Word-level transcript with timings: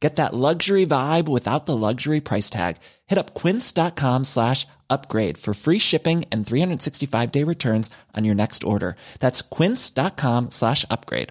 Get 0.00 0.16
that 0.16 0.34
luxury 0.34 0.86
vibe 0.86 1.28
without 1.28 1.66
the 1.66 1.76
luxury 1.76 2.20
price 2.20 2.48
tag. 2.48 2.78
Hit 3.06 3.18
up 3.18 3.34
quince.com 3.34 4.24
slash 4.24 4.66
upgrade 4.88 5.36
for 5.36 5.52
free 5.52 5.78
shipping 5.78 6.24
and 6.32 6.46
365 6.46 7.30
day 7.30 7.44
returns 7.44 7.90
on 8.16 8.24
your 8.24 8.34
next 8.34 8.64
order. 8.64 8.96
That's 9.20 9.42
quince.com 9.42 10.50
slash 10.50 10.86
upgrade. 10.90 11.28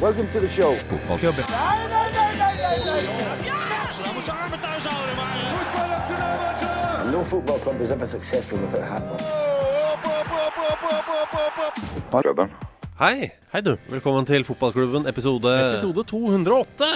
Welcome 0.00 0.30
to 0.32 0.40
the 0.40 0.50
show. 0.50 0.74
No 7.10 7.24
football 7.24 7.58
club 7.60 7.80
is 7.80 7.92
ever 7.92 8.06
successful 8.06 8.58
without 8.58 8.82
a 8.82 8.84
hat 8.84 9.02
on. 9.02 9.46
Hei. 12.96 13.28
Hei, 13.52 13.60
du. 13.60 13.74
Velkommen 13.92 14.24
til 14.28 14.40
Fotballklubben, 14.48 15.04
episode 15.10 15.50
Episode 15.52 16.00
208. 16.08 16.86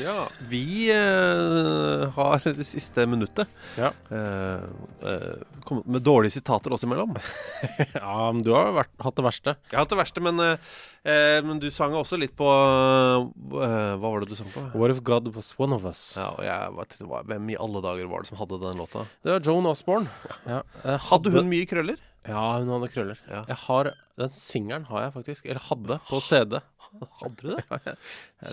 Ja, 0.00 0.14
Vi 0.48 0.88
eh, 0.88 2.06
har 2.16 2.40
det 2.46 2.64
siste 2.64 3.04
minuttet 3.08 3.44
Ja. 3.76 3.90
eh, 4.08 4.64
eh, 5.04 5.42
kommet 5.68 5.84
med 5.84 6.00
dårlige 6.06 6.38
sitater 6.38 6.72
oss 6.72 6.86
imellom. 6.88 7.12
ja, 7.92 8.14
men 8.32 8.40
du 8.46 8.54
har 8.56 8.72
vært, 8.78 8.92
hatt 9.04 9.20
det 9.20 9.26
verste. 9.28 9.56
Jeg 9.68 9.76
har 9.76 9.84
hatt 9.84 9.92
det 9.92 10.00
verste, 10.00 10.24
men, 10.24 10.40
eh, 10.40 10.72
eh, 11.04 11.36
men 11.44 11.60
du 11.60 11.68
sang 11.72 11.92
også 11.92 12.16
litt 12.20 12.32
på 12.40 12.48
Hva 12.48 14.00
var 14.00 14.24
det 14.24 14.32
du 14.32 14.36
sang 14.40 14.48
på? 14.56 14.64
What 14.72 14.96
if 14.96 15.04
God 15.04 15.28
was 15.36 15.52
one 15.60 15.76
of 15.76 15.84
us? 15.84 16.14
Ja, 16.16 16.30
og 16.38 16.44
jeg 16.48 16.76
vet 16.80 16.96
Hvem 17.04 17.52
i 17.52 17.60
alle 17.60 17.84
dager 17.84 18.08
var 18.08 18.24
det 18.24 18.32
som 18.32 18.40
hadde 18.40 18.62
den 18.64 18.80
låta? 18.80 19.04
Det 19.20 19.36
var 19.36 19.44
Joan 19.44 19.68
Osborne. 19.68 20.08
Ja. 20.48 20.62
Hadde 21.10 21.36
hun 21.36 21.52
mye 21.52 21.68
krøller? 21.68 22.00
Ja, 22.28 22.42
hun 22.60 22.68
hadde 22.74 22.90
krøller. 22.92 23.18
Ja. 23.30 23.40
Jeg 23.48 23.56
har, 23.66 23.84
Den 24.20 24.30
singelen 24.36 24.84
har 24.90 25.00
jeg 25.06 25.12
faktisk. 25.16 25.42
Eller 25.46 25.62
hadde, 25.70 25.94
på 26.08 26.16
CD. 26.24 26.54
Hadde 27.20 27.36
du 27.38 27.46
det? 27.54 27.62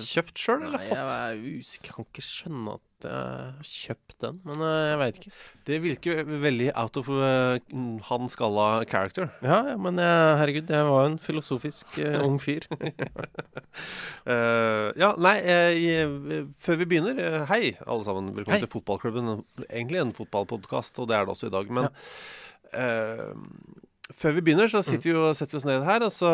Kjøpt 0.06 0.38
sjøl, 0.38 0.62
eller 0.68 0.78
Nei, 0.78 0.88
fått? 0.92 1.00
jeg 1.00 1.08
er. 1.10 1.34
Jeg 1.42 1.80
kan 1.88 2.06
ikke 2.06 2.22
skjønne 2.22 2.70
at 2.78 2.84
jeg 3.08 3.14
har 3.14 3.64
kjøpt 3.70 4.16
den, 4.23 4.38
men 4.45 4.58
eh, 4.66 4.88
jeg 4.92 4.98
veit 5.02 5.18
ikke. 5.20 5.32
Det 5.70 5.78
virker 5.84 6.16
veldig 6.45 6.70
out 6.78 6.95
of 7.02 7.06
uh, 7.14 7.56
han 8.10 8.23
skalla 8.30 8.66
character. 8.90 9.26
Ja, 9.42 9.58
ja, 9.72 9.76
men 9.82 9.98
jeg, 10.02 10.38
herregud, 10.42 10.70
jeg 10.73 10.86
var 10.90 11.06
en 11.10 11.20
filosofisk 11.22 11.86
uh, 11.98 12.22
ung 12.28 12.38
fyr. 12.42 12.62
uh, 12.73 12.80
ja, 15.04 15.10
nei, 15.17 15.38
eh, 15.42 16.08
før 16.61 16.76
vi 16.82 16.86
begynner 16.89 17.16
eh, 17.22 17.45
Hei, 17.49 17.64
alle 17.86 18.04
sammen. 18.05 18.36
Velkommen 18.38 18.60
Hei. 18.60 18.66
til 18.66 18.73
Fotballklubben. 18.73 19.26
Egentlig 19.67 19.99
en 20.04 20.17
fotballpodkast, 20.17 20.99
og 21.02 21.05
det 21.10 21.16
er 21.17 21.23
det 21.26 21.34
også 21.38 21.49
i 21.49 21.55
dag. 21.58 21.66
Men 21.73 21.86
eh, 22.73 23.33
før 24.16 24.36
vi 24.38 24.42
begynner, 24.42 24.70
så 24.72 24.82
sitter 24.86 25.11
vi, 25.11 25.16
og, 25.20 25.36
setter 25.36 25.58
vi 25.58 25.61
oss 25.61 25.67
ned 25.67 25.83
her, 25.83 26.05
og 26.08 26.11
så 26.16 26.30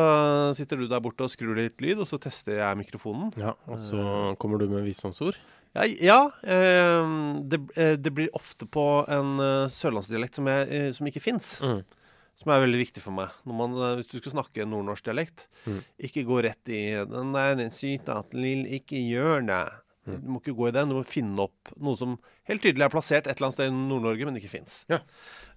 sitter 0.58 0.78
du 0.78 0.88
der 0.88 1.02
borte 1.04 1.26
og 1.26 1.32
skrur 1.34 1.56
litt 1.58 1.82
lyd, 1.82 2.00
og 2.04 2.08
så 2.10 2.20
tester 2.22 2.60
jeg 2.62 2.78
mikrofonen. 2.78 3.34
ja, 3.40 3.56
Og 3.68 3.80
så 3.82 4.36
kommer 4.42 4.60
du 4.62 4.68
med 4.70 4.86
visdomsord. 4.86 5.38
Ja, 5.74 5.88
ja 5.90 6.20
eh, 6.46 7.14
det, 7.50 7.60
eh, 7.76 7.96
det 7.98 8.14
blir 8.14 8.30
ofte 8.38 8.68
på 8.70 8.84
en 9.10 9.40
eh, 9.42 9.66
sørlandsdialekt 9.74 10.38
som, 10.38 10.46
jeg, 10.52 10.68
eh, 10.70 10.92
som 10.94 11.10
ikke 11.10 11.24
fins. 11.24 11.56
Mm. 11.66 11.82
Som 12.38 12.50
er 12.54 12.62
veldig 12.64 12.80
viktig 12.82 13.02
for 13.02 13.14
meg. 13.14 13.34
Når 13.46 13.58
man, 13.58 13.74
eh, 13.82 13.96
hvis 14.00 14.10
du 14.12 14.20
skal 14.20 14.36
snakke 14.40 14.66
nordnorsk 14.70 15.06
dialekt, 15.10 15.48
Mm. 15.66 15.80
ikke 15.98 16.26
gå 16.28 16.42
rett 16.44 16.70
i 16.70 16.80
Den 17.08 17.32
der 17.32 17.56
den 17.56 17.72
syta 17.72 18.18
at 18.20 18.34
lill 18.36 18.66
ikke 18.68 19.00
gjør 19.00 19.46
det. 19.48 19.62
Mm. 20.04 20.20
Du 20.20 20.30
må 20.34 20.42
ikke 20.42 20.56
gå 20.58 20.68
i 20.68 20.74
den, 20.76 20.92
du 20.92 20.98
må 20.98 21.06
finne 21.08 21.46
opp 21.46 21.72
noe 21.80 21.96
som 22.00 22.18
helt 22.50 22.64
tydelig 22.64 22.88
er 22.88 22.92
plassert 22.92 23.28
et 23.28 23.38
eller 23.38 23.50
annet 23.50 23.58
sted 23.58 23.72
i 23.72 23.76
Nord-Norge, 23.76 24.28
men 24.28 24.40
ikke 24.40 24.52
fins. 24.52 24.82
Ja. 24.92 25.00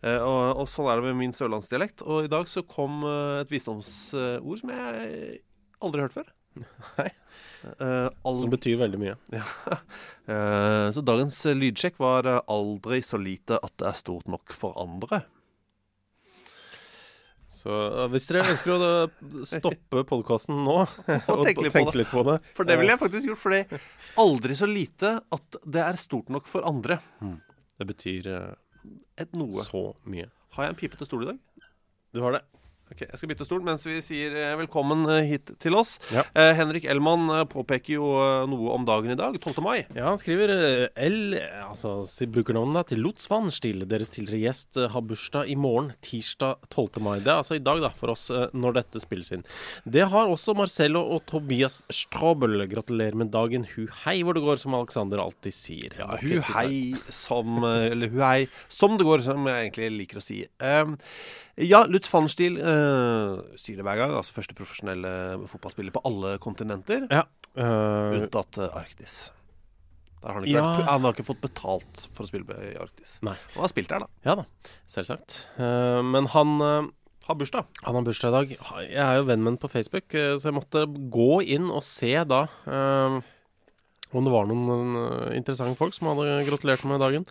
Uh, 0.05 0.21
og, 0.21 0.41
og 0.63 0.71
sånn 0.71 0.91
er 0.93 1.01
det 1.01 1.09
med 1.09 1.21
min 1.25 1.35
sørlandsdialekt. 1.35 2.05
Og 2.07 2.29
i 2.29 2.31
dag 2.31 2.47
så 2.51 2.63
kom 2.69 3.03
uh, 3.03 3.43
et 3.43 3.51
visdomsord 3.53 4.63
som 4.63 4.75
jeg 4.75 5.41
aldri 5.83 6.03
har 6.03 6.09
hørt 6.09 6.19
før. 6.21 6.35
Nei. 7.01 7.11
Uh, 7.83 8.07
Som 8.39 8.53
betyr 8.53 8.79
veldig 8.79 9.01
mye. 9.03 9.17
ja. 9.39 9.47
Så 10.95 11.03
dagens 11.03 11.41
lydsjekk 11.59 11.99
var 12.03 12.29
aldri 12.47 13.01
så 13.03 13.19
lite 13.19 13.59
at 13.59 13.75
det 13.81 13.91
er 13.91 13.99
stort 13.99 14.31
nok 14.31 14.55
for 14.55 14.79
andre. 14.79 15.25
Så 17.53 17.71
hvis 18.13 18.27
dere 18.29 18.43
ønsker 18.51 18.75
å 18.75 18.79
da 18.83 19.45
stoppe 19.47 20.03
podkasten 20.09 20.59
nå 20.67 20.75
og, 20.83 21.45
tenke 21.47 21.63
litt 21.65 21.73
på 21.73 21.79
tenke 21.79 21.93
det. 21.95 22.01
litt 22.03 22.11
på 22.11 22.25
det 22.27 22.37
For 22.59 22.69
det 22.69 22.77
ville 22.81 22.93
jeg 22.97 23.01
faktisk 23.01 23.29
gjort, 23.31 23.43
fordi 23.43 23.61
aldri 24.23 24.57
så 24.59 24.69
lite 24.71 25.13
at 25.39 25.59
det 25.65 25.85
er 25.87 26.01
stort 26.01 26.33
nok 26.35 26.51
for 26.51 26.67
andre. 26.69 26.99
Det 27.79 27.87
betyr 27.93 28.29
eh, 28.35 28.91
Et 29.23 29.33
noe. 29.39 29.63
så 29.65 29.89
mye. 30.11 30.29
Har 30.57 30.67
jeg 30.67 30.75
en 30.75 30.81
pipete 30.83 31.07
stol 31.09 31.25
i 31.27 31.31
dag? 31.31 31.39
Du 32.15 32.21
har 32.25 32.37
det? 32.39 32.43
Ok, 32.87 33.01
Jeg 33.03 33.19
skal 33.19 33.31
bytte 33.33 33.45
stol 33.49 33.65
mens 33.67 33.83
vi 33.83 33.97
sier 34.05 34.35
eh, 34.39 34.53
velkommen 34.61 35.01
eh, 35.11 35.25
hit 35.27 35.51
til 35.63 35.75
oss. 35.75 35.97
Ja. 36.15 36.23
Eh, 36.39 36.53
Henrik 36.55 36.85
Elman 36.87 37.25
eh, 37.35 37.41
påpeker 37.51 37.97
jo 37.97 38.11
eh, 38.23 38.45
noe 38.47 38.69
om 38.77 38.85
dagen 38.87 39.11
i 39.11 39.17
dag, 39.19 39.35
12. 39.43 39.57
mai. 39.65 39.81
Ja, 39.97 40.05
han 40.13 40.21
skriver 40.21 40.53
eh, 40.55 40.85
L, 41.03 41.35
altså 41.65 41.97
brukernavnet 42.31 42.93
til 42.93 43.03
Lotsvannstil. 43.03 43.83
Deres 43.91 44.13
tidligere 44.15 44.45
gjest 44.45 44.79
eh, 44.79 44.87
har 44.95 45.03
bursdag 45.03 45.51
i 45.51 45.57
morgen, 45.59 45.89
tirsdag 46.07 46.63
12. 46.71 47.01
mai. 47.03 47.17
Det 47.25 47.33
er 47.33 47.41
altså 47.41 47.59
i 47.59 47.65
dag, 47.67 47.81
da, 47.83 47.91
for 47.99 48.13
oss 48.15 48.29
eh, 48.31 48.47
når 48.55 48.77
dette 48.79 49.03
spilles 49.03 49.33
inn. 49.35 49.43
Det 49.83 50.07
har 50.13 50.31
også 50.31 50.55
Marcello 50.55 51.03
og 51.17 51.25
Tobias 51.27 51.81
Strabel. 51.91 52.63
Gratulerer 52.71 53.19
med 53.19 53.33
dagen, 53.35 53.67
hu 53.75 53.89
hei 54.05 54.21
hvor 54.23 54.39
det 54.39 54.45
går, 54.47 54.61
som 54.63 54.79
Alexander 54.79 55.25
alltid 55.25 55.59
sier. 55.59 55.99
Ja, 55.99 56.13
hu 56.23 56.39
hei 56.53 56.95
som 57.11 57.59
eh, 57.67 57.89
Eller 57.91 58.15
hu 58.15 58.23
hei 58.23 58.47
som 58.71 58.95
det 58.95 59.11
går, 59.11 59.27
som 59.27 59.51
jeg 59.51 59.67
egentlig 59.73 59.91
liker 60.05 60.23
å 60.23 60.25
si. 60.29 60.45
Um, 60.63 60.95
ja, 61.65 61.85
Lutz 61.89 62.09
van 62.13 62.27
Stiel 62.29 62.59
eh, 62.61 63.37
sier 63.57 63.79
det 63.79 63.87
hver 63.87 63.97
gang. 64.03 64.13
Altså 64.19 64.35
første 64.37 64.57
profesjonelle 64.59 65.13
fotballspiller 65.49 65.95
på 65.95 66.03
alle 66.09 66.37
kontinenter, 66.43 67.07
Ja. 67.13 67.25
Uh, 67.57 68.13
unntatt 68.19 68.59
eh, 68.61 68.75
Arktis. 68.77 69.31
Der 70.21 70.29
har 70.29 70.35
han, 70.37 70.45
ikke 70.45 70.59
Ja. 70.59 70.65
vært, 70.67 70.89
han 70.91 71.07
har 71.07 71.15
ikke 71.15 71.25
fått 71.25 71.41
betalt 71.41 72.03
for 72.13 72.27
å 72.27 72.29
spille 72.29 72.59
i 72.67 72.75
Arktis. 72.77 73.15
Nei. 73.25 73.37
Og 73.55 73.63
har 73.65 73.73
spilt 73.73 73.89
der, 73.89 74.05
da. 74.05 74.09
ja 74.29 74.35
da, 74.43 74.45
selvsagt. 74.93 75.39
Uh, 75.57 76.03
men 76.05 76.29
han 76.35 76.61
uh, 76.61 76.91
Har 77.27 77.35
bursdag. 77.41 77.65
Han 77.83 77.97
har 77.97 78.05
bursdag 78.07 78.29
i 78.29 78.37
dag. 78.37 78.53
Jeg 78.87 79.01
er 79.03 79.17
jo 79.19 79.25
venn 79.27 79.41
med 79.43 79.55
ham 79.55 79.57
på 79.59 79.71
Facebook, 79.73 80.13
så 80.15 80.45
jeg 80.47 80.55
måtte 80.55 80.85
gå 81.11 81.41
inn 81.57 81.73
og 81.75 81.83
se 81.83 82.13
da 82.23 82.45
om 84.19 84.27
det 84.27 84.33
var 84.35 84.49
noen 84.51 84.99
eh, 85.03 85.37
interessante 85.39 85.79
folk 85.79 85.95
som 85.97 86.11
hadde 86.13 86.43
gratulert 86.49 86.85
med 86.89 87.03
dagen. 87.05 87.27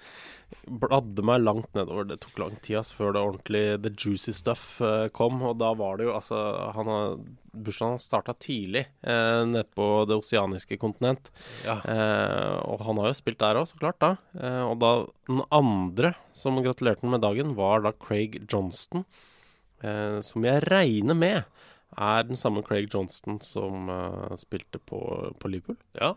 Bladde 0.70 1.24
meg 1.26 1.42
langt 1.42 1.72
nedover. 1.74 2.06
Det 2.06 2.20
tok 2.22 2.38
lang 2.40 2.54
tid 2.66 2.86
før 2.94 3.16
det 3.16 3.24
ordentlig 3.24 3.64
the 3.82 3.92
juicy 3.92 4.34
stuff 4.36 4.80
eh, 4.86 5.08
kom. 5.16 5.42
Og 5.42 5.58
da 5.58 5.72
var 5.78 5.98
det 5.98 6.06
jo 6.08 6.14
altså 6.14 6.38
han 6.78 6.92
har, 6.92 7.18
Bursdagen 7.56 8.02
starta 8.04 8.36
tidlig 8.38 8.84
uh, 9.08 9.42
nede 9.48 9.64
på 9.78 9.86
det 10.10 10.18
oseaniske 10.20 10.78
kontinent. 10.82 11.32
Ja. 11.64 11.78
Eh, 11.82 12.56
og 12.68 12.84
han 12.84 13.00
har 13.00 13.10
jo 13.10 13.18
spilt 13.18 13.40
der 13.42 13.62
òg, 13.62 13.70
så 13.72 13.80
klart. 13.82 14.00
da 14.04 14.16
Eh, 14.36 14.64
Og 14.68 14.78
da 14.84 14.92
den 15.30 15.42
andre 15.56 16.14
som 16.36 16.60
gratulerte 16.62 17.08
med 17.08 17.24
dagen, 17.24 17.56
var 17.56 17.82
da 17.86 17.94
Craig 17.96 18.42
Johnston. 18.52 19.06
Eh, 19.82 20.20
som 20.22 20.44
jeg 20.46 20.64
regner 20.70 21.16
med 21.16 21.44
er 21.96 22.24
den 22.28 22.36
samme 22.36 22.64
Craig 22.66 22.90
Johnston 22.92 23.40
som 23.42 23.90
eh, 23.90 24.36
spilte 24.38 24.80
på, 24.84 25.00
på 25.40 25.52
Liverpool. 25.52 25.78
ja. 26.00 26.16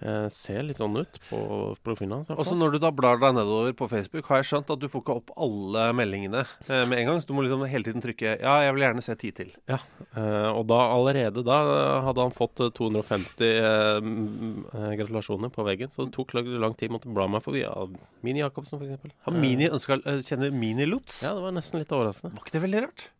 Eh, 0.00 0.28
ser 0.32 0.62
litt 0.64 0.78
sånn 0.80 0.96
ut 0.96 1.18
på 1.28 1.38
profilen 1.84 2.14
hans. 2.16 2.30
i 2.30 2.36
Og 2.38 2.46
så 2.48 2.56
når 2.56 2.72
du 2.76 2.78
da 2.80 2.90
blar 2.94 3.18
deg 3.20 3.34
nedover 3.36 3.74
på 3.76 3.88
Facebook, 3.90 4.24
har 4.30 4.40
jeg 4.40 4.48
skjønt 4.48 4.72
at 4.72 4.80
du 4.80 4.88
får 4.88 5.02
ikke 5.04 5.16
opp 5.20 5.32
alle 5.36 5.90
meldingene 5.96 6.40
eh, 6.40 6.84
med 6.88 7.02
en 7.02 7.10
gang. 7.10 7.20
Så 7.20 7.28
du 7.28 7.34
må 7.36 7.44
liksom 7.44 7.66
hele 7.68 7.84
tiden 7.84 8.00
trykke 8.04 8.38
'ja, 8.40 8.54
jeg 8.64 8.74
vil 8.74 8.84
gjerne 8.86 9.04
se 9.04 9.14
ti 9.20 9.32
til'. 9.36 9.52
Eh, 9.68 10.48
og 10.56 10.64
da 10.72 10.80
allerede 10.96 11.44
da 11.44 11.58
eh, 11.60 12.00
hadde 12.08 12.24
han 12.24 12.32
fått 12.32 12.64
eh, 12.64 12.72
250 12.72 13.44
eh, 13.44 14.00
eh, 14.00 14.96
gratulasjoner 14.96 15.52
på 15.52 15.64
veggen. 15.68 15.92
Så 15.92 16.08
det 16.08 16.16
tok 16.16 16.32
lang, 16.34 16.74
tid. 16.74 16.90
Måtte 16.90 17.12
bla 17.12 17.28
meg 17.28 17.44
forbi. 17.44 17.60
Ja, 17.60 17.86
Mini 18.24 18.40
Jacobsen, 18.40 18.80
f.eks. 18.80 19.12
Har 19.26 19.36
Mini 19.36 19.68
ønska 19.68 20.00
kjenner 20.24 20.50
Mini 20.50 20.86
Lutz? 20.88 21.20
Ja, 21.22 21.34
det 21.36 21.44
var 21.44 21.52
nesten 21.52 21.78
litt 21.82 21.92
overraskende. 21.92 22.32
Var 22.34 22.46
ikke 22.46 22.56
det 22.56 22.64
veldig 22.64 22.82
rart? 22.88 23.10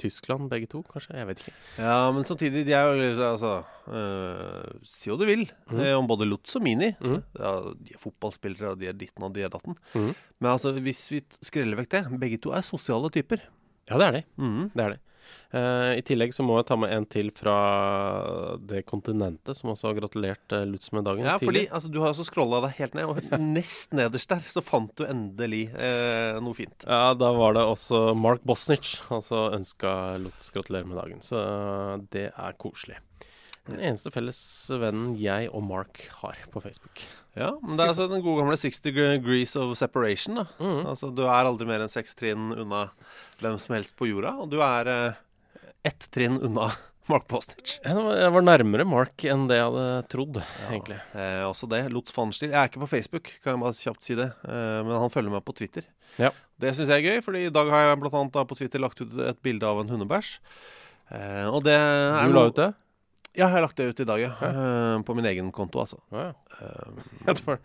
Tyskland, 0.00 0.48
begge 0.50 0.68
to, 0.72 0.82
kanskje? 0.88 1.16
Jeg 1.18 1.28
vet 1.28 1.42
ikke. 1.44 1.54
Ja, 1.78 1.94
men 2.16 2.26
samtidig, 2.28 2.64
de 2.68 2.74
er 2.76 2.88
jo 2.88 3.10
Altså 3.30 3.52
øh, 3.92 4.80
Si 4.86 5.10
hva 5.12 5.18
du 5.20 5.26
vil 5.28 5.44
mm. 5.70 5.84
om 5.98 6.08
både 6.10 6.28
Lutz 6.28 6.56
og 6.56 6.64
Mini. 6.64 6.90
Mm. 6.98 7.20
Ja, 7.38 7.54
de 7.76 7.94
er 7.94 8.02
fotballspillere, 8.02 8.74
og 8.74 8.80
de 8.80 8.90
er 8.90 8.96
ditten 8.96 9.26
og 9.26 9.34
de 9.36 9.44
er 9.46 9.52
datten. 9.52 9.76
Mm. 9.94 10.12
Men 10.40 10.52
altså, 10.54 10.72
hvis 10.80 11.04
vi 11.12 11.22
skreller 11.44 11.78
vekk 11.80 11.92
det 11.94 12.04
Begge 12.20 12.40
to 12.42 12.54
er 12.56 12.64
sosiale 12.66 13.12
typer. 13.12 13.44
Ja, 13.90 13.98
det 13.98 14.06
er 14.06 14.18
de. 14.18 14.26
Mhm. 14.40 14.68
Det 14.74 14.84
er 14.84 14.96
de. 14.96 15.00
Eh, 15.50 15.98
I 15.98 16.02
tillegg 16.06 16.34
så 16.34 16.44
må 16.46 16.58
jeg 16.60 16.68
ta 16.68 16.76
med 16.78 16.92
en 16.94 17.06
til 17.10 17.32
fra 17.34 17.56
det 18.70 18.84
kontinentet, 18.88 19.56
som 19.58 19.72
også 19.72 19.90
har 19.90 19.98
gratulert 19.98 20.54
uh, 20.54 20.62
Lutz 20.68 20.92
med 20.94 21.06
dagen. 21.08 21.26
Ja, 21.26 21.38
fordi 21.42 21.64
altså, 21.68 21.90
du 21.90 22.00
har 22.02 22.12
altså 22.12 22.26
scrolla 22.28 22.62
deg 22.66 22.76
helt 22.78 22.96
ned, 22.98 23.10
og 23.10 23.40
nest 23.58 23.96
nederst 23.96 24.30
der 24.30 24.44
så 24.46 24.62
fant 24.64 24.94
du 24.98 25.06
endelig 25.08 25.66
eh, 25.74 26.38
noe 26.42 26.56
fint. 26.56 26.86
Ja, 26.86 27.14
da 27.18 27.32
var 27.36 27.58
det 27.58 27.66
også 27.66 28.10
Mark 28.18 28.44
Bosnich 28.46 28.98
altså 29.10 29.48
ønska 29.56 29.94
Lutz 30.22 30.52
gratulerer 30.54 30.88
med 30.88 31.00
dagen. 31.02 31.24
Så 31.24 31.40
eh, 31.40 31.96
det 32.14 32.28
er 32.30 32.58
koselig. 32.60 33.00
Den 33.70 33.80
eneste 33.90 34.10
felles 34.14 34.38
vennen 34.82 35.14
jeg 35.20 35.48
og 35.54 35.62
Mark 35.66 36.02
har 36.20 36.36
på 36.52 36.62
Facebook. 36.64 37.02
Ja, 37.38 37.52
men 37.62 37.76
det 37.78 37.84
er 37.86 37.92
altså 37.92 38.08
den 38.10 38.22
gode 38.24 38.42
gamle 38.42 38.56
60 38.58 38.80
degrees 38.82 39.54
of 39.56 39.76
separation. 39.78 40.34
da 40.42 40.46
Mhm. 40.58 40.86
Altså, 40.90 41.14
Du 41.14 41.22
er 41.22 41.44
aldri 41.46 41.66
mer 41.66 41.80
enn 41.84 41.88
seks 41.92 42.14
trinn 42.18 42.50
unna 42.52 42.90
hvem 43.40 43.58
som 43.60 43.74
helst 43.76 43.96
på 43.96 44.08
jorda, 44.10 44.34
og 44.42 44.50
du 44.50 44.60
er 44.60 44.86
eh, 44.88 45.12
ett 45.84 46.08
trinn 46.10 46.40
unna 46.42 46.70
Mark 47.10 47.26
Postage. 47.26 47.80
Jeg 47.82 47.94
var, 47.96 48.42
nærmere 48.42 48.84
Mark 48.86 49.24
enn 49.24 49.48
det 49.50 49.56
jeg 49.58 49.66
hadde 49.66 49.86
trodd, 50.12 50.36
egentlig. 50.70 51.00
Eh, 51.14 51.42
også 51.48 51.66
det. 51.70 51.84
Lutz 51.90 52.12
van 52.14 52.30
Jeg 52.30 52.52
er 52.52 52.68
ikke 52.68 52.82
på 52.84 52.90
Facebook, 52.92 53.32
kan 53.42 53.56
jeg 53.56 53.62
bare 53.64 53.78
kjapt 53.78 54.02
si 54.06 54.14
det. 54.14 54.28
Eh, 54.46 54.82
men 54.86 54.94
han 54.94 55.10
følger 55.10 55.30
meg 55.32 55.42
på 55.44 55.54
Twitter. 55.58 55.82
Ja. 56.18 56.30
Det 56.60 56.74
syns 56.76 56.88
jeg 56.92 57.00
er 57.04 57.08
gøy, 57.16 57.22
Fordi 57.24 57.46
i 57.46 57.50
dag 57.50 57.70
har 57.70 57.88
jeg 57.88 58.00
blant 58.02 58.14
annet 58.14 58.32
da 58.32 58.44
på 58.44 58.56
Twitter 58.58 58.78
lagt 58.82 59.00
ut 59.00 59.16
et 59.26 59.42
bilde 59.42 59.64
av 59.66 59.80
en 59.80 59.88
hundebæsj. 59.88 60.38
Eh, 61.10 61.46
og 61.50 61.64
det 61.64 61.74
er 61.74 62.28
Du 62.28 62.32
la 62.36 62.46
ut 62.46 62.54
det? 62.60 62.74
Ja, 63.36 63.46
jeg 63.46 63.52
har 63.54 63.62
lagt 63.62 63.78
det 63.78 63.86
ut 63.92 64.00
i 64.02 64.06
dag, 64.08 64.20
ja. 64.24 64.30
Eh, 64.42 65.02
på 65.06 65.14
min 65.14 65.28
egen 65.30 65.52
konto, 65.54 65.80
altså. 65.84 66.00
Ja, 66.10 66.30
ja. 66.30 66.60
Eh, 66.60 67.08
Jeg 67.30 67.58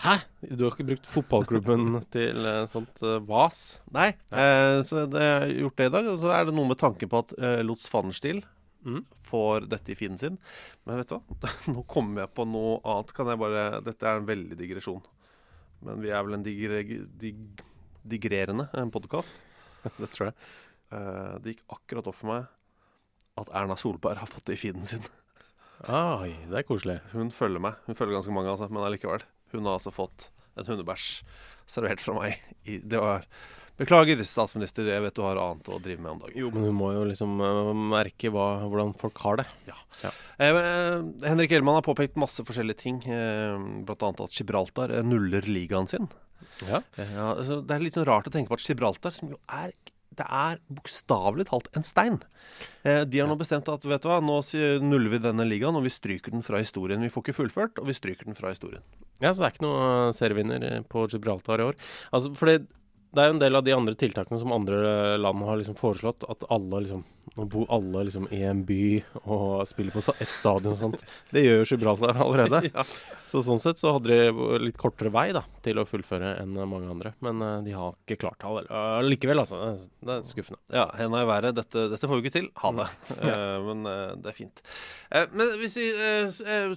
Hæ? 0.00 0.14
Du 0.56 0.62
har 0.64 0.72
ikke 0.72 0.86
brukt 0.88 1.08
fotballklubben 1.12 1.98
til 2.14 2.46
eh, 2.48 2.62
sånt 2.70 3.02
eh, 3.04 3.18
vas? 3.28 3.58
nei, 3.92 4.06
eh, 4.32 4.78
så 4.88 5.02
det 5.12 5.20
jeg 5.26 5.34
har 5.42 5.50
gjort 5.58 5.76
det 5.76 5.88
i 5.90 5.92
dag. 5.96 6.08
Og 6.08 6.16
så 6.22 6.30
er 6.32 6.46
det 6.48 6.54
noe 6.56 6.70
med 6.70 6.78
tanken 6.80 7.10
på 7.12 7.20
at 7.20 7.34
eh, 7.36 7.60
Lots 7.66 7.90
van 7.92 8.12
Stiel 8.16 8.40
Mhm. 8.80 9.02
får 9.28 9.66
dette 9.68 9.92
i 9.92 9.94
feeden 9.94 10.16
sin. 10.16 10.38
Men 10.88 10.96
vet 11.02 11.10
du 11.10 11.18
hva? 11.18 11.50
Nå 11.74 11.82
kommer 11.84 12.22
jeg 12.22 12.30
på 12.32 12.46
noe 12.48 12.78
annet. 12.88 13.10
Kan 13.12 13.28
jeg 13.28 13.36
bare 13.42 13.64
Dette 13.84 14.08
er 14.08 14.22
en 14.22 14.24
veldig 14.30 14.56
digresjon. 14.56 15.02
Men 15.84 16.00
vi 16.00 16.08
er 16.16 16.24
vel 16.24 16.38
en 16.38 16.46
digre, 16.46 16.78
dig, 17.20 17.34
digrerende 18.08 18.70
podkast. 18.94 19.36
det 20.00 20.08
tror 20.14 20.30
jeg. 20.30 20.38
Eh, 20.96 21.36
det 21.44 21.52
gikk 21.58 21.62
akkurat 21.76 22.08
opp 22.08 22.16
for 22.22 22.32
meg 22.32 22.48
at 23.38 23.52
Erna 23.56 23.76
Solberg 23.78 24.20
har 24.22 24.30
fått 24.30 24.48
det 24.50 24.58
i 24.58 24.62
feeden 24.64 24.86
sin. 24.86 25.06
Oi, 25.86 26.34
det 26.50 26.58
er 26.60 26.66
koselig. 26.68 26.98
Hun 27.14 27.30
følger 27.32 27.62
meg. 27.62 27.78
Hun 27.86 27.96
følger 27.96 28.18
ganske 28.18 28.34
mange, 28.34 28.52
altså, 28.52 28.68
men 28.68 28.84
allikevel. 28.84 29.24
Hun 29.54 29.64
har 29.68 29.78
altså 29.78 29.94
fått 29.94 30.28
en 30.58 30.66
hundebæsj 30.68 31.22
servert 31.70 32.02
fra 32.02 32.18
meg. 32.18 32.42
Det 32.66 33.00
var 33.00 33.24
Beklager, 33.80 34.18
statsminister, 34.28 34.84
jeg 34.92 35.00
vet 35.00 35.14
du 35.16 35.22
har 35.24 35.38
annet 35.40 35.68
å 35.72 35.78
drive 35.80 36.02
med 36.04 36.12
om 36.12 36.18
dagen. 36.20 36.36
Jo, 36.36 36.50
men 36.52 36.66
hun 36.68 36.76
må 36.76 36.90
jo 36.92 37.06
liksom 37.08 37.38
uh, 37.40 37.70
merke 37.72 38.28
hva, 38.28 38.66
hvordan 38.68 38.92
folk 39.00 39.16
har 39.24 39.40
det. 39.40 39.46
Eh, 40.04 40.50
men, 40.52 40.58
eh, 40.60 41.28
Henrik 41.30 41.54
Hellmann 41.54 41.78
har 41.78 41.86
påpekt 41.86 42.18
masse 42.20 42.44
forskjellige 42.44 42.82
ting, 42.82 42.98
eh, 43.08 43.56
bl.a. 43.88 44.10
at 44.10 44.36
Gibraltar 44.36 44.92
eh, 44.92 45.06
nuller 45.06 45.48
ligaen 45.48 45.88
sin. 45.88 46.10
Ja. 46.66 46.82
Eh, 47.00 47.14
ja, 47.16 47.30
altså, 47.32 47.62
det 47.64 47.72
er 47.72 47.86
litt 47.86 47.96
sånn 47.96 48.08
rart 48.10 48.28
å 48.28 48.34
tenke 48.34 48.52
på 48.52 48.60
at 48.60 48.66
Gibraltar, 48.68 49.16
som 49.16 49.32
jo 49.32 49.40
er 49.48 49.72
det 50.18 50.26
er 50.26 50.58
bokstavelig 50.72 51.46
talt 51.50 51.68
en 51.76 51.86
stein. 51.86 52.18
Eh, 52.82 53.02
de 53.06 53.20
har 53.22 53.28
nå 53.30 53.36
bestemt 53.38 53.68
at 53.70 53.84
vet 53.86 54.02
du 54.02 54.08
hva, 54.10 54.18
nå 54.24 54.40
nuller 54.82 55.14
vi 55.14 55.22
denne 55.22 55.46
ligaen, 55.46 55.78
og 55.78 55.86
vi 55.86 55.92
stryker 55.94 56.34
den 56.34 56.44
fra 56.46 56.62
historien. 56.62 57.02
Vi 57.04 57.12
får 57.12 57.26
ikke 57.26 57.38
fullført, 57.38 57.78
og 57.78 57.88
vi 57.88 57.96
stryker 57.96 58.28
den 58.28 58.38
fra 58.38 58.52
historien. 58.54 58.82
Ja, 59.20 59.32
så 59.32 59.42
det 59.42 59.46
er 59.46 59.54
ikke 59.54 59.66
noe 59.68 59.86
eh, 59.86 60.12
serievinner 60.16 60.66
eh, 60.66 60.82
på 60.88 61.06
Gibraltar 61.12 61.62
i 61.62 61.70
år. 61.70 61.80
Altså, 62.10 62.34
for 62.38 62.50
det 62.50 63.22
er 63.22 63.30
jo 63.30 63.36
en 63.36 63.42
del 63.42 63.58
av 63.58 63.66
de 63.66 63.74
andre 63.74 63.96
tiltakene 63.98 64.38
som 64.40 64.54
andre 64.54 65.16
land 65.20 65.46
har 65.46 65.60
liksom 65.60 65.78
foreslått. 65.78 66.26
At 66.30 66.46
alle 66.50 66.84
liksom 66.84 67.04
Nå 67.38 67.44
bor 67.46 67.66
alle 67.70 68.02
liksom 68.08 68.26
i 68.34 68.40
en 68.42 68.64
by 68.66 68.82
og 69.22 69.62
spiller 69.70 69.94
på 69.94 70.02
ett 70.18 70.32
stadion 70.34 70.74
og 70.74 70.80
sånt. 70.80 71.04
Det 71.30 71.44
gjør 71.44 71.60
jo 71.62 71.68
Gibraltar 71.74 72.18
allerede. 72.26 72.62
Ja. 72.70 72.84
Så 73.30 73.44
sånn 73.46 73.60
sett 73.62 73.78
så 73.78 73.92
hadde 73.94 74.10
de 74.10 74.46
litt 74.64 74.78
kortere 74.78 75.10
vei 75.14 75.28
da 75.34 75.44
til 75.62 75.78
å 75.78 75.84
fullføre 75.86 76.32
enn 76.40 76.56
mange 76.66 76.88
andre. 76.90 77.12
Men 77.22 77.38
uh, 77.44 77.60
de 77.62 77.74
har 77.76 77.94
ikke 78.02 78.16
klart 78.24 78.42
det 78.42 78.64
uh, 78.72 78.98
likevel, 79.06 79.38
altså. 79.38 79.76
Det 80.02 80.16
er- 80.16 80.24
skuffende. 80.26 80.58
Ja, 80.74 80.88
henda 80.98 81.20
i 81.22 81.28
været. 81.28 81.54
Dette, 81.54 81.84
dette 81.92 82.10
får 82.10 82.18
vi 82.18 82.24
ikke 82.26 82.34
til. 82.40 82.50
Ha 82.64 82.72
det. 82.80 82.88
Uh, 83.20 83.60
men 83.68 83.84
eh, 83.86 84.12
det 84.18 84.30
er 84.30 84.34
fint. 84.34 84.60
Men 85.36 85.52
hvis 85.60 85.74
vi 85.76 85.86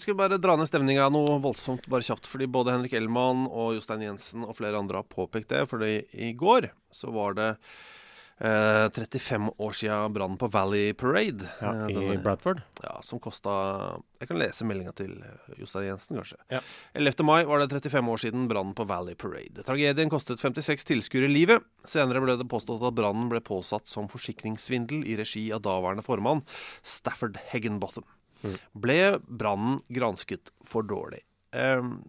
skal 0.03 0.17
bare 0.19 0.37
dra 0.41 0.55
ned 0.59 0.67
stemninga 0.69 1.07
noe 1.13 1.37
voldsomt, 1.41 1.87
bare 1.89 2.05
kjapt. 2.05 2.27
Fordi 2.29 2.49
både 2.51 2.75
Henrik 2.75 2.93
Ellmann 2.99 3.47
og 3.47 3.77
Jostein 3.77 4.03
Jensen 4.05 4.45
og 4.45 4.57
flere 4.59 4.77
andre 4.77 5.01
har 5.01 5.09
påpekt 5.09 5.53
det. 5.53 5.63
Fordi 5.71 5.95
i 6.27 6.33
går 6.37 6.69
så 6.93 7.13
var 7.15 7.37
det 7.39 7.49
eh, 8.43 8.89
35 8.93 9.49
år 9.57 9.73
siden 9.79 10.13
brannen 10.15 10.37
på 10.37 10.49
Valley 10.51 10.93
Parade. 10.93 11.47
Ja, 11.61 11.71
I 11.87 11.93
denne- 11.95 12.21
Bradford. 12.23 12.61
ja, 12.83 12.99
som 13.01 13.19
kosta 13.23 13.53
Jeg 14.19 14.27
kan 14.27 14.39
lese 14.39 14.65
meldinga 14.67 14.93
til 14.95 15.15
eh, 15.23 15.53
Jostein 15.59 15.87
Jensen, 15.87 16.17
kanskje. 16.19 16.37
Ja. 16.51 16.59
11. 16.93 17.23
mai 17.23 17.43
var 17.47 17.59
det 17.63 17.69
35 17.71 18.09
år 18.13 18.17
siden 18.23 18.47
brannen 18.51 18.75
på 18.75 18.85
Valley 18.87 19.15
Parade. 19.15 19.63
Tragedien 19.63 20.09
kostet 20.11 20.39
56 20.43 20.83
tilskuere 20.85 21.31
livet. 21.31 21.63
Senere 21.85 22.21
ble 22.23 22.37
det 22.37 22.47
påstått 22.51 22.83
at 22.83 22.95
brannen 22.95 23.29
ble 23.31 23.39
påsatt 23.41 23.87
som 23.87 24.07
forsikringssvindel 24.11 25.05
i 25.07 25.15
regi 25.19 25.51
av 25.55 25.61
daværende 25.65 26.03
formann 26.05 26.43
Stafford 26.83 27.37
Heggenbotham. 27.51 28.03
Mm. 28.43 28.57
Ble 28.75 28.99
brannen 29.27 29.81
gransket 29.89 30.51
for 30.67 30.83
dårlig? 30.83 31.23
Vi 31.53 31.59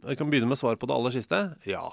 jeg 0.09 0.17
kan 0.17 0.31
begynne 0.33 0.49
med 0.49 0.57
svar 0.57 0.75
på 0.81 0.87
det 0.89 0.95
aller 0.97 1.13
siste. 1.13 1.39
Ja. 1.69 1.91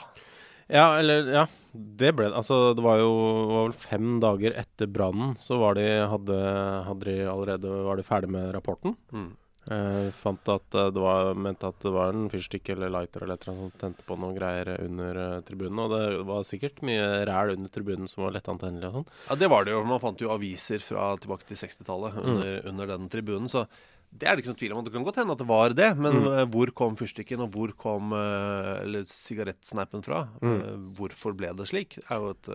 Ja, 0.71 0.87
eller 0.99 1.27
Ja, 1.35 1.45
det 1.71 2.13
ble. 2.17 2.31
Altså, 2.35 2.73
det 2.75 2.83
var 2.83 2.99
jo 2.99 3.11
var 3.51 3.69
vel 3.69 3.77
fem 3.77 4.17
dager 4.23 4.55
etter 4.59 4.89
brannen, 4.91 5.35
så 5.39 5.59
var 5.61 5.77
de, 5.79 5.85
hadde, 6.11 6.39
hadde 6.87 7.07
de 7.07 7.29
allerede 7.31 7.77
var 7.87 7.99
de 7.99 8.07
ferdig 8.07 8.31
med 8.31 8.51
rapporten. 8.55 8.97
Mm. 9.11 9.31
Eh, 9.69 10.07
fant 10.17 10.49
at 10.49 10.73
eh, 10.73 10.87
det 10.89 11.01
var 11.03 11.35
mente 11.37 11.69
at 11.69 11.83
det 11.83 11.91
var 11.93 12.15
en 12.15 12.25
fyrstikk 12.33 12.71
eller 12.73 12.89
lighter 12.89 13.21
eller 13.21 13.37
et 13.37 13.43
eller 13.45 13.53
annet 13.53 13.75
som 13.75 13.81
tente 13.83 14.05
på 14.07 14.17
noen 14.17 14.33
greier 14.33 14.71
under 14.81 15.19
eh, 15.21 15.43
tribunen. 15.45 15.83
Og 15.83 15.93
det 15.93 16.23
var 16.27 16.47
sikkert 16.47 16.81
mye 16.87 17.05
ræl 17.29 17.53
under 17.53 17.73
tribunen 17.73 18.09
som 18.09 18.25
var 18.25 18.33
lettantennelig 18.35 18.89
og 18.89 18.97
sånn. 18.97 19.07
Ja, 19.29 19.37
det 19.43 19.51
var 19.53 19.67
det 19.67 19.75
jo. 19.75 19.83
Man 19.87 20.01
fant 20.01 20.23
jo 20.23 20.33
aviser 20.33 20.81
fra 20.81 21.11
tilbake 21.21 21.45
til 21.49 21.61
60-tallet 21.61 22.17
under, 22.23 22.57
under 22.73 22.93
den 22.95 23.07
tribunen. 23.13 23.51
Så 23.51 23.67
det 24.11 24.27
er 24.27 24.35
det 24.35 24.43
ikke 24.43 24.51
noe 24.51 24.59
tvil 24.59 24.73
om. 24.75 24.83
Det 24.85 24.93
kan 24.93 25.05
godt 25.07 25.21
hende 25.21 25.33
at 25.33 25.41
det 25.41 25.47
var 25.49 25.73
det, 25.77 25.89
men 25.97 26.19
mm. 26.25 26.51
hvor 26.51 26.71
kom 26.75 26.97
fyrstikken, 26.99 27.45
og 27.45 27.55
hvor 27.55 27.71
kom 27.79 28.11
eh, 28.17 28.83
eller 28.83 29.07
sigarettsneipen 29.07 30.03
fra? 30.05 30.25
Eh, 30.43 30.75
hvorfor 30.97 31.35
ble 31.37 31.53
det 31.57 31.69
slik? 31.71 31.97
Er 32.09 32.19
jo 32.19 32.35
et 32.35 32.51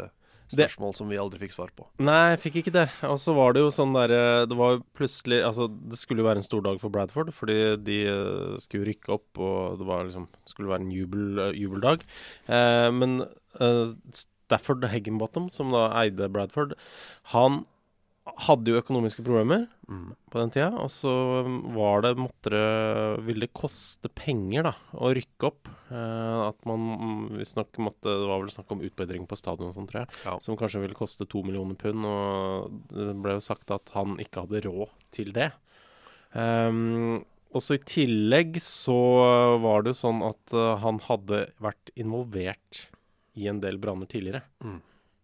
spørsmål 0.53 0.93
Det- 0.93 0.97
som 0.97 1.09
vi 1.09 1.17
aldri 1.19 1.41
fikk 1.41 1.55
svar 1.57 1.71
på. 1.75 1.87
Nei, 1.99 2.37
jeg 2.37 2.41
fikk 2.45 2.57
ikke 2.63 2.73
det. 2.73 2.91
Og 3.03 3.19
så 3.19 3.35
var 3.35 3.53
det 3.53 3.61
jo 3.65 3.71
sånn 3.75 3.93
derre 3.93 4.47
Det 4.47 4.57
var 4.57 4.77
jo 4.77 4.85
plutselig 4.95 5.43
Altså, 5.43 5.67
det 5.67 5.99
skulle 5.99 6.23
jo 6.23 6.29
være 6.29 6.37
en 6.37 6.47
stor 6.47 6.63
dag 6.63 6.79
for 6.81 6.89
Bradford, 6.89 7.33
fordi 7.35 7.77
de 7.83 7.99
eh, 8.07 8.59
skulle 8.63 8.87
rykke 8.87 9.13
opp, 9.17 9.39
og 9.39 9.79
det 9.79 9.87
var 9.87 10.05
liksom 10.05 10.29
skulle 10.45 10.71
være 10.71 10.87
en 10.87 10.93
jubel, 10.95 11.39
eh, 11.39 11.53
jubeldag. 11.59 12.05
Eh, 12.47 12.91
men 12.95 13.27
eh, 13.59 13.95
Stafford 14.13 14.85
Heggenbottom, 14.85 15.51
som 15.51 15.73
da 15.75 15.89
eide 16.05 16.31
Bradford, 16.31 16.77
han 17.33 17.65
hadde 18.26 18.73
jo 18.73 18.80
økonomiske 18.80 19.23
problemer 19.25 19.66
på 19.87 20.40
den 20.40 20.50
tida. 20.52 20.71
Og 20.83 20.90
så 20.90 21.11
var 21.76 22.02
det 22.04 22.16
måtte 22.18 22.50
det 22.52 23.23
Ville 23.26 23.47
det 23.47 23.54
koste 23.56 24.11
penger, 24.11 24.66
da, 24.66 24.73
å 24.99 25.12
rykke 25.16 25.49
opp. 25.49 25.71
Eh, 25.95 26.40
at 26.49 26.59
man 26.68 27.28
visstnok 27.37 27.78
måtte 27.83 28.11
Det 28.11 28.26
var 28.26 28.42
vel 28.42 28.50
snakk 28.52 28.75
om 28.75 28.83
utbedring 28.87 29.28
på 29.30 29.38
stadion 29.38 29.71
og 29.71 29.78
sånn, 29.78 29.87
tror 29.90 30.02
jeg. 30.02 30.18
Ja. 30.26 30.35
Som 30.42 30.59
kanskje 30.59 30.83
ville 30.83 30.99
koste 30.99 31.28
to 31.30 31.45
millioner 31.47 31.78
pund. 31.78 32.06
Og 32.06 32.83
det 32.90 33.14
ble 33.23 33.38
jo 33.38 33.47
sagt 33.47 33.73
at 33.75 33.95
han 33.95 34.18
ikke 34.23 34.47
hadde 34.47 34.66
råd 34.66 34.92
til 35.14 35.33
det. 35.37 35.52
Um, 36.35 37.23
og 37.54 37.62
så 37.64 37.78
i 37.78 37.85
tillegg 37.88 38.59
så 38.61 38.99
var 39.62 39.85
det 39.85 39.95
jo 39.95 40.02
sånn 40.02 40.21
at 40.26 40.52
uh, 40.52 40.75
han 40.83 40.99
hadde 41.06 41.47
vært 41.62 41.95
involvert 41.97 42.83
i 43.38 43.47
en 43.49 43.62
del 43.62 43.78
branner 43.80 44.09
tidligere. 44.11 44.42
Mm. 44.64 44.80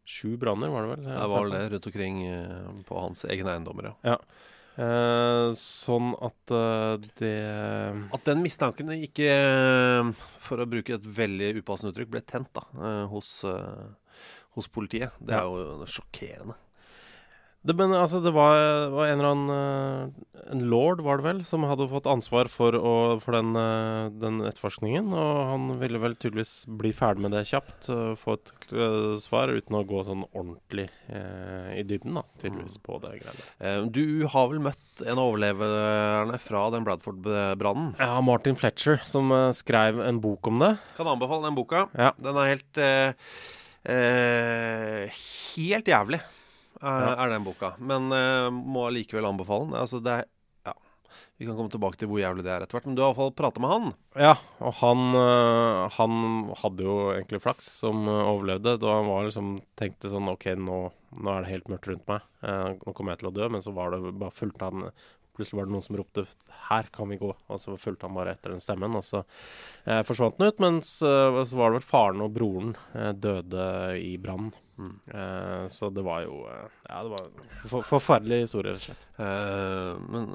Sju 0.09 0.37
branner, 0.37 0.69
var 0.73 0.83
det 0.87 0.95
vel? 0.97 1.05
Det 1.07 1.29
var 1.31 1.45
vel 1.45 1.53
det 1.55 1.67
rundt 1.73 1.87
omkring 1.87 2.25
eh, 2.27 2.73
på 2.89 2.99
hans 2.99 3.25
egne 3.31 3.55
eiendommer, 3.55 3.93
ja. 4.03 4.17
Eh, 4.73 5.51
sånn 5.59 6.15
at 6.25 6.53
eh, 6.57 6.95
det 7.21 7.33
At 8.17 8.25
den 8.25 8.41
mistanken 8.43 8.89
ikke, 8.97 9.29
eh, 9.29 10.11
for 10.43 10.63
å 10.63 10.69
bruke 10.69 10.97
et 10.97 11.07
veldig 11.07 11.53
upassende 11.61 11.93
uttrykk, 11.93 12.13
ble 12.17 12.23
tent 12.25 12.51
da, 12.57 12.65
eh, 12.81 13.05
hos, 13.13 13.35
hos 14.57 14.71
politiet, 14.73 15.15
det 15.21 15.37
er 15.39 15.47
jo 15.47 15.87
sjokkerende. 15.87 16.57
Det, 17.63 17.77
men, 17.79 17.93
altså, 17.95 18.19
det 18.19 18.33
var, 18.35 18.57
var 18.91 19.07
en 19.07 19.21
eller 19.21 19.29
annen 19.31 19.51
eh, 19.55 20.47
En 20.53 20.65
lord, 20.67 21.01
var 21.07 21.21
det 21.21 21.27
vel, 21.29 21.43
som 21.47 21.63
hadde 21.69 21.87
fått 21.89 22.09
ansvar 22.11 22.51
for, 22.51 22.75
å, 22.75 22.95
for 23.23 23.37
den, 23.37 23.53
eh, 23.57 24.09
den 24.19 24.41
etterforskningen. 24.49 25.13
Og 25.15 25.37
han 25.53 25.69
ville 25.81 26.01
vel 26.03 26.17
tydeligvis 26.19 26.65
bli 26.67 26.91
ferdig 26.97 27.23
med 27.23 27.37
det 27.37 27.45
kjapt. 27.53 27.87
og 27.95 28.19
få 28.19 28.35
et 28.37 28.51
uh, 28.75 29.15
svar 29.23 29.53
uten 29.55 29.79
å 29.79 29.85
gå 29.87 30.03
sånn 30.05 30.27
ordentlig 30.33 30.89
uh, 31.07 31.71
i 31.79 31.85
dybden, 31.87 32.19
da, 32.19 32.25
tydeligvis, 32.43 32.77
på 32.83 32.99
det 33.05 33.15
greiene. 33.23 33.47
Uh, 33.63 33.87
Du 33.95 34.27
har 34.35 34.51
vel 34.51 34.61
møtt 34.67 35.07
en 35.07 35.17
av 35.17 35.31
overleverne 35.31 36.39
fra 36.43 36.67
den 36.75 36.85
Bradford-brannen? 36.87 37.95
Ja, 38.03 38.19
Martin 38.25 38.59
Fletcher, 38.59 39.01
som 39.09 39.31
eh, 39.33 39.49
skrev 39.57 40.03
en 40.05 40.21
bok 40.23 40.47
om 40.51 40.61
det. 40.61 40.75
Kan 40.99 41.09
anbefale 41.09 41.47
den 41.47 41.57
boka. 41.57 41.87
Ja. 41.97 42.13
Den 42.21 42.39
er 42.43 42.51
helt 42.51 42.81
eh, 42.83 43.33
eh, 43.89 45.23
Helt 45.57 45.89
jævlig, 45.89 46.21
eh, 46.21 46.42
Ja. 46.83 47.15
er 47.15 47.31
den 47.31 47.47
boka. 47.47 47.75
Men 47.79 48.11
uh, 48.11 48.51
må 48.51 48.89
allikevel 48.89 49.29
anbefale 49.29 49.71
den. 49.71 49.79
Altså, 49.79 50.03
det 50.03 50.17
er 50.21 50.31
Ja. 50.67 50.75
Vi 51.39 51.47
kan 51.47 51.57
komme 51.59 51.71
tilbake 51.71 51.99
til 51.99 52.11
hvor 52.11 52.21
jævlig 52.21 52.45
det 52.47 52.53
er 52.55 52.65
etter 52.65 52.79
hvert. 52.79 52.89
Men 52.91 52.99
du 52.99 53.03
har 53.03 53.13
iallfall 53.13 53.33
prata 53.39 53.63
med 53.63 53.73
han. 53.73 53.89
Ja, 54.19 54.35
og 54.61 54.77
han, 54.81 55.07
uh, 55.15 55.89
han 55.97 56.53
hadde 56.63 56.87
jo 56.87 56.99
egentlig 57.15 57.43
flaks 57.45 57.71
som 57.81 58.05
uh, 58.09 58.27
overlevde. 58.35 58.77
Da 58.83 58.99
han 58.99 59.11
var 59.11 59.27
liksom 59.29 59.57
tenkte 59.79 60.11
sånn 60.13 60.31
OK, 60.33 60.51
nå, 60.59 60.85
nå 61.19 61.35
er 61.35 61.47
det 61.47 61.55
helt 61.55 61.73
mørkt 61.73 61.91
rundt 61.91 62.07
meg. 62.11 62.29
Nå 62.43 62.95
kommer 62.97 63.15
jeg 63.15 63.23
til 63.23 63.33
å 63.33 63.37
dø. 63.39 63.51
Men 63.55 63.65
så 63.65 63.75
var 63.75 63.95
det 63.95 64.17
bare 64.19 64.35
fulgte 64.35 64.71
han 64.71 64.91
Plutselig 65.33 65.59
var 65.59 65.69
det 65.69 65.73
noen 65.73 65.85
som 65.85 65.97
ropte 65.97 66.27
'her 66.69 66.89
kan 66.93 67.09
vi 67.09 67.17
gå', 67.17 67.35
og 67.49 67.61
så 67.61 67.77
fulgte 67.81 68.05
han 68.05 68.15
bare 68.15 68.35
etter 68.35 68.53
den 68.53 68.61
stemmen. 68.61 68.97
Og 68.97 69.05
så 69.05 69.25
eh, 69.87 70.03
forsvant 70.05 70.37
den 70.39 70.49
ut. 70.49 70.61
Mens 70.61 71.01
eh, 71.01 71.45
så 71.45 71.57
var 71.57 71.73
det 71.73 71.81
vel 71.81 71.89
faren 71.89 72.21
og 72.21 72.35
broren 72.37 72.75
eh, 72.93 73.13
døde 73.17 73.65
i 73.97 74.17
brannen. 74.21 74.53
Eh, 75.07 75.67
så 75.73 75.91
det 75.91 76.05
var 76.07 76.25
jo 76.25 76.43
eh, 76.51 76.79
Ja, 76.89 77.03
det 77.05 77.13
var 77.13 77.29
for, 77.71 77.85
forferdelig 77.87 78.43
historie, 78.47 78.75
rett 78.75 78.83
og 78.83 78.89
slett. 78.91 79.05
Uh, 79.19 79.99
men 80.13 80.29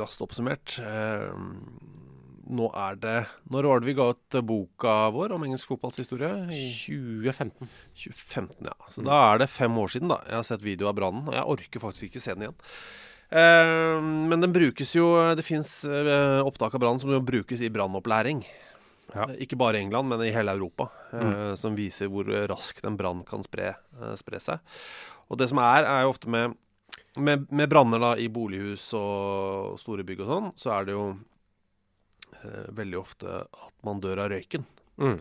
raskt 0.00 0.24
oppsummert 0.24 0.76
Nå 2.44 2.66
er 2.76 2.98
det 3.00 3.14
Når 3.52 3.68
var 3.70 3.80
det 3.80 3.88
vi 3.88 3.96
ga 3.96 4.08
ut 4.12 4.38
boka 4.44 4.96
vår 5.14 5.36
om 5.36 5.46
engelsk 5.46 5.70
fotballs 5.70 6.02
historie? 6.02 6.32
I 6.52 6.66
2015. 6.76 7.70
2015, 8.02 8.68
ja. 8.68 8.76
Så 8.92 9.06
da 9.06 9.22
er 9.30 9.44
det 9.44 9.52
fem 9.52 9.80
år 9.80 9.94
siden 9.94 10.12
da 10.12 10.20
jeg 10.28 10.38
har 10.40 10.46
sett 10.50 10.66
video 10.66 10.90
av 10.90 10.98
brannen. 10.98 11.24
Og 11.30 11.38
jeg 11.38 11.48
orker 11.56 11.84
faktisk 11.86 12.10
ikke 12.10 12.22
se 12.22 12.36
den 12.36 12.44
igjen. 12.44 12.60
Men 13.34 14.44
den 14.44 14.52
brukes 14.52 14.92
jo 14.94 15.06
Det 15.34 15.42
fins 15.42 15.70
opptak 15.88 16.76
av 16.76 16.84
brannen 16.84 17.00
som 17.00 17.10
jo 17.10 17.22
brukes 17.24 17.64
i 17.64 17.72
brannopplæring. 17.72 18.44
Ja. 19.14 19.28
Eh, 19.30 19.40
Ikke 19.46 19.58
bare 19.60 19.78
i 19.78 19.84
England, 19.84 20.10
men 20.10 20.22
i 20.26 20.32
hele 20.34 20.52
Europa. 20.56 20.88
Mm. 21.12 21.54
Som 21.60 21.76
viser 21.78 22.10
hvor 22.12 22.28
raskt 22.50 22.84
en 22.84 22.98
brann 23.00 23.22
kan 23.28 23.42
spre, 23.46 23.74
eh, 24.00 24.14
spre 24.20 24.40
seg. 24.42 24.76
Og 25.30 25.38
det 25.40 25.48
som 25.50 25.58
er, 25.62 25.86
er 25.88 26.04
jo 26.04 26.12
ofte 26.16 26.30
med 26.30 26.58
med, 27.16 27.46
med 27.54 27.70
branner 27.70 28.18
i 28.18 28.26
bolighus 28.32 28.88
og 28.98 29.76
store 29.78 30.02
bygg 30.06 30.24
og 30.24 30.30
sånn, 30.30 30.48
så 30.58 30.72
er 30.74 30.86
det 30.88 30.94
jo 30.96 31.04
eh, 32.42 32.70
veldig 32.74 32.98
ofte 32.98 33.36
at 33.46 33.74
man 33.86 34.00
dør 34.02 34.24
av 34.24 34.32
røyken. 34.34 34.64
Mm. 34.98 35.20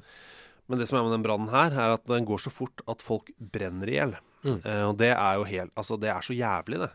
Men 0.71 0.79
det 0.79 0.87
som 0.89 0.97
er 0.97 1.05
med 1.05 1.13
den 1.17 1.25
brannen 1.25 1.51
her, 1.53 1.73
er 1.75 1.95
at 1.97 2.05
den 2.09 2.25
går 2.25 2.41
så 2.41 2.53
fort 2.53 2.81
at 2.89 3.03
folk 3.03 3.29
brenner 3.37 3.89
i 3.91 3.97
hjel. 3.99 4.15
Mm. 4.43 4.57
Eh, 4.57 4.83
og 4.87 4.97
det 4.99 5.11
er 5.13 5.37
jo 5.39 5.45
helt 5.47 5.77
Altså, 5.79 5.95
det 6.01 6.09
er 6.11 6.25
så 6.25 6.35
jævlig, 6.35 6.81
det. 6.81 6.89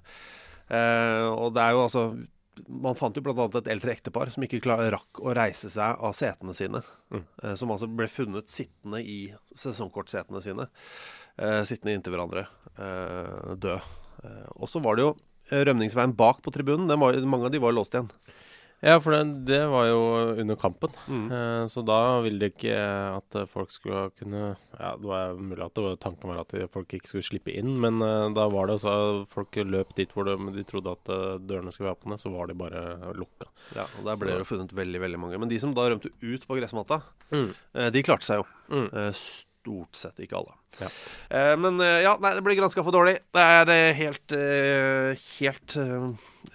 Eh, 0.74 1.26
og 1.30 1.54
det 1.56 1.62
er 1.64 1.76
jo 1.76 1.84
altså 1.86 2.02
Man 2.66 2.96
fant 2.98 3.16
jo 3.16 3.22
annet 3.24 3.56
et 3.60 3.70
eldre 3.74 3.92
ektepar 3.94 4.30
som 4.32 4.44
ikke 4.44 4.60
klar, 4.64 4.82
rakk 4.94 5.20
å 5.22 5.34
reise 5.36 5.70
seg 5.72 6.02
av 6.04 6.16
setene 6.16 6.54
sine. 6.56 6.82
Mm. 7.14 7.24
Eh, 7.42 7.54
som 7.60 7.72
altså 7.74 7.88
ble 7.90 8.08
funnet 8.10 8.52
sittende 8.52 9.00
i 9.02 9.20
sesongkortsetene 9.58 10.42
sine. 10.44 10.68
Eh, 11.38 11.62
sittende 11.68 11.96
inntil 11.96 12.16
hverandre. 12.16 12.46
Eh, 12.76 13.54
død. 13.56 13.88
Eh, 14.24 14.46
og 14.56 14.70
så 14.70 14.82
var 14.84 14.98
det 14.98 15.06
jo 15.06 15.14
eh, 15.50 15.64
rømningsveien 15.68 16.16
bak 16.18 16.42
på 16.44 16.54
tribunen. 16.54 16.88
Den 16.90 17.00
var, 17.02 17.18
mange 17.24 17.48
av 17.48 17.54
de 17.54 17.62
var 17.62 17.76
låst 17.76 17.96
igjen. 17.96 18.10
Ja, 18.80 19.00
for 19.02 19.10
det, 19.10 19.44
det 19.48 19.58
var 19.72 19.88
jo 19.88 20.00
under 20.38 20.54
kampen. 20.54 20.92
Mm. 21.10 21.24
Eh, 21.34 21.62
så 21.66 21.82
da 21.82 21.96
ville 22.22 22.38
de 22.38 22.50
ikke 22.52 22.76
at 23.18 23.38
folk 23.50 23.72
skulle 23.74 24.04
kunne 24.14 24.52
Ja, 24.78 24.92
det 24.94 25.08
var 25.08 25.32
mulig 25.34 25.64
at 25.64 25.74
det 25.74 25.82
var, 25.82 25.96
tanken 25.98 26.30
var 26.30 26.38
at 26.44 26.54
folk 26.70 26.94
ikke 26.94 27.10
skulle 27.10 27.26
slippe 27.26 27.50
inn, 27.58 27.72
men 27.82 27.98
eh, 28.06 28.28
da 28.36 28.44
var 28.52 28.70
det 28.70 28.76
så 28.84 28.92
folk 29.32 29.58
løp 29.66 29.90
dit 29.98 30.14
hvor 30.14 30.28
de, 30.30 30.36
de 30.54 30.62
trodde 30.68 30.94
at 30.94 31.10
eh, 31.10 31.40
dørene 31.42 31.74
skulle 31.74 31.88
være 31.90 31.98
åpne, 31.98 32.20
så 32.22 32.30
var 32.30 32.46
de 32.46 32.54
bare 32.60 32.84
lukka. 33.18 33.50
Ja, 33.74 33.88
og 33.98 34.06
Der 34.06 34.22
ble 34.22 34.30
Så- 34.36 34.38
det 34.44 34.46
funnet 34.52 34.76
veldig 34.78 35.00
veldig 35.08 35.18
mange. 35.24 35.42
Men 35.42 35.50
de 35.50 35.58
som 35.58 35.74
da 35.74 35.88
rømte 35.90 36.12
ut 36.22 36.46
på 36.46 36.60
gressmatta, 36.60 37.02
Mm. 37.34 37.50
eh, 37.74 37.90
de 37.90 38.02
klarte 38.06 38.24
seg 38.30 38.38
jo. 38.40 38.46
Mm. 38.70 38.86
Eh, 38.94 39.10
stort 39.12 39.98
sett, 39.98 40.22
ikke 40.22 40.38
alle. 40.38 40.54
Ja. 40.80 40.88
Eh, 41.34 41.56
men 41.58 41.82
ja, 41.82 42.14
nei, 42.22 42.30
det 42.38 42.44
blir 42.46 42.56
granska 42.56 42.84
for 42.86 42.94
dårlig. 42.94 43.18
Det 43.34 43.42
er 43.42 43.92
helt 43.98 44.30
Helt 45.40 45.76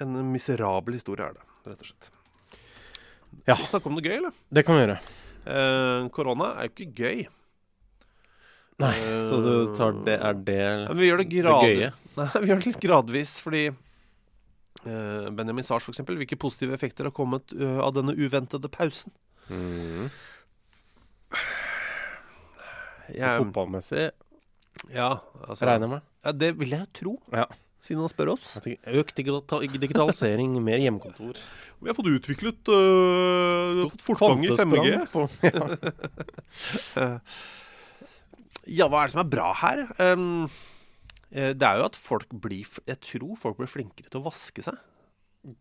En 0.01 0.15
miserabel 0.31 0.95
historie 0.95 1.27
er 1.27 1.33
det, 1.35 1.43
rett 1.67 1.83
og 1.83 1.89
slett. 1.91 2.09
Ja. 3.47 3.57
Vi 3.59 3.69
snakke 3.69 3.89
om 3.89 3.97
noe 3.97 4.05
gøy, 4.05 4.17
eller? 4.21 4.35
Det 4.53 4.63
kan 4.67 4.77
vi 4.77 4.83
gjøre. 4.85 4.99
Eh, 5.43 6.09
korona 6.15 6.53
er 6.57 6.69
jo 6.69 6.73
ikke 6.73 7.03
gøy. 7.03 7.23
Nei, 8.81 8.93
Eh, 8.97 9.23
så 9.29 9.39
du 9.43 9.75
tar 9.77 9.93
det 10.05 10.15
Er 10.17 10.33
det 10.33 10.61
Men 10.89 10.97
vi 10.97 11.09
gjør 11.09 11.21
det 11.21 11.27
det 11.29 11.43
gøye? 11.43 11.89
Nei, 12.17 12.27
vi 12.41 12.49
gjør 12.49 12.61
det 12.61 12.69
litt 12.71 12.81
gradvis, 12.81 13.33
fordi 13.43 13.63
eh, 13.69 15.27
Benjamin 15.29 15.65
Sars, 15.65 15.87
eksempel, 15.89 16.17
hvilke 16.19 16.39
positive 16.39 16.73
effekter 16.73 17.09
har 17.09 17.13
kommet 17.15 17.53
uh, 17.53 17.79
av 17.85 17.93
denne 17.97 18.15
uventede 18.17 18.71
pausen? 18.73 19.13
Mm. 19.49 20.09
Så 23.13 23.31
fotballmessig 23.41 24.05
Ja, 24.93 25.19
altså, 25.43 25.65
regner 25.67 25.85
jeg 25.85 25.91
med. 25.97 26.05
Ja, 26.23 26.31
det 26.31 26.51
vil 26.57 26.73
jeg 26.77 26.89
tro, 26.95 27.17
Ja. 27.35 27.45
Siden 27.83 28.03
han 28.03 28.11
spør 28.11 28.33
oss. 28.37 28.45
Økt 28.63 29.17
digitalisering, 29.19 30.55
mer 30.69 30.79
hjemmekontor. 30.83 31.39
Vi 31.83 31.91
har 31.91 31.97
fått 31.97 32.11
utviklet 32.13 32.71
øh, 32.71 33.83
fått 33.91 34.05
fortgang 34.07 34.45
i 34.47 34.53
5G. 34.55 34.95
På- 35.11 35.27
ja. 35.51 37.11
Ja, 38.63 38.87
hva 38.87 39.01
er 39.01 39.09
det 39.09 39.11
som 39.11 39.19
er 39.25 39.27
bra 39.27 39.49
her? 39.59 39.81
Um, 39.99 40.45
eh, 41.33 41.51
det 41.51 41.67
er 41.67 41.81
jo 41.81 41.87
at 41.89 41.97
folk 41.99 42.31
blir 42.45 42.69
Jeg 42.87 43.01
tror 43.03 43.33
folk 43.41 43.57
blir 43.59 43.67
flinkere 43.67 44.07
til 44.07 44.21
å 44.21 44.27
vaske 44.29 44.63
seg. 44.63 44.77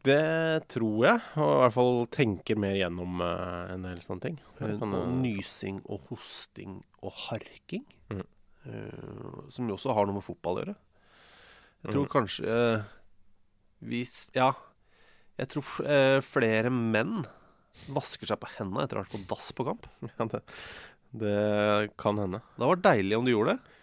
Det 0.07 0.63
tror 0.71 1.01
jeg, 1.09 1.23
og 1.43 1.49
i 1.57 1.61
hvert 1.65 1.75
fall 1.75 1.97
tenker 2.15 2.61
mer 2.63 2.77
gjennom 2.79 3.19
uh, 3.19 3.73
en 3.75 3.89
del 3.89 3.99
sånne 4.05 4.23
ting. 4.29 4.37
Sånne, 4.61 5.01
og 5.01 5.17
nysing 5.25 5.81
og 5.91 6.05
hosting 6.13 6.77
og 7.03 7.11
harking. 7.25 7.83
Mm. 8.13 8.23
uh, 8.69 9.41
som 9.51 9.67
jo 9.67 9.75
også 9.75 9.97
har 9.99 10.07
noe 10.07 10.21
med 10.21 10.27
fotball 10.29 10.61
å 10.61 10.63
gjøre. 10.63 10.77
Jeg 11.83 11.95
tror 11.95 12.05
Mm. 12.07 12.13
kanskje 12.13 12.47
uh, 12.47 12.83
hvis 13.83 14.31
Ja. 14.37 14.53
Jeg 15.41 15.49
tror 15.49 15.87
eh, 15.89 16.21
flere 16.21 16.71
menn 16.71 17.23
vasker 17.91 18.29
seg 18.29 18.39
på 18.39 18.51
hendene 18.59 18.85
etter 18.85 18.99
å 18.99 19.03
ha 19.03 19.07
vært 19.07 19.15
på 19.17 19.29
dass 19.31 19.49
på 19.57 19.65
kamp. 19.67 19.87
ja, 20.19 20.27
det, 20.29 20.43
det 21.23 21.37
kan 21.99 22.21
hende. 22.21 22.43
Det 22.59 22.69
var 22.69 22.83
deilig 22.85 23.17
om 23.17 23.25
du 23.27 23.33
gjorde 23.33 23.57
det. 23.57 23.79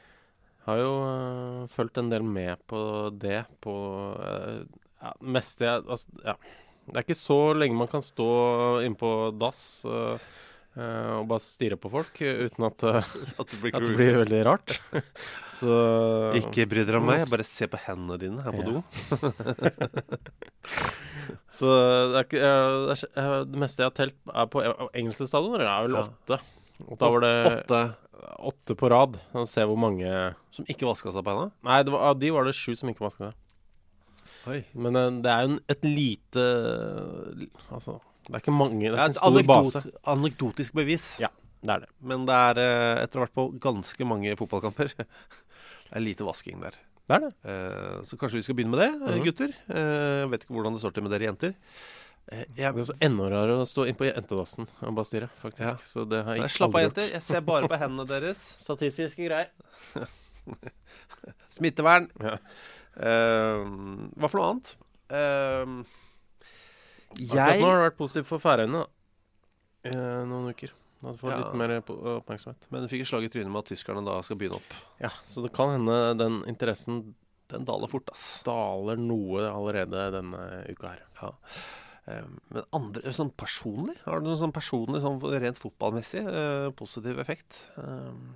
Jeg 0.59 0.67
Har 0.69 0.77
jo 0.83 0.91
uh, 1.01 1.67
fulgt 1.73 1.97
en 1.97 2.11
del 2.13 2.23
med 2.23 2.61
på 2.69 2.79
det 3.17 3.41
på 3.65 3.73
uh, 4.13 4.61
ja, 5.01 5.13
meste 5.25 5.65
jeg 5.65 5.83
altså, 5.89 6.21
ja. 6.23 6.37
Det 6.89 6.95
er 6.95 7.05
ikke 7.05 7.17
så 7.17 7.39
lenge 7.57 7.77
man 7.77 7.89
kan 7.89 8.01
stå 8.05 8.29
inne 8.85 8.97
på 8.97 9.09
dass 9.41 9.63
uh, 9.89 10.15
uh, 10.15 10.19
og 10.79 11.25
bare 11.27 11.41
stirre 11.43 11.77
på 11.81 11.89
folk 11.91 12.19
uh, 12.21 12.43
uten 12.45 12.65
at, 12.67 12.83
uh, 12.85 13.07
At 13.41 13.51
det 13.51 13.71
at 13.73 13.83
det 13.87 13.95
blir 13.97 14.19
veldig 14.21 14.41
rart. 14.47 14.75
så 15.59 15.73
Ikke 16.39 16.67
bry 16.69 16.85
dere 16.87 17.01
om 17.01 17.09
meg, 17.09 17.25
bare 17.31 17.43
se 17.47 17.67
på 17.67 17.79
hendene 17.87 18.19
dine 18.21 18.45
her 18.45 18.53
på 18.55 18.63
Ja. 18.63 18.69
do. 18.69 18.83
Så 21.53 21.69
det, 22.13 22.21
er 22.39 22.45
eh, 22.45 22.75
det, 22.87 22.95
er, 22.95 23.01
eh, 23.21 23.33
det 23.49 23.59
meste 23.61 23.83
jeg 23.83 23.89
har 23.91 23.97
telt, 23.97 24.15
er 24.31 24.47
på 24.49 24.61
eh, 24.63 24.85
engelske 24.97 25.27
stadioner. 25.29 25.63
Det 25.65 25.71
er 25.71 25.87
vel 25.87 25.97
åtte. 25.99 26.39
Og 26.87 26.95
da 26.99 27.09
var 27.11 27.25
det 27.25 27.33
Åtte 27.49 27.81
åtte 28.49 28.75
på 28.79 28.89
rad. 28.91 29.17
Og 29.35 29.47
se 29.49 29.65
hvor 29.67 29.79
mange 29.79 30.09
som 30.55 30.67
ikke 30.69 30.87
vaska 30.87 31.13
seg 31.15 31.25
på 31.25 31.33
hendene. 31.33 31.53
Nei, 31.67 31.81
det 31.85 31.93
var, 31.93 32.17
de 32.19 32.31
var 32.35 32.47
det 32.47 32.55
sju 32.57 32.73
som 32.79 32.91
ikke 32.91 33.05
vaska 33.05 33.29
seg. 33.29 33.45
Oi. 34.49 34.61
Men 34.73 34.99
eh, 34.99 35.09
det 35.25 35.33
er 35.33 35.45
jo 35.45 35.57
et 35.73 35.87
lite 35.87 36.45
Altså, 37.69 37.99
det 38.29 38.37
er 38.37 38.43
ikke 38.43 38.53
mange 38.53 38.79
Det 38.85 38.93
er 38.93 39.09
ikke 39.09 39.09
en 39.09 39.13
stor 39.17 39.45
base. 39.49 39.91
anekdotisk 40.13 40.75
bevis. 40.77 41.05
Ja. 41.19 41.31
Det 41.65 41.73
er 41.73 41.79
det. 41.83 41.89
Men 42.05 42.25
det 42.29 42.35
er, 42.35 42.59
eh, 42.61 43.03
etter 43.03 43.19
å 43.19 43.23
ha 43.23 43.25
vært 43.25 43.35
på 43.35 43.45
ganske 43.59 44.05
mange 44.07 44.35
fotballkamper, 44.37 44.91
det 44.97 45.95
er 45.97 46.03
lite 46.05 46.27
vasking 46.27 46.61
der. 46.61 46.77
Det 47.09 47.15
er 47.17 47.23
det. 47.25 47.31
Eh, 47.49 47.95
Så 48.05 48.19
kanskje 48.21 48.37
vi 48.37 48.43
skal 48.45 48.55
begynne 48.55 48.75
med 48.75 48.79
det, 48.83 48.91
mm 48.93 49.07
-hmm. 49.07 49.23
gutter. 49.25 49.49
Eh, 49.67 50.19
Jeg 50.21 50.29
vet 50.29 50.43
ikke 50.43 50.53
hvordan 50.53 50.73
det 50.73 50.81
står 50.81 50.93
til 50.93 51.03
med 51.03 51.11
dere 51.11 51.25
jenter. 51.25 51.53
Eh, 52.31 52.45
Jeg, 52.55 52.73
Det 52.75 52.81
er 52.81 52.93
så 52.93 52.97
enda 53.01 53.23
rarere 53.23 53.61
å 53.61 53.65
stå 53.65 53.87
inn 53.87 53.95
på 53.95 54.05
jentedassen 54.05 54.67
og 54.81 54.95
bare 54.95 55.05
stirre, 55.05 55.29
faktisk. 55.41 55.65
Ja. 55.65 55.75
Så 55.77 56.05
det 56.07 56.23
har 56.23 56.35
jeg 56.35 56.43
ikke 56.43 56.57
slapp 56.57 56.75
av, 56.75 56.81
jenter. 56.81 57.11
Jeg 57.11 57.23
ser 57.23 57.41
bare 57.41 57.67
på 57.67 57.77
hendene 57.79 58.07
deres. 58.07 58.37
Statistiske 58.65 59.25
greier. 59.25 59.49
Smittevern. 61.49 62.09
Ja. 62.21 62.37
Hva 62.95 64.29
for 64.29 64.37
noe 64.37 64.49
annet? 64.51 64.75
Ehm, 67.17 67.25
Akkurat 67.31 67.59
nå 67.59 67.65
har 67.69 67.79
det 67.81 67.85
vært 67.91 67.97
positivt 67.99 68.27
for 68.29 68.39
Færøyene 68.43 68.85
i 69.89 69.93
noen 69.95 70.49
uker. 70.53 70.71
Da 71.01 71.13
får 71.15 71.31
Ja. 71.31 71.37
litt 71.39 71.55
mer 71.55 71.71
oppmerksomhet. 71.81 72.67
Men 72.69 72.81
du 72.83 72.87
fikk 72.91 73.01
et 73.01 73.07
slag 73.07 73.23
i 73.23 73.29
trynet 73.31 73.51
med 73.51 73.59
at 73.63 73.69
tyskerne 73.71 74.03
da 74.05 74.21
skal 74.21 74.35
begynne 74.37 74.59
opp. 74.59 74.73
Ja, 74.99 75.09
Så 75.23 75.41
det 75.41 75.53
kan 75.53 75.69
hende 75.79 76.17
den 76.17 76.43
interessen 76.45 77.15
Den 77.49 77.65
daler 77.65 77.87
fort, 77.89 78.07
ass. 78.11 78.43
daler 78.43 78.95
noe 78.95 79.41
allerede 79.49 80.11
denne 80.13 80.67
uka 80.69 80.89
her. 80.89 80.99
Ja. 81.21 81.31
Ehm, 82.07 82.39
men 82.51 82.63
andre, 82.71 83.01
sånn 83.11 83.31
personlig? 83.33 83.97
Har 84.05 84.19
du 84.19 84.27
noe 84.27 84.37
sånn 84.37 84.53
personlig, 84.53 85.01
sånn 85.01 85.19
rent 85.41 85.57
fotballmessig 85.57 86.27
eh, 86.27 86.69
positiv 86.77 87.17
effekt? 87.17 87.65
Ehm, 87.77 88.35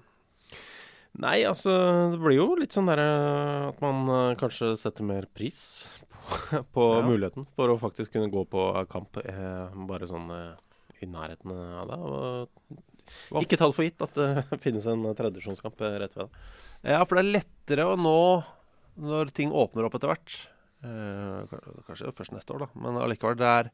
Nei, 1.15 1.43
altså 1.45 2.09
det 2.09 2.19
blir 2.19 2.37
jo 2.39 2.55
litt 2.55 2.71
sånn 2.73 2.87
derre 2.89 3.67
at 3.69 3.79
man 3.81 4.09
eh, 4.09 4.35
kanskje 4.35 4.75
setter 4.75 5.03
mer 5.05 5.27
pris 5.35 5.95
på, 6.75 6.83
Ja. 6.99 7.05
muligheten 7.07 7.45
for 7.55 7.71
å 7.73 7.79
faktisk 7.81 8.13
kunne 8.15 8.31
gå 8.33 8.45
på 8.49 8.63
kamp 8.91 9.17
eh, 9.23 9.73
bare 9.89 10.07
sånn 10.09 10.29
eh, 10.31 10.55
i 11.03 11.09
nærheten 11.09 11.51
av 11.53 11.89
det. 11.91 11.97
Og 13.33 13.43
ikke 13.43 13.57
ta 13.59 13.67
det 13.67 13.75
for 13.75 13.83
gitt 13.87 14.01
at 14.05 14.13
det 14.15 14.59
finnes 14.65 14.85
en 14.87 15.03
tredjevisjonskamp 15.15 15.81
eh, 15.83 15.97
rett 16.05 16.15
ved 16.17 16.27
det. 16.29 16.43
ja, 16.95 17.01
for 17.05 17.19
det 17.19 17.25
er 17.25 17.33
lettere 17.39 17.87
å 17.91 17.97
nå 17.99 18.17
når 19.03 19.31
ting 19.33 19.51
åpner 19.51 19.87
opp 19.87 19.95
etter 19.97 20.11
hvert. 20.13 20.35
Eh, 20.85 21.57
kanskje 21.87 22.11
først 22.13 22.33
neste 22.35 22.53
år, 22.53 22.65
da. 22.65 22.67
Men 22.79 22.99
allikevel, 23.01 23.37
det 23.39 23.49
er 23.49 23.69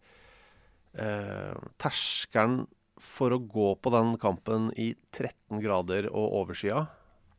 eh, 1.03 1.57
terskelen 1.81 2.61
for 2.99 3.31
å 3.35 3.39
gå 3.39 3.69
på 3.79 3.91
den 3.93 4.13
kampen 4.19 4.69
i 4.79 4.91
13 5.15 5.61
grader 5.63 6.07
og 6.11 6.33
overskya, 6.41 6.81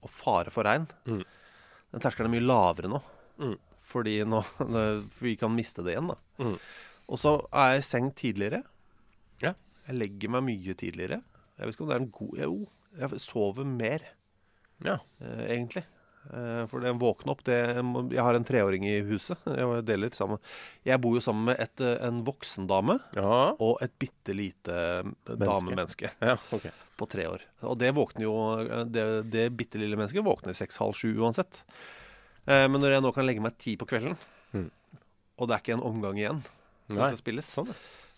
og 0.01 0.13
fare 0.13 0.53
for 0.53 0.65
regn, 0.65 0.87
Mm. 1.07 1.25
den 1.93 2.01
terskelen 2.01 2.31
er 2.31 2.35
mye 2.39 2.47
lavere 2.49 2.89
nå. 2.89 3.01
Mm. 3.41 3.57
Fordi 3.91 4.21
nå 4.33 4.43
for 4.47 5.27
vi 5.27 5.37
kan 5.41 5.55
miste 5.55 5.83
det 5.87 5.97
igjen, 5.97 6.13
da. 6.13 6.19
Mm. 6.43 6.57
Og 7.11 7.19
så 7.19 7.37
er 7.51 7.75
jeg 7.75 7.83
i 7.83 7.89
seng 7.91 8.11
tidligere. 8.15 8.63
Ja. 9.43 9.55
Jeg 9.89 9.99
legger 9.99 10.37
meg 10.37 10.47
mye 10.47 10.77
tidligere. 10.79 11.23
Jeg 11.59 11.67
vet 11.67 11.75
ikke 11.77 11.85
om 11.87 11.91
det 11.91 11.97
er 11.99 12.05
en 12.05 12.13
god 12.15 12.37
Jo, 12.45 12.59
jeg 13.01 13.21
sover 13.23 13.67
mer, 13.67 14.05
Ja. 14.87 14.99
eh, 15.21 15.43
egentlig. 15.57 15.83
Eh, 16.31 16.67
for 16.69 16.85
det 16.85 16.91
å 16.93 16.99
våkne 17.01 17.33
opp 17.33 17.43
det, 17.49 17.57
Jeg 18.13 18.23
har 18.23 18.37
en 18.37 18.45
treåring 18.45 18.85
i 18.85 19.01
huset. 19.09 19.39
Jeg 19.47 19.85
deler 19.89 20.13
sammen 20.13 20.39
Jeg 20.85 21.01
bor 21.01 21.15
jo 21.17 21.21
sammen 21.25 21.47
med 21.49 21.61
et, 21.65 21.81
eh, 21.81 21.97
en 22.07 22.23
voksen 22.25 22.67
dame 22.69 22.99
Ja. 23.17 23.55
og 23.59 23.79
et 23.83 23.99
bitte 23.99 24.35
lite 24.37 24.77
damemenneske 25.27 26.11
ja, 26.21 26.37
okay. 26.53 26.71
på 26.99 27.09
tre 27.09 27.25
år. 27.27 27.41
Og 27.63 27.79
det 27.79 27.95
våkner 27.97 28.23
jo 28.29 28.35
eh, 28.61 28.85
Det, 28.85 29.31
det 29.33 29.47
bitte 29.57 29.81
lille 29.81 29.97
mennesket 29.97 30.23
våkner 30.25 30.53
seks-halv 30.53 30.95
sju 30.95 31.17
uansett. 31.17 31.65
Eh, 32.51 32.67
men 32.67 32.83
når 32.83 32.97
jeg 32.97 33.05
nå 33.07 33.13
kan 33.15 33.27
legge 33.29 33.43
meg 33.45 33.57
ti 33.63 33.77
på 33.79 33.87
kvelden, 33.87 34.17
Mm. 34.51 34.67
og 35.39 35.47
det 35.49 35.55
er 35.55 35.61
ikke 35.63 35.77
en 35.79 35.85
omgang 35.87 36.17
igjen 36.19 36.41
som 36.89 36.97
Nei. 36.99 37.11
skal 37.13 37.21
spilles 37.21 37.47
Sånn, 37.55 37.69
ja. 37.71 37.75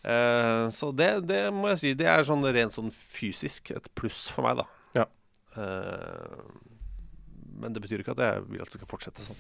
Eh, 0.09 0.67
så 0.73 0.89
det, 0.97 1.11
det 1.29 1.43
må 1.55 1.69
jeg 1.71 1.79
si 1.79 1.91
Det 1.95 2.07
er 2.11 2.25
sånn 2.27 2.43
rent 2.43 2.73
sånn 2.75 2.89
fysisk 2.91 3.71
et 3.77 3.85
pluss 3.95 4.25
for 4.33 4.43
meg, 4.49 4.57
da. 4.63 4.65
Ja. 4.97 5.05
Eh, 5.61 6.41
men 7.61 7.75
det 7.77 7.83
betyr 7.85 8.01
ikke 8.03 8.17
at 8.17 8.23
jeg 8.25 8.47
vil 8.49 8.63
at 8.65 8.73
det 8.73 8.79
skal 8.81 8.89
fortsette 8.91 9.23
sånn. 9.27 9.37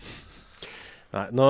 Nei, 1.13 1.25
nå 1.35 1.47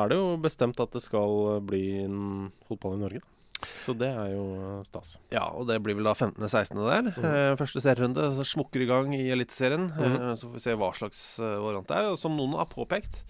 er 0.00 0.08
det 0.10 0.16
jo 0.18 0.32
bestemt 0.40 0.80
at 0.82 0.92
det 0.96 1.02
skal 1.04 1.60
bli 1.64 1.84
en 2.02 2.50
fotball 2.68 2.96
i 2.96 3.02
Norge. 3.04 3.20
da. 3.20 3.36
Så 3.82 3.94
det 3.98 4.08
er 4.08 4.32
jo 4.34 4.44
eh, 4.56 4.82
stas. 4.88 5.14
Ja, 5.34 5.46
og 5.52 5.66
det 5.68 5.78
blir 5.84 5.98
vel 5.98 6.08
da 6.08 6.14
15.-16. 6.16 6.80
der. 6.86 7.10
Mm. 7.14 7.58
første 7.60 7.82
serierunde 7.84 8.28
så 8.36 8.46
smukker 8.46 8.84
i 8.84 8.88
gang 8.90 9.14
i 9.16 9.26
Eliteserien. 9.34 9.88
Mhm. 9.92 10.16
Eh, 10.16 10.34
så 10.40 10.48
får 10.48 10.56
vi 10.58 10.64
se 10.66 10.76
hva 10.80 10.92
slags 10.96 11.22
eh, 11.42 11.56
variant 11.64 11.88
det 11.88 11.98
er. 11.98 12.10
Og 12.12 12.20
som 12.20 12.36
noen 12.38 12.56
har 12.60 12.70
påpekt, 12.72 13.22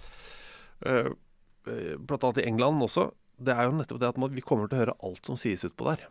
eh, 0.87 1.11
eh, 1.67 1.95
blant 1.99 2.29
annet 2.29 2.45
i 2.45 2.49
England 2.51 2.87
også, 2.87 3.11
det 3.41 3.57
er 3.57 3.69
jo 3.69 3.79
nettopp 3.79 4.01
det 4.03 4.11
at 4.13 4.21
vi 4.37 4.45
kommer 4.45 4.69
til 4.69 4.77
å 4.79 4.83
høre 4.85 4.99
alt 5.07 5.27
som 5.27 5.39
sies 5.41 5.65
utpå 5.65 5.89
der. 5.89 6.05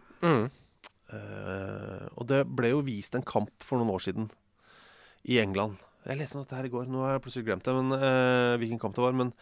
Eh, 1.10 2.06
og 2.18 2.28
det 2.30 2.44
ble 2.46 2.74
jo 2.74 2.84
vist 2.86 3.16
en 3.18 3.26
kamp 3.26 3.52
for 3.66 3.82
noen 3.82 3.94
år 3.96 4.04
siden 4.06 4.30
i 5.30 5.40
England. 5.42 5.80
Jeg 6.08 6.20
leste 6.22 6.38
noe 6.38 6.46
dette 6.46 6.58
her 6.58 6.68
i 6.70 6.74
går, 6.74 6.88
nå 6.90 7.02
har 7.04 7.18
jeg 7.18 7.24
plutselig 7.26 7.48
glemt 7.50 7.66
det, 7.68 7.74
men 7.76 7.96
eh, 7.98 8.58
hvilken 8.62 8.80
kamp 8.82 8.96
det 8.98 9.04
var. 9.04 9.18
Men 9.18 9.34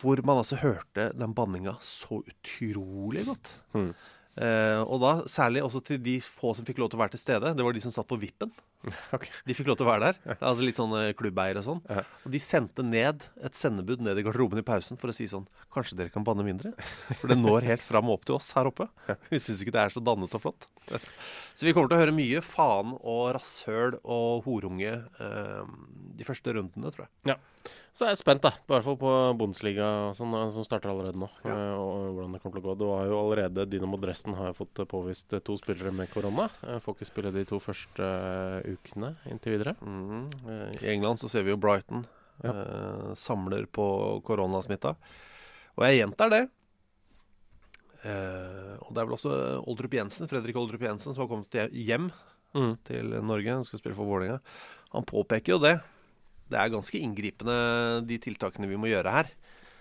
hvor 0.00 0.20
man 0.24 0.40
altså 0.40 0.58
hørte 0.62 1.10
den 1.12 1.34
banninga 1.36 1.76
så 1.84 2.22
utrolig 2.22 3.26
godt. 3.28 3.50
Mm. 3.76 3.90
Eh, 4.34 4.80
og 4.82 5.02
da 5.02 5.12
særlig 5.30 5.62
også 5.62 5.82
til 5.84 6.00
de 6.02 6.16
få 6.24 6.54
som 6.56 6.66
fikk 6.66 6.80
lov 6.82 6.90
til 6.90 6.98
å 6.98 7.04
være 7.04 7.14
til 7.14 7.22
stede. 7.22 7.52
Det 7.54 7.66
var 7.66 7.76
de 7.76 7.82
som 7.84 7.94
satt 7.94 8.08
på 8.10 8.18
vippen. 8.20 8.52
Ok. 9.16 9.28
De 9.46 9.54
fikk 9.56 9.68
lov 9.70 9.78
til 9.80 9.86
å 9.86 9.90
være 9.92 10.10
der. 10.12 10.36
Altså 10.40 10.66
Litt 10.66 10.78
sånn 10.80 10.94
klubbeier 11.18 11.60
og 11.60 11.66
sånn. 11.66 11.82
Ja. 11.90 12.02
Og 12.24 12.32
de 12.34 12.40
sendte 12.42 12.84
ned 12.86 13.24
et 13.44 13.58
sendebud 13.58 14.02
ned 14.04 14.18
i 14.20 14.24
garderoben 14.26 14.60
i 14.60 14.66
pausen 14.66 14.98
for 15.00 15.12
å 15.12 15.16
si 15.16 15.26
sånn 15.30 15.46
Kanskje 15.74 15.96
dere 15.98 16.12
kan 16.14 16.24
banne 16.26 16.44
mindre? 16.46 16.74
For 17.20 17.30
det 17.32 17.38
når 17.40 17.66
helt 17.72 17.82
fram 17.84 18.08
og 18.10 18.20
opp 18.20 18.28
til 18.28 18.36
oss 18.38 18.52
her 18.56 18.68
oppe. 18.70 18.86
Vi 19.32 19.40
syns 19.42 19.62
ikke 19.64 19.74
det 19.74 19.84
er 19.86 19.94
så 19.94 20.02
dannet 20.04 20.34
og 20.38 20.44
flott. 20.46 20.68
Så 21.54 21.68
vi 21.68 21.70
kommer 21.70 21.86
til 21.86 21.94
å 21.94 22.00
høre 22.00 22.12
mye 22.16 22.40
faen 22.42 22.96
og 22.98 23.28
rasshøl 23.36 24.00
og 24.02 24.40
horunge 24.42 24.90
eh, 25.22 25.68
de 26.18 26.26
første 26.26 26.50
rundene, 26.50 26.90
tror 26.90 27.04
jeg. 27.04 27.12
Ja. 27.30 27.36
Så 27.94 28.08
er 28.08 28.10
jeg 28.10 28.18
spent, 28.18 28.42
da. 28.42 28.50
I 28.58 28.72
hvert 28.72 28.82
fall 28.88 28.96
på 28.98 29.12
Bundesliga, 29.38 29.86
sånn, 30.18 30.34
eh, 30.34 30.48
som 30.50 30.66
starter 30.66 30.90
allerede 30.90 31.20
nå. 31.22 31.28
Ja. 31.46 31.54
eh, 31.54 31.76
Og 31.78 32.16
hvordan 32.16 32.34
det 32.34 32.40
kommer 32.42 32.58
til 32.58 32.64
å 32.64 32.66
gå. 32.66 32.74
Det 32.82 32.88
var 32.90 33.06
jo 33.06 33.20
allerede 33.20 33.68
Dynamo 33.70 34.00
Dresden 34.02 34.34
har 34.34 34.50
jo 34.50 34.56
fått 34.64 34.82
eh, 34.82 34.88
påvist 34.90 35.36
eh, 35.38 35.44
to 35.46 35.54
spillere 35.62 35.94
med 35.94 36.10
korona. 36.10 36.48
Eh, 36.66 36.80
Får 36.82 36.98
ikke 36.98 37.08
spille 37.12 37.30
de 37.38 37.46
to 37.52 37.62
første 37.62 38.10
eh, 38.10 38.73
ukene 38.74 39.14
inntil 39.30 39.56
videre. 39.58 39.74
Mm. 39.80 40.26
Eh, 40.48 40.82
I 40.84 40.92
England 40.94 41.18
så 41.22 41.28
ser 41.30 41.42
vi 41.46 41.50
jo 41.54 41.56
Brighton 41.60 42.04
Ja. 42.42 42.50
eh, 42.50 43.14
samler 43.14 43.66
på 43.66 44.20
koronasmitta. 44.26 44.96
Og 45.78 45.84
jeg 45.86 46.00
gjentar 46.02 46.30
det. 46.30 46.42
Eh, 48.04 48.74
og 48.84 48.90
det 48.92 49.00
er 49.00 49.06
vel 49.08 49.16
også 49.16 49.32
Oldrup 49.64 49.94
Jensen, 49.96 50.28
Fredrik 50.28 50.56
Oldrup 50.60 50.82
Jensen 50.84 51.14
som 51.14 51.24
har 51.24 51.30
kommet 51.30 51.72
hjem 51.72 52.10
Mm. 52.54 52.76
til 52.84 53.08
Norge. 53.24 53.50
Han 53.50 53.64
skal 53.64 53.80
spille 53.80 53.96
for 53.96 54.06
Vålerenga. 54.06 54.40
Han 54.92 55.02
påpeker 55.04 55.48
jo 55.54 55.58
det. 55.58 55.80
Det 56.48 56.58
er 56.60 56.68
ganske 56.70 57.00
inngripende, 57.00 58.06
de 58.06 58.18
tiltakene 58.18 58.68
vi 58.68 58.76
må 58.76 58.86
gjøre 58.86 59.10
her. 59.10 59.26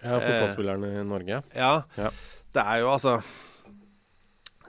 Ja, 0.02 0.16
Eh. 0.18 0.22
fotballspillerne 0.22 1.02
i 1.02 1.04
Norge. 1.04 1.44
Ja, 1.54 1.84
Ja. 1.98 2.10
det 2.54 2.64
er 2.66 2.80
jo 2.80 2.88
altså 2.90 3.24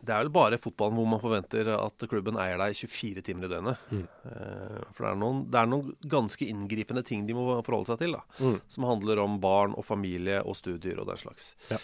Det 0.05 0.13
er 0.15 0.23
vel 0.25 0.31
bare 0.35 0.59
fotballen 0.61 0.99
hvor 0.99 1.07
man 1.09 1.21
forventer 1.23 1.69
at 1.75 2.05
klubben 2.11 2.37
eier 2.41 2.59
deg 2.61 2.77
24 2.77 3.23
timer 3.25 3.47
i 3.49 3.53
døgnet. 3.55 3.85
Mm. 3.91 4.03
Eh, 4.29 4.79
For 4.93 5.07
det 5.07 5.11
er, 5.13 5.19
noen, 5.23 5.43
det 5.51 5.61
er 5.63 5.71
noen 5.71 5.93
ganske 6.13 6.49
inngripende 6.51 7.05
ting 7.09 7.27
de 7.29 7.37
må 7.37 7.47
forholde 7.65 7.93
seg 7.93 8.03
til, 8.05 8.17
da. 8.19 8.23
Mm. 8.45 8.59
Som 8.77 8.87
handler 8.91 9.23
om 9.25 9.39
barn 9.43 9.75
og 9.79 9.87
familie 9.89 10.43
og 10.45 10.57
studier 10.59 11.01
og 11.01 11.09
den 11.09 11.21
slags. 11.23 11.53
Ja. 11.73 11.79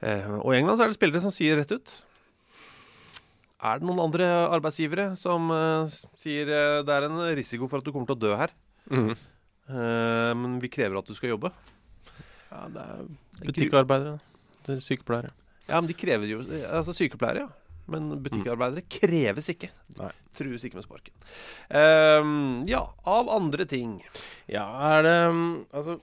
Eh, 0.00 0.28
og 0.40 0.52
i 0.54 0.58
England 0.60 0.78
så 0.78 0.86
er 0.86 0.92
det 0.92 0.98
spillere 1.00 1.20
som 1.24 1.32
sier 1.34 1.56
rett 1.58 1.72
ut 1.74 1.96
Er 3.58 3.80
det 3.80 3.88
noen 3.88 3.98
andre 4.04 4.28
arbeidsgivere 4.54 5.08
som 5.18 5.48
eh, 5.50 5.96
sier 6.14 6.46
det 6.86 6.94
er 6.94 7.08
en 7.08 7.18
risiko 7.34 7.66
for 7.66 7.80
at 7.82 7.88
du 7.88 7.90
kommer 7.90 8.06
til 8.12 8.18
å 8.18 8.22
dø 8.28 8.36
her, 8.38 8.54
Mm. 8.88 9.10
eh, 9.12 10.30
men 10.38 10.54
vi 10.62 10.70
krever 10.72 10.96
at 11.02 11.04
du 11.10 11.12
skal 11.18 11.34
jobbe? 11.34 11.50
Ja, 12.48 12.62
det 12.72 12.84
er 12.86 13.02
butikkarbeidere. 13.42 14.14
Det 14.64 14.76
er 14.78 14.80
sykepleiere. 14.86 15.34
Ja, 15.68 15.80
men 15.80 15.88
de 15.90 15.96
krever 15.98 16.30
jo 16.30 16.42
Altså 16.72 16.94
sykepleiere, 16.96 17.46
ja. 17.46 17.68
Men 17.88 18.10
butikkarbeidere 18.20 18.84
kreves 18.92 19.48
ikke. 19.48 19.70
Nei. 19.96 20.10
Trues 20.36 20.64
ikke 20.66 20.76
med 20.76 20.84
sparken. 20.84 21.14
Um, 21.72 22.66
ja, 22.68 22.82
av 23.08 23.30
andre 23.32 23.64
ting. 23.68 23.94
Ja, 24.50 24.66
er 24.90 25.06
det 25.06 25.14
Altså 25.72 25.96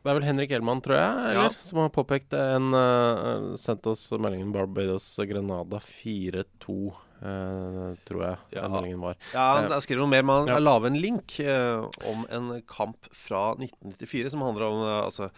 Det 0.00 0.08
er 0.08 0.16
vel 0.16 0.24
Henrik 0.24 0.52
Elman, 0.56 0.80
tror 0.80 0.96
jeg, 0.96 1.12
eller? 1.30 1.50
Ja. 1.52 1.64
Som 1.64 1.82
har 1.82 1.90
påpekt 1.92 2.32
en 2.32 2.72
uh, 2.72 3.52
Sendt 3.60 3.84
oss 3.90 4.06
meldingen 4.16 4.52
Barbados 4.54 5.12
Grenada 5.28 5.82
4-2, 5.84 6.80
Uh, 7.20 7.98
tror 8.08 8.22
jeg 8.24 8.36
Ja. 8.54 8.62
den 8.62 8.72
meldingen 8.72 9.02
var. 9.04 9.16
Ja, 9.34 9.68
jeg 9.68 9.84
skriver 9.84 10.00
noe 10.00 10.08
mer. 10.08 10.22
Man 10.24 10.46
ja. 10.48 10.54
har 10.56 10.62
laget 10.64 10.88
en 10.88 10.96
link 11.02 11.34
uh, 11.44 11.84
om 12.08 12.22
en 12.32 12.62
kamp 12.64 13.10
fra 13.12 13.50
1994 13.58 14.32
som 14.32 14.40
handler 14.46 14.64
om 14.70 14.80
uh, 14.80 14.94
altså 15.04 15.28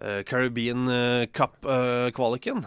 eh, 0.00 0.22
Caribbean 0.26 0.88
eh, 0.88 1.26
Cup-kvaliken 1.26 2.64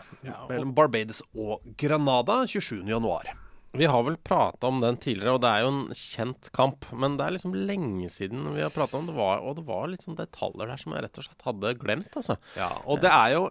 mellom 0.50 0.74
Barbados 0.76 1.21
og 1.34 1.65
Granada 1.78 2.43
27.1. 2.48 3.45
Vi 3.78 3.88
har 3.90 4.06
vel 4.08 4.18
prata 4.18 4.70
om 4.70 4.80
den 4.84 4.98
tidligere, 5.02 5.36
og 5.36 5.44
det 5.44 5.52
er 5.52 5.66
jo 5.66 5.72
en 5.74 5.84
kjent 5.98 6.50
kamp. 6.56 6.88
Men 6.96 7.18
det 7.20 7.26
er 7.26 7.36
liksom 7.36 7.56
lenge 7.68 8.10
siden 8.14 8.50
vi 8.56 8.64
har 8.64 8.74
prata 8.74 9.00
om 9.00 9.10
det, 9.10 9.16
var, 9.18 9.44
og 9.44 9.60
det 9.60 9.66
var 9.68 9.88
litt 9.92 10.06
sånn 10.06 10.20
detaljer 10.20 10.72
der 10.72 10.82
som 10.82 10.96
jeg 10.96 11.06
rett 11.06 11.22
og 11.22 11.28
slett 11.28 11.48
hadde 11.50 11.76
glemt, 11.82 12.12
altså. 12.16 12.38
Ja, 12.60 12.72
og 12.86 13.04
det 13.04 13.12
er 13.12 13.36
jo 13.36 13.48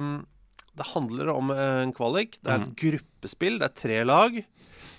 um, 0.00 0.18
Det 0.76 0.90
handler 0.92 1.32
om 1.32 1.54
eh, 1.54 1.80
en 1.86 1.94
kvalik. 1.96 2.38
Det 2.42 2.52
er 2.52 2.66
et 2.66 2.76
gruppespill. 2.82 3.58
Det 3.62 3.70
er 3.70 3.80
tre 3.80 4.02
lag. 4.04 4.42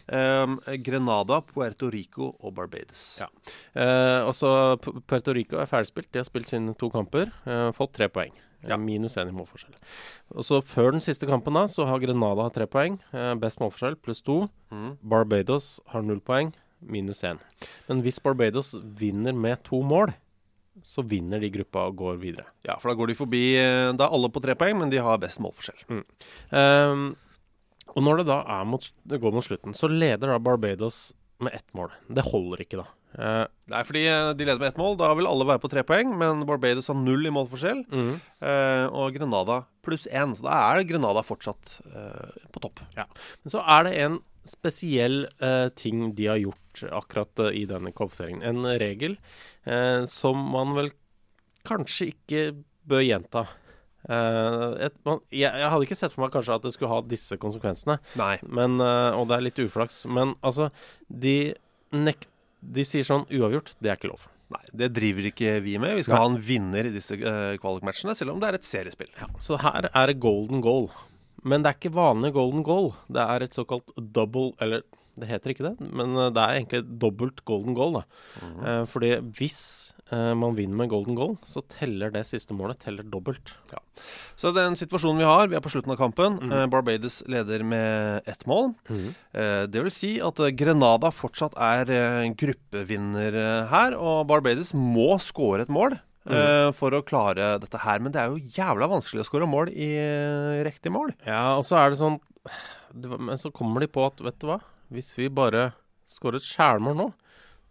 Um, 0.08 0.56
Grenada, 0.80 1.42
Puerto 1.44 1.90
Rico 1.92 2.32
og 2.40 2.54
Barbados. 2.56 3.20
Ja. 3.20 3.28
Uh, 3.76 4.28
og 4.30 4.34
så 4.38 4.50
Puerto 4.80 5.36
Rico 5.36 5.60
er 5.60 5.70
ferdigspilt. 5.70 6.10
De 6.14 6.24
har 6.24 6.28
spilt 6.28 6.50
sine 6.50 6.76
to 6.80 6.90
kamper. 6.94 7.30
Uh, 7.46 7.70
fått 7.78 7.98
tre 8.00 8.08
poeng. 8.12 8.34
Eh, 8.64 8.70
Ja. 8.70 8.78
Minus 8.78 9.16
én 9.18 9.30
i 9.30 9.32
målforskjell. 9.32 9.76
Og 10.36 10.44
så 10.44 10.62
Før 10.64 10.92
den 10.92 11.02
siste 11.02 11.28
kampen 11.28 11.54
da, 11.54 11.66
så 11.68 11.86
har 11.88 12.00
Grenada 12.00 12.44
hatt 12.44 12.54
tre 12.58 12.66
poeng. 12.66 13.00
Eh, 13.14 13.34
best 13.36 13.60
målforskjell 13.60 13.96
pluss 14.02 14.22
to. 14.22 14.50
Mm. 14.72 14.98
Barbados 15.04 15.80
har 15.88 16.02
null 16.02 16.20
poeng. 16.20 16.54
Minus 16.82 17.22
én. 17.24 17.40
Men 17.88 18.02
hvis 18.04 18.20
Barbados 18.22 18.74
vinner 18.74 19.34
med 19.34 19.64
to 19.64 19.82
mål, 19.82 20.14
så 20.84 21.02
vinner 21.08 21.40
de 21.42 21.50
gruppa 21.50 21.88
og 21.88 21.96
går 21.98 22.20
videre. 22.22 22.46
Ja, 22.64 22.76
for 22.78 22.90
da 22.92 22.96
går 23.00 23.08
de 23.08 23.16
forbi 23.18 23.44
eh, 23.58 23.94
Da 23.98 24.06
er 24.06 24.14
alle 24.14 24.30
på 24.30 24.42
tre 24.44 24.54
poeng, 24.56 24.78
men 24.80 24.90
de 24.94 24.98
har 25.02 25.18
best 25.18 25.40
målforskjell. 25.42 26.04
Ehm, 26.52 27.16
og 27.96 28.04
når 28.04 28.18
det 28.22 28.28
da 28.28 28.42
er 28.60 28.66
mot, 28.70 28.84
det 29.08 29.22
går 29.22 29.34
mot 29.34 29.44
slutten, 29.46 29.74
så 29.74 29.90
leder 29.90 30.28
da 30.28 30.38
Barbados 30.38 31.14
med 31.40 31.54
ett 31.54 31.74
mål. 31.74 31.90
Det 32.10 32.26
holder 32.30 32.62
ikke, 32.62 32.78
da. 32.84 32.88
Eh, 33.16 33.46
Nei, 33.72 33.82
fordi 33.88 34.04
eh, 34.10 34.32
de 34.38 34.48
leder 34.48 34.62
med 34.62 34.72
ett 34.72 34.80
mål. 34.80 34.98
Da 35.00 35.12
vil 35.18 35.30
alle 35.30 35.48
være 35.48 35.64
på 35.64 35.72
tre 35.72 35.84
poeng, 35.88 36.14
men 36.20 36.46
Barbados 36.50 36.90
har 36.92 36.98
null 37.00 37.28
i 37.28 37.34
målforskjell. 37.34 37.84
Mm. 37.92 38.14
Uh, 38.44 38.86
og 38.92 39.16
Grenada 39.16 39.62
pluss 39.86 40.08
én, 40.12 40.36
så 40.36 40.48
da 40.48 40.58
er 40.72 40.88
Grenada 40.90 41.24
fortsatt 41.26 41.80
uh, 41.92 42.48
på 42.54 42.64
topp. 42.64 42.84
Men 42.98 43.54
så 43.54 43.64
er 43.64 43.88
det 43.88 43.96
en 44.06 44.20
spesiell 44.48 45.26
ting 45.76 46.14
de 46.16 46.30
har 46.30 46.38
gjort 46.40 46.86
akkurat 46.96 47.42
i 47.52 47.66
denne 47.68 47.92
kvalifiseringen. 47.92 48.46
En 48.48 48.64
regel 48.80 49.18
som 50.08 50.40
man 50.54 50.72
vel 50.78 50.88
kanskje 51.68 52.14
ikke 52.14 52.44
bør 52.88 53.04
gjenta. 53.04 53.44
Uh, 54.08 54.78
et, 54.86 54.96
man, 55.04 55.20
jeg, 55.36 55.52
jeg 55.52 55.68
hadde 55.74 55.88
ikke 55.88 55.98
sett 56.00 56.14
for 56.14 56.24
meg 56.24 56.32
kanskje 56.32 56.56
at 56.56 56.64
det 56.64 56.72
skulle 56.76 56.94
ha 56.94 57.02
disse 57.04 57.36
konsekvensene, 57.42 57.98
Nei. 58.16 58.38
men, 58.48 58.78
uh, 58.80 59.12
og 59.18 59.28
det 59.28 59.36
er 59.36 59.46
litt 59.50 59.60
uflaks. 59.66 60.06
Men 60.08 60.38
altså, 60.48 60.70
de, 61.12 61.36
nekt, 61.92 62.30
de 62.68 62.84
sier 62.88 63.06
sånn 63.08 63.26
uavgjort, 63.32 63.76
det 63.80 63.92
er 63.92 64.00
ikke 64.00 64.12
lov. 64.12 64.28
Nei, 64.54 64.64
det 64.80 64.94
driver 64.96 65.28
ikke 65.28 65.58
vi 65.64 65.76
med. 65.82 65.98
Vi 65.98 66.06
skal 66.08 66.16
Nei. 66.16 66.22
ha 66.24 66.30
en 66.32 66.42
vinner 66.50 66.88
i 66.88 66.94
disse 66.94 67.18
uh, 67.20 67.56
kvalikmatchene, 67.60 68.16
selv 68.16 68.36
om 68.36 68.40
det 68.44 68.50
er 68.50 68.58
et 68.60 68.68
seriespill. 68.68 69.10
Så 69.44 69.60
her 69.60 69.90
er 69.90 70.12
det 70.12 70.22
golden 70.24 70.64
goal. 70.64 70.88
Men 71.48 71.64
det 71.64 71.72
er 71.72 71.80
ikke 71.80 71.98
vanlig 71.98 72.32
golden 72.36 72.64
goal. 72.66 72.94
Det 73.12 73.24
er 73.24 73.46
et 73.46 73.56
såkalt 73.56 73.92
double 73.96 74.52
Eller 74.64 74.86
det 75.18 75.30
heter 75.32 75.54
ikke 75.54 75.66
det, 75.66 75.76
men 75.82 76.14
eh, 76.14 76.32
det 76.34 76.44
er 76.44 76.60
egentlig 76.60 77.00
dobbelt 77.02 77.44
golden 77.50 77.78
goal. 77.78 78.00
da. 78.00 78.04
Eh, 78.46 78.84
fordi 78.90 79.16
hvis 79.40 79.62
uh, 80.12 80.34
man 80.38 80.56
vinner 80.58 80.84
med 80.84 80.92
golden 80.94 81.18
goal, 81.18 81.36
så 81.48 81.64
teller 81.74 82.14
det 82.14 82.28
siste 82.30 82.56
målet 82.58 82.80
teller 82.84 83.08
dobbelt. 83.08 83.56
Så 84.38 84.52
den 84.54 84.76
situasjonen 84.78 85.18
vi 85.18 85.26
har, 85.26 85.48
vi 85.50 85.58
er 85.58 85.64
på 85.66 85.72
slutten 85.74 85.96
av 85.96 85.98
kampen. 85.98 86.38
Eh, 86.46 86.68
Barbados 86.70 87.24
leder 87.30 87.64
med 87.66 88.28
ett 88.30 88.46
mål. 88.46 88.76
Eh, 89.34 89.64
det 89.66 89.82
vil 89.82 89.94
si 89.94 90.12
at 90.22 90.38
eh, 90.46 90.54
Grenada 90.54 91.10
fortsatt 91.10 91.58
er 91.58 91.90
gruppevinner 92.38 93.38
her, 93.72 93.98
og 93.98 94.28
Barbados 94.30 94.76
må 94.78 95.16
skåre 95.24 95.66
et 95.66 95.74
mål. 95.74 95.98
Mm. 96.28 96.74
For 96.76 96.92
å 96.92 97.06
klare 97.08 97.54
dette 97.64 97.80
her. 97.80 98.02
Men 98.04 98.12
det 98.12 98.20
er 98.20 98.34
jo 98.34 98.50
jævla 98.52 98.90
vanskelig 98.92 99.22
å 99.24 99.28
skåre 99.30 99.46
mål 99.48 99.70
i 99.72 99.94
riktig 100.68 100.92
mål. 100.92 101.14
Ja, 101.24 101.54
og 101.56 101.64
så 101.64 101.78
er 101.80 101.94
det 101.94 102.02
sånn 102.02 102.18
Men 102.92 103.40
så 103.40 103.48
kommer 103.56 103.80
de 103.80 103.88
på 103.88 104.04
at 104.04 104.20
vet 104.20 104.36
du 104.42 104.50
hva, 104.50 104.58
hvis 104.92 105.14
vi 105.16 105.30
bare 105.32 105.70
skårer 106.04 106.42
et 106.42 106.50
skjærmål 106.50 107.00
nå, 107.00 107.08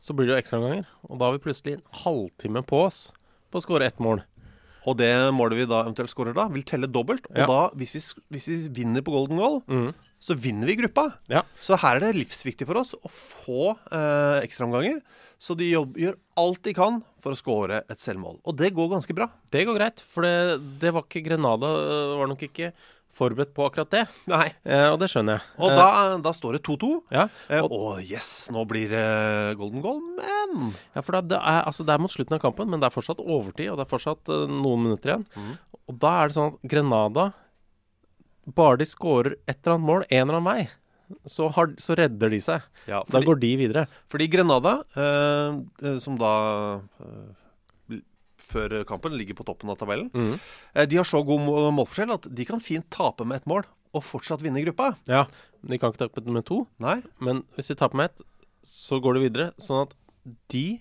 så 0.01 0.17
blir 0.17 0.31
det 0.31 0.39
jo 0.39 0.41
ekstraomganger. 0.41 0.89
Og 1.05 1.21
da 1.21 1.29
har 1.29 1.37
vi 1.37 1.45
plutselig 1.45 1.77
en 1.77 1.85
halvtime 2.01 2.65
på 2.65 2.81
oss 2.87 3.03
på 3.53 3.61
å 3.61 3.67
skåre 3.67 3.93
ett 3.93 4.01
mål. 4.01 4.25
Og 4.87 4.97
det 5.01 5.11
målet 5.35 5.59
vi 5.59 5.69
da 5.71 5.83
eventuelt 5.83 6.13
skårer 6.13 6.37
da, 6.37 6.47
vil 6.53 6.63
telle 6.67 6.87
dobbelt. 6.87 7.27
Og 7.33 7.41
Ja. 7.43 7.47
da, 7.51 7.61
hvis 7.75 7.93
vi, 7.97 8.03
hvis 8.31 8.49
vi 8.49 8.59
vinner 8.81 9.03
på 9.03 9.15
golden 9.15 9.41
goal, 9.41 9.61
mm. 9.67 9.93
så 10.23 10.37
vinner 10.39 10.67
vi 10.71 10.79
gruppa. 10.79 11.09
Ja. 11.29 11.43
Så 11.59 11.79
her 11.83 11.97
er 11.99 12.07
det 12.07 12.17
livsviktig 12.21 12.67
for 12.69 12.79
oss 12.79 12.95
å 12.95 13.11
få 13.11 13.75
eh, 13.91 14.45
ekstraomganger. 14.47 15.03
Så 15.39 15.53
de 15.59 15.67
jobb, 15.69 15.99
gjør 16.01 16.15
alt 16.41 16.63
de 16.65 16.73
kan 16.73 17.03
for 17.21 17.35
å 17.35 17.37
skåre 17.37 17.83
et 17.93 18.01
selvmål. 18.01 18.39
Og 18.49 18.57
det 18.57 18.71
går 18.73 18.89
ganske 18.95 19.17
bra. 19.17 19.27
Det 19.53 19.67
går 19.69 19.77
greit, 19.77 20.01
for 20.09 20.25
det, 20.25 20.63
det 20.81 20.95
var 20.97 21.05
ikke 21.05 21.25
Grenada 21.27 21.67
øh, 21.67 22.15
var 22.23 22.31
nok 22.31 22.47
ikke 22.47 22.71
forberedt 23.17 23.55
på 23.57 23.65
akkurat 23.67 23.91
det. 23.95 24.03
Nei. 24.29 24.51
Eh, 24.69 24.87
og 24.93 24.99
det 25.01 25.09
skjønner 25.13 25.39
jeg. 25.39 25.47
Og 25.59 25.71
Eh, 25.73 25.77
da, 25.81 26.17
da 26.27 26.33
står 26.37 26.59
det 26.59 26.63
2-2. 26.69 26.91
ja, 27.17 27.25
og 27.63 27.73
Å 27.77 27.95
yes, 28.05 28.29
nå 28.53 28.63
blir 28.69 28.93
det 28.93 29.07
golden 29.61 29.83
goal, 29.85 30.01
men 30.19 30.75
ja, 30.95 31.01
for 31.03 31.17
da, 31.17 31.23
det, 31.33 31.41
er, 31.41 31.63
altså, 31.67 31.87
det 31.89 31.97
er 31.97 32.03
mot 32.05 32.13
slutten 32.13 32.37
av 32.39 32.43
kampen, 32.45 32.69
men 32.71 32.83
det 32.83 32.91
er 32.91 32.95
fortsatt 32.97 33.23
overtid, 33.25 33.71
og 33.73 33.81
det 33.81 33.87
er 33.87 33.93
fortsatt 33.95 34.33
uh, 34.33 34.45
noen 34.51 34.85
minutter 34.87 35.15
igjen. 35.15 35.27
Mm. 35.37 35.55
Og 35.91 35.99
da 36.03 36.13
er 36.23 36.29
det 36.33 36.37
sånn 36.39 36.55
at 36.55 36.71
Grenada 36.73 37.31
Bare 38.57 38.79
de 38.79 38.87
skårer 38.87 39.35
et 39.51 39.57
eller 39.65 39.75
annet 39.75 39.87
mål, 39.89 40.05
en 40.07 40.21
eller 40.23 40.37
annen 40.39 40.47
vei, 40.47 40.69
så, 41.27 41.49
har, 41.55 41.73
så 41.83 41.97
redder 41.99 42.31
de 42.31 42.39
seg. 42.43 42.63
ja, 42.87 43.01
Da 43.11 43.19
går 43.23 43.41
de 43.43 43.51
videre. 43.59 43.87
fordi 44.11 44.29
Grenada, 44.31 44.77
eh, 44.95 45.57
eh, 45.83 45.97
som 46.03 46.15
da 46.21 46.31
eh, 47.03 47.25
før 48.47 48.85
kampen 48.89 49.17
ligger 49.19 49.35
på 49.39 49.45
toppen 49.49 49.71
av 49.73 49.79
tabellen, 49.81 50.11
Mhm. 50.15 50.39
eh, 50.75 50.87
de 50.87 50.97
har 50.97 51.05
så 51.05 51.25
god 51.27 51.41
målforskjell 51.75 52.13
at 52.15 52.29
de 52.35 52.45
kan 52.45 52.61
fint 52.61 52.89
tape 52.91 53.25
med 53.27 53.37
ett 53.43 53.47
mål 53.47 53.65
og 53.95 54.03
fortsatt 54.05 54.41
vinne 54.43 54.63
gruppa. 54.65 54.97
Ja, 55.07 55.27
De 55.67 55.79
kan 55.79 55.91
ikke 55.93 56.07
tape 56.09 56.23
med 56.31 56.45
to, 56.47 56.67
Nei. 56.79 57.03
men 57.19 57.43
hvis 57.57 57.69
de 57.69 57.75
taper 57.75 57.97
med 57.97 58.11
ett, 58.11 58.21
så 58.65 59.01
går 59.03 59.15
de 59.15 59.29
videre. 59.29 59.53
Sånn 59.59 59.83
at 59.87 59.95
de 60.49 60.81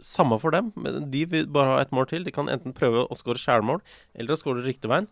Samme 0.00 0.38
for 0.38 0.52
dem, 0.52 0.72
men 0.76 1.10
de 1.10 1.24
vil 1.24 1.46
bare 1.46 1.74
ha 1.74 1.78
ett 1.82 1.90
mål 1.90 2.06
til. 2.06 2.22
De 2.22 2.30
kan 2.30 2.46
enten 2.46 2.72
prøve 2.72 3.08
å 3.10 3.16
skåre 3.18 3.34
sjælmål 3.34 3.80
eller 4.14 4.30
å 4.30 4.38
skåre 4.38 4.62
riktig 4.64 4.86
veien. 4.88 5.08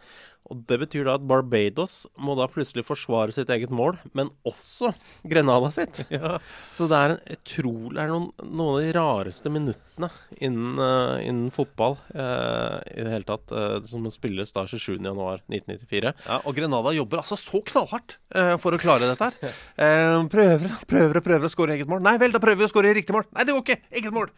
Og 0.50 0.62
Det 0.68 0.78
betyr 0.82 1.06
da 1.06 1.16
at 1.18 1.26
Barbados 1.26 2.04
må 2.22 2.37
da 2.38 2.46
plutselig 2.50 2.87
forsvare 2.87 3.35
sitt 3.35 3.50
eget 3.52 3.72
mål, 3.74 3.98
men 4.16 4.30
også 4.46 4.92
Grenada 5.26 5.72
sitt. 5.74 6.04
Ja. 6.16 6.38
Så 6.72 6.87
det 6.88 6.96
er 6.96 7.12
en 7.12 7.35
utrolig 7.35 7.96
Det 7.96 8.02
er 8.04 8.09
noen, 8.09 8.28
noen 8.40 8.76
av 8.76 8.76
de 8.80 8.92
rareste 8.94 9.50
minuttene 9.52 10.09
innen, 10.38 10.78
uh, 10.80 11.18
innen 11.20 11.50
fotball 11.52 11.96
uh, 12.14 12.78
i 12.88 13.04
det 13.04 13.11
hele 13.11 13.26
tatt, 13.28 13.52
uh, 13.52 13.76
som 13.88 14.06
spilles 14.12 14.54
da 14.54 14.64
27.1.1994. 14.70 16.12
Ja, 16.24 16.38
og 16.38 16.56
Grenada 16.56 16.94
jobber 16.96 17.20
altså 17.20 17.37
så 17.40 17.61
knallhardt 17.66 18.16
for 18.62 18.76
å 18.76 18.80
klare 18.80 19.09
dette 19.11 19.28
her. 19.28 19.56
Prøver, 20.30 20.72
prøver 20.88 21.20
og 21.20 21.24
prøver 21.24 21.48
å 21.48 21.52
skåre 21.52 21.76
eget 21.76 21.88
mål. 21.90 22.02
Nei 22.04 22.16
vel, 22.20 22.32
da 22.35 22.40
prøver 22.42 22.61
vi 22.62 22.66
å 22.66 22.70
skåre 22.70 22.94
riktig 22.96 23.14
mål. 23.16 23.26
Nei, 23.37 23.46
det 23.48 23.54
går 23.56 23.64
ikke! 23.64 23.78
Eget 23.96 24.14
mål! 24.14 24.30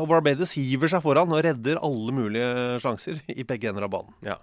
Og 0.00 0.06
Barbados 0.10 0.54
hiver 0.58 0.90
seg 0.90 1.02
foran 1.04 1.32
og 1.34 1.42
redder 1.46 1.80
alle 1.86 2.14
mulige 2.16 2.80
sjanser 2.82 3.20
i 3.30 3.46
begge 3.46 3.70
ender 3.70 3.86
av 3.86 3.92
banen. 3.94 4.16
Ja. 4.26 4.38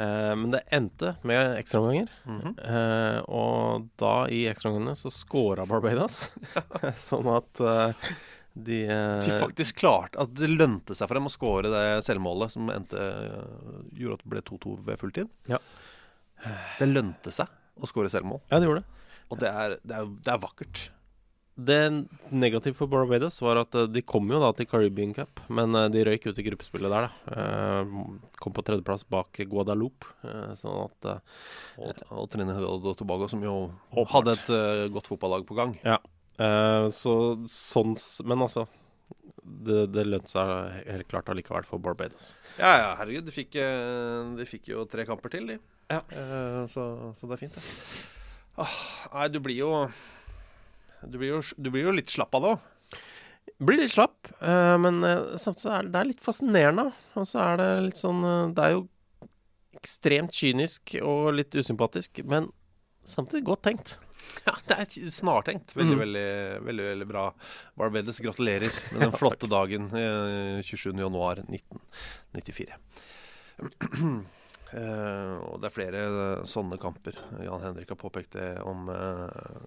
Eh, 0.00 0.34
men 0.42 0.52
det 0.54 0.60
endte 0.74 1.14
med 1.28 1.54
ekstraomganger. 1.60 2.10
Mhm. 2.28 2.52
eh, 2.58 3.18
og 3.30 3.88
da, 4.02 4.12
i 4.28 4.42
ekstraomgangene, 4.50 4.94
så 4.98 5.12
scora 5.14 5.64
Barbados. 5.70 6.24
sånn 7.08 7.30
at 7.32 7.62
eh, 7.62 8.12
de, 8.52 8.82
eh, 8.84 9.22
De 9.24 9.38
faktisk 9.40 9.78
klarte 9.80 10.18
altså 10.20 10.34
Det 10.42 10.50
lønte 10.52 10.92
seg 10.98 11.08
for 11.08 11.16
dem 11.16 11.24
å 11.30 11.32
skåre 11.32 11.70
det 11.72 11.84
selvmålet 12.04 12.52
som 12.52 12.68
endte 12.74 13.00
eh, 13.00 13.78
gjorde 13.96 14.18
at 14.18 14.24
det 14.26 14.32
ble 14.34 14.42
2-2 14.50 14.74
ved 14.90 15.00
fulltid. 15.00 15.30
Ja. 15.48 15.60
Det 16.76 16.88
lønte 16.90 17.32
seg 17.32 17.48
å 17.80 17.88
skåre 17.88 18.10
selvmål, 18.12 18.42
Ja, 18.50 18.58
det 18.60 18.66
gjorde 18.68 18.82
det. 18.82 19.06
og 19.32 19.38
det 19.40 19.48
er, 19.48 19.78
det 19.86 19.96
er, 19.96 20.10
det 20.26 20.34
er 20.34 20.42
vakkert. 20.42 20.82
Det 21.54 22.06
negative 22.32 22.72
for 22.78 22.88
Barbados 22.88 23.36
var 23.44 23.58
at 23.60 23.74
eh, 23.76 23.84
de 23.92 24.00
kom 24.08 24.30
jo 24.32 24.38
da 24.40 24.48
til 24.56 24.66
Caribbean 24.70 25.12
Cup, 25.12 25.42
men 25.52 25.74
eh, 25.76 25.88
de 25.92 26.04
røyk 26.08 26.24
ut 26.30 26.38
i 26.40 26.44
gruppespillet 26.46 26.88
der, 26.90 27.08
da. 27.10 27.34
Eh, 27.36 28.30
kom 28.40 28.54
på 28.56 28.64
tredjeplass 28.64 29.04
bak 29.12 29.36
Guadalupe. 29.50 30.08
eh, 30.24 30.54
sånn 30.56 30.86
at 30.86 31.08
Og, 31.76 32.00
og 32.08 32.30
Trinidad 32.32 32.64
og 32.64 32.86
Tobago, 32.96 33.28
som 33.28 33.42
jo 33.44 33.56
oppart. 33.92 34.14
hadde 34.14 34.36
et 34.38 34.92
godt 34.94 35.10
fotballag 35.12 35.44
på 35.48 35.56
gang. 35.58 35.76
Ja. 35.84 35.98
Så 36.90 37.12
sånn 37.52 37.92
Men 38.24 38.40
altså 38.46 38.64
Det, 39.44 39.84
det 39.92 40.06
lønte 40.08 40.32
seg 40.32 40.86
helt 40.88 41.06
klart 41.10 41.28
allikevel 41.28 41.66
for 41.68 41.78
Barbados. 41.78 42.30
Ja, 42.56 42.70
ja, 42.80 42.88
herregud. 42.96 43.26
De 43.28 43.34
fikk, 43.34 43.52
de 44.38 44.46
fikk 44.48 44.70
jo 44.72 44.86
tre 44.88 45.04
kamper 45.06 45.30
til, 45.34 45.46
de. 45.52 45.58
Ja. 45.92 46.00
Så, 46.72 46.86
så 47.18 47.28
det 47.28 47.36
er 47.36 47.42
fint, 47.44 47.58
det. 47.60 47.62
Ah, 48.56 48.74
nei, 49.12 49.28
du 49.32 49.38
blir 49.44 49.60
jo 49.60 49.70
Du 51.08 51.18
blir 51.18 51.34
jo, 51.34 51.40
du 51.56 51.70
blir 51.70 51.88
jo 51.88 51.96
litt 51.96 52.12
slapp 52.12 52.34
av 52.38 52.44
det 52.44 52.52
òg. 52.54 52.68
Blir 53.62 53.78
litt 53.78 53.94
slapp, 53.94 54.28
eh, 54.42 54.76
men 54.82 55.04
eh, 55.06 55.36
samtidig 55.38 55.64
så 55.64 55.70
er 55.74 55.82
det, 55.86 55.92
det 55.94 56.00
er 56.00 56.10
litt 56.10 56.24
fascinerende. 56.24 56.86
Og 57.18 57.24
så 57.28 57.36
er 57.44 57.60
det 57.60 57.68
litt 57.88 58.00
sånn 58.00 58.20
eh, 58.26 58.50
Det 58.56 58.64
er 58.64 58.70
jo 58.76 58.82
ekstremt 59.82 60.34
kynisk 60.36 60.82
og 61.02 61.22
litt 61.38 61.52
usympatisk, 61.58 62.10
men 62.28 62.42
samtidig 63.08 63.48
godt 63.50 63.64
tenkt. 63.68 63.88
Ja, 64.46 64.52
det 64.70 64.76
er 64.78 64.86
snartenkt. 65.12 65.74
Veldig, 65.76 65.96
mm. 65.96 66.00
veldig, 66.00 66.28
veldig 66.64 66.84
veldig 66.86 67.06
bra. 67.10 67.24
Barbados, 67.76 68.20
gratulerer 68.22 68.70
med 68.92 69.00
den 69.02 69.12
flotte 69.18 69.46
dagen 69.50 69.90
eh, 69.98 70.60
27.1.1994. 70.62 72.70
Eh, 74.72 75.34
og 75.46 75.60
det 75.62 75.68
er 75.70 75.74
flere 75.76 76.02
eh, 76.08 76.44
sånne 76.48 76.80
kamper. 76.82 77.18
Jan 77.44 77.62
Henrik 77.68 77.92
har 77.94 78.00
påpekt 78.00 78.34
det 78.34 78.50
om 78.66 78.88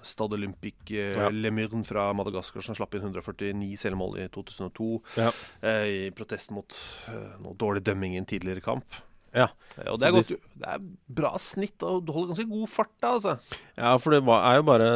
Stad 0.04 0.26
Stade 0.26 0.34
Olympique 0.40 0.92
uh, 0.92 1.18
Ja. 1.26 1.30
Lemurne 1.30 1.86
fra 1.86 2.08
Madagaskar, 2.14 2.64
som 2.66 2.76
slapp 2.78 2.96
inn 2.98 3.04
149 3.06 3.78
selvmål 3.78 4.18
i 4.24 4.28
2002 4.34 4.88
Ja. 5.20 5.32
eh, 5.62 5.86
i 5.86 6.12
protest 6.16 6.52
mot 6.56 6.74
eh, 7.12 7.36
noe 7.44 7.54
dårlig 7.56 7.84
dømming 7.86 8.16
i 8.16 8.22
en 8.22 8.26
tidligere 8.26 8.64
kamp. 8.66 8.98
Ja. 9.36 9.50
Eh, 9.76 9.90
og 9.92 10.00
det 10.00 10.08
er, 10.08 10.16
godt, 10.16 10.50
det 10.62 10.72
er 10.72 10.84
bra 11.20 11.32
snitt, 11.42 11.76
og 11.84 12.06
du 12.08 12.14
holder 12.16 12.32
ganske 12.32 12.48
god 12.50 12.72
fart 12.72 12.94
da, 13.04 13.12
altså. 13.18 13.36
Ja, 13.76 13.94
for 14.02 14.16
det 14.16 14.22
er 14.24 14.60
jo 14.60 14.66
bare 14.70 14.90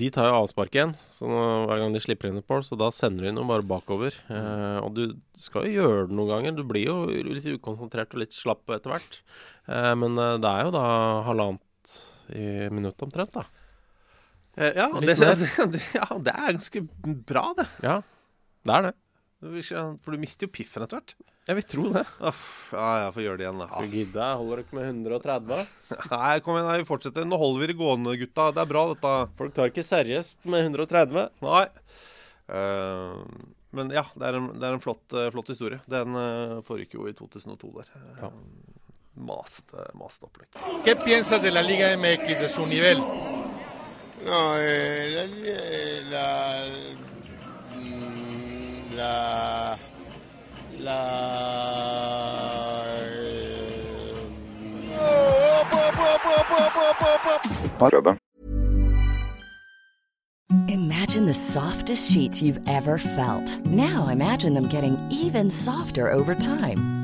De 0.00 0.10
tar 0.14 0.30
jo 0.30 0.38
avspark 0.42 0.74
igjen 0.74 0.94
så 1.14 1.28
nå, 1.30 1.40
hver 1.70 1.82
gang 1.84 1.94
de 1.94 2.02
slipper 2.02 2.30
inn 2.30 2.40
et 2.40 2.50
mål, 2.50 2.64
så 2.66 2.78
da 2.80 2.90
sender 2.94 3.28
de 3.28 3.34
noe 3.36 3.46
bare 3.48 3.66
bakover. 3.70 4.16
Eh, 4.28 4.78
og 4.82 4.96
du 4.98 5.04
skal 5.40 5.68
jo 5.68 5.78
gjøre 5.84 6.08
det 6.10 6.18
noen 6.18 6.32
ganger. 6.32 6.56
Du 6.58 6.64
blir 6.66 6.88
jo 6.88 6.96
litt 7.06 7.46
ukonsentrert 7.54 8.16
og 8.16 8.24
litt 8.24 8.34
slapp 8.34 8.66
etter 8.74 8.96
hvert. 8.96 9.20
Eh, 9.70 9.92
men 10.00 10.18
det 10.18 10.50
er 10.50 10.66
jo 10.66 10.74
da 10.74 10.86
halvannet 11.28 11.60
i 12.34 12.72
minuttet 12.72 13.06
omtrent, 13.06 13.36
da. 13.36 13.46
Eh, 14.56 14.72
ja, 14.76 14.88
det, 15.00 15.16
det, 15.18 15.82
ja, 15.94 16.08
det 16.18 16.34
er 16.34 16.52
ganske 16.52 16.84
bra, 17.26 17.48
det. 17.58 17.66
Ja, 17.82 18.00
det 18.64 18.76
er 18.76 18.86
det. 18.88 18.94
For 19.44 20.14
du 20.14 20.20
mister 20.22 20.48
jo 20.48 20.52
piffen 20.54 20.84
etter 20.84 21.00
hvert. 21.00 21.16
Jeg 21.44 21.58
vil 21.58 21.66
tro 21.68 21.88
det. 21.92 22.02
Uff, 22.24 22.44
ja, 22.72 22.84
jeg 23.02 23.14
får 23.14 23.24
gjøre 23.26 23.36
det 23.40 23.44
igjen, 23.44 23.58
da. 23.60 23.66
Skal 23.68 23.88
vi 23.90 23.98
gidde? 24.00 24.28
Holder 24.40 24.62
dere 24.62 24.78
med 24.78 24.86
130? 24.88 25.74
Nei, 26.14 26.30
kom 26.44 26.56
igjen, 26.56 26.70
vi 26.80 26.86
fortsetter. 26.88 27.26
Nå 27.28 27.40
holder 27.40 27.60
vi 27.60 27.68
det 27.68 27.76
gående, 27.80 28.14
gutta. 28.22 28.46
Det 28.56 28.62
er 28.62 28.70
bra, 28.70 28.84
dette. 28.94 29.12
Folk 29.40 29.56
tar 29.58 29.72
ikke 29.72 29.84
seriøst 29.84 30.48
med 30.48 30.70
130. 30.70 31.28
Nei. 31.44 31.66
Uh, 32.48 33.20
men 33.76 33.92
ja, 33.92 34.06
det 34.16 34.30
er 34.30 34.40
en, 34.40 34.48
det 34.56 34.70
er 34.70 34.78
en 34.78 34.84
flott, 34.84 35.04
uh, 35.12 35.28
flott 35.34 35.52
historie. 35.52 35.82
Den 35.90 36.16
uh, 36.16 36.62
foregikk 36.64 36.96
jo 36.96 37.10
i 37.10 37.16
2002 37.18 37.74
der. 37.76 37.92
Ja. 38.22 38.32
Masete, 39.14 39.90
masete 40.00 40.30
opplegg. 40.30 40.48
Hva 40.86 40.96
piensas 41.04 41.44
de 41.44 41.52
la 41.52 41.62
Liga 41.62 41.92
MX, 41.98 42.40
de 42.40 42.48
su 42.50 42.64
nivel? 42.66 43.04
No, 44.24 44.56
eh, 44.56 45.12
la, 45.12 45.24
la, 46.08 47.13
la, 48.96 49.76
la, 50.78 51.24
Kødda. 57.94 58.18
Imagine 60.68 61.26
the 61.26 61.34
softest 61.34 62.10
sheets 62.10 62.42
you've 62.42 62.60
ever 62.66 62.98
felt. 62.98 63.66
Now 63.66 64.08
imagine 64.08 64.54
them 64.54 64.68
getting 64.68 64.96
even 65.10 65.50
softer 65.50 66.10
over 66.10 66.34
time. 66.34 67.03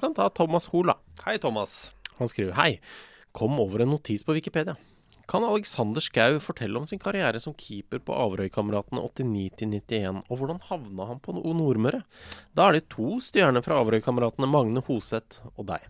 Kan 0.00 0.14
ta 0.16 0.30
Thomas 0.32 0.70
Hoel, 0.72 0.94
da. 0.94 0.96
Hei, 1.26 1.36
Thomas. 1.38 1.92
Han 2.16 2.28
skriver 2.30 2.56
Hei. 2.56 2.78
Kom 3.36 3.58
over 3.60 3.82
en 3.84 3.92
notis 3.92 4.24
på 4.24 4.32
Wikipedia. 4.32 4.76
Kan 5.30 5.44
Alexander 5.44 6.02
Schou 6.02 6.40
fortelle 6.42 6.80
om 6.80 6.86
sin 6.88 6.98
karriere 6.98 7.38
som 7.38 7.54
keeper 7.54 8.00
på 8.02 8.16
Averøykameratene 8.18 9.02
89-91, 9.04 10.24
og 10.26 10.40
hvordan 10.40 10.58
havna 10.66 11.06
han 11.06 11.20
på 11.22 11.36
Nordmøre? 11.36 12.00
Da 12.56 12.66
er 12.66 12.78
det 12.78 12.88
to 12.90 13.20
stjerner 13.22 13.62
fra 13.62 13.78
Averøykameratene, 13.84 14.48
Magne 14.50 14.82
Hoseth 14.88 15.44
og 15.52 15.68
deg. 15.68 15.84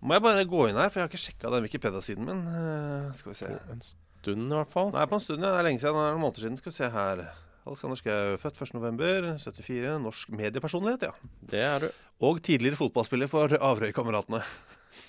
Må 0.00 0.16
jeg 0.16 0.24
bare 0.24 0.46
gå 0.48 0.62
inn 0.70 0.78
her, 0.80 0.88
for 0.88 1.02
jeg 1.02 1.08
har 1.08 1.12
ikke 1.12 1.24
sjekka 1.26 1.52
den 1.52 1.66
Wikipedia-siden 1.66 2.24
min. 2.24 2.46
Uh, 2.48 3.10
skal 3.18 3.34
vi 3.34 3.40
se. 3.42 3.50
En 3.74 3.82
stund, 3.84 4.46
i 4.46 4.56
hvert 4.56 4.72
fall. 4.72 4.94
Nei, 4.94 5.04
på 5.10 5.18
en 5.18 5.26
stund, 5.26 5.44
ja. 5.44 5.50
Det 5.52 5.60
er 5.60 5.68
lenge 5.68 5.82
siden. 5.82 5.98
Det 5.98 6.06
er 6.06 6.14
noen 6.14 6.24
måneder 6.24 6.46
siden. 6.46 6.60
Skal 6.62 6.72
vi 6.72 6.78
se 6.78 6.92
her. 6.94 7.26
Alexander 7.68 8.00
Schou, 8.00 8.38
født 8.40 8.62
1.11.74. 8.64 9.98
Norsk 10.06 10.32
mediepersonlighet, 10.38 11.10
ja. 11.10 11.34
Det 11.52 11.66
er 11.66 11.84
du. 11.84 11.90
Og 12.20 12.42
tidligere 12.44 12.76
fotballspiller 12.76 13.30
for 13.32 13.54
Averøykameratene. 13.56 14.42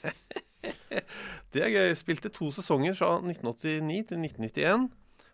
det 1.52 1.64
er 1.66 1.74
gøy. 1.74 1.94
Spilte 2.00 2.32
to 2.32 2.52
sesonger 2.56 2.96
fra 2.96 3.18
1989 3.20 4.08
til 4.12 4.24
1991 4.24 4.90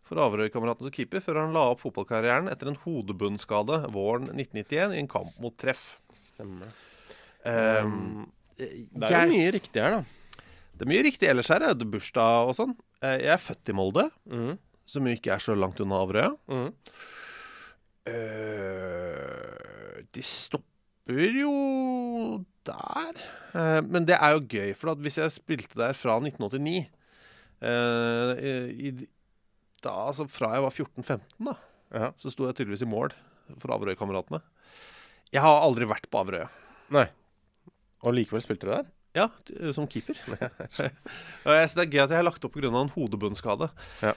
for 0.07 0.21
Averøykameratene 0.23 0.87
som 0.87 0.95
keeper, 0.95 1.21
før 1.23 1.41
han 1.43 1.55
la 1.55 1.65
opp 1.73 1.81
fotballkarrieren 1.83 2.47
etter 2.51 2.71
en 2.71 2.79
hodebunnskade 2.85 3.81
våren 3.93 4.29
1991 4.31 4.95
i 4.95 5.01
en 5.03 5.09
kamp 5.11 5.33
mot 5.43 5.55
treff. 5.59 5.97
Stemmer. 6.15 6.71
Um, 7.43 8.27
Det 8.57 9.11
er 9.11 9.27
jo 9.27 9.35
mye 9.35 9.51
riktig 9.53 9.83
her, 9.83 9.99
da. 9.99 10.45
Det 10.77 10.85
er 10.85 10.91
mye 10.93 11.03
riktig 11.05 11.29
ellers 11.29 11.51
her. 11.51 11.65
Det 11.73 11.85
er 11.85 11.91
bursdag 11.93 12.49
og 12.49 12.55
sånn. 12.57 12.73
Eh, 13.01 13.17
Jeg 13.25 13.33
er 13.35 13.43
født 13.43 13.69
i 13.69 13.75
Molde, 13.77 14.07
mm. 14.29 14.57
som 14.87 15.11
ikke 15.11 15.35
er 15.35 15.43
så 15.43 15.53
langt 15.57 15.81
unna 15.83 16.01
Averøya. 16.05 16.31
Mm. 16.49 16.71
Uh, 18.07 20.01
de 20.15 20.23
stopper 20.23 20.76
jo 21.07 22.43
der. 22.67 23.19
Eh, 23.55 23.81
men 23.87 24.05
det 24.07 24.17
er 24.17 24.33
jo 24.35 24.41
gøy, 24.51 24.73
for 24.75 24.91
at 24.91 25.01
hvis 25.03 25.17
jeg 25.21 25.31
spilte 25.31 25.77
der 25.79 25.93
fra 25.95 26.17
1989 26.19 26.87
eh, 27.61 28.67
i, 28.75 28.91
da, 29.83 29.93
altså 30.09 30.27
Fra 30.29 30.53
jeg 30.55 30.65
var 30.65 30.73
14-15, 30.75 31.21
da, 31.47 31.55
Ja. 31.95 32.09
så 32.19 32.31
sto 32.33 32.45
jeg 32.49 32.57
tydeligvis 32.57 32.83
i 32.83 32.89
mål 32.91 33.13
for 33.61 33.71
Averøy-kameratene. 33.77 34.41
Jeg 35.31 35.41
har 35.43 35.61
aldri 35.63 35.87
vært 35.87 36.09
på 36.11 36.19
Averøya. 36.19 36.49
Nei. 36.91 37.05
Og 38.03 38.13
likevel 38.15 38.43
spilte 38.43 38.67
du 38.67 38.71
der? 38.73 38.85
Ja, 39.17 39.29
som 39.73 39.87
keeper. 39.89 40.17
Synes 40.75 41.73
det 41.77 41.85
er 41.85 41.89
gøy 41.93 42.01
at 42.03 42.11
jeg 42.11 42.19
har 42.19 42.27
lagt 42.27 42.43
opp 42.45 42.53
pga. 42.53 42.67
en 42.69 42.91
hodebunnsskade. 42.93 43.69
Ja. 44.03 44.13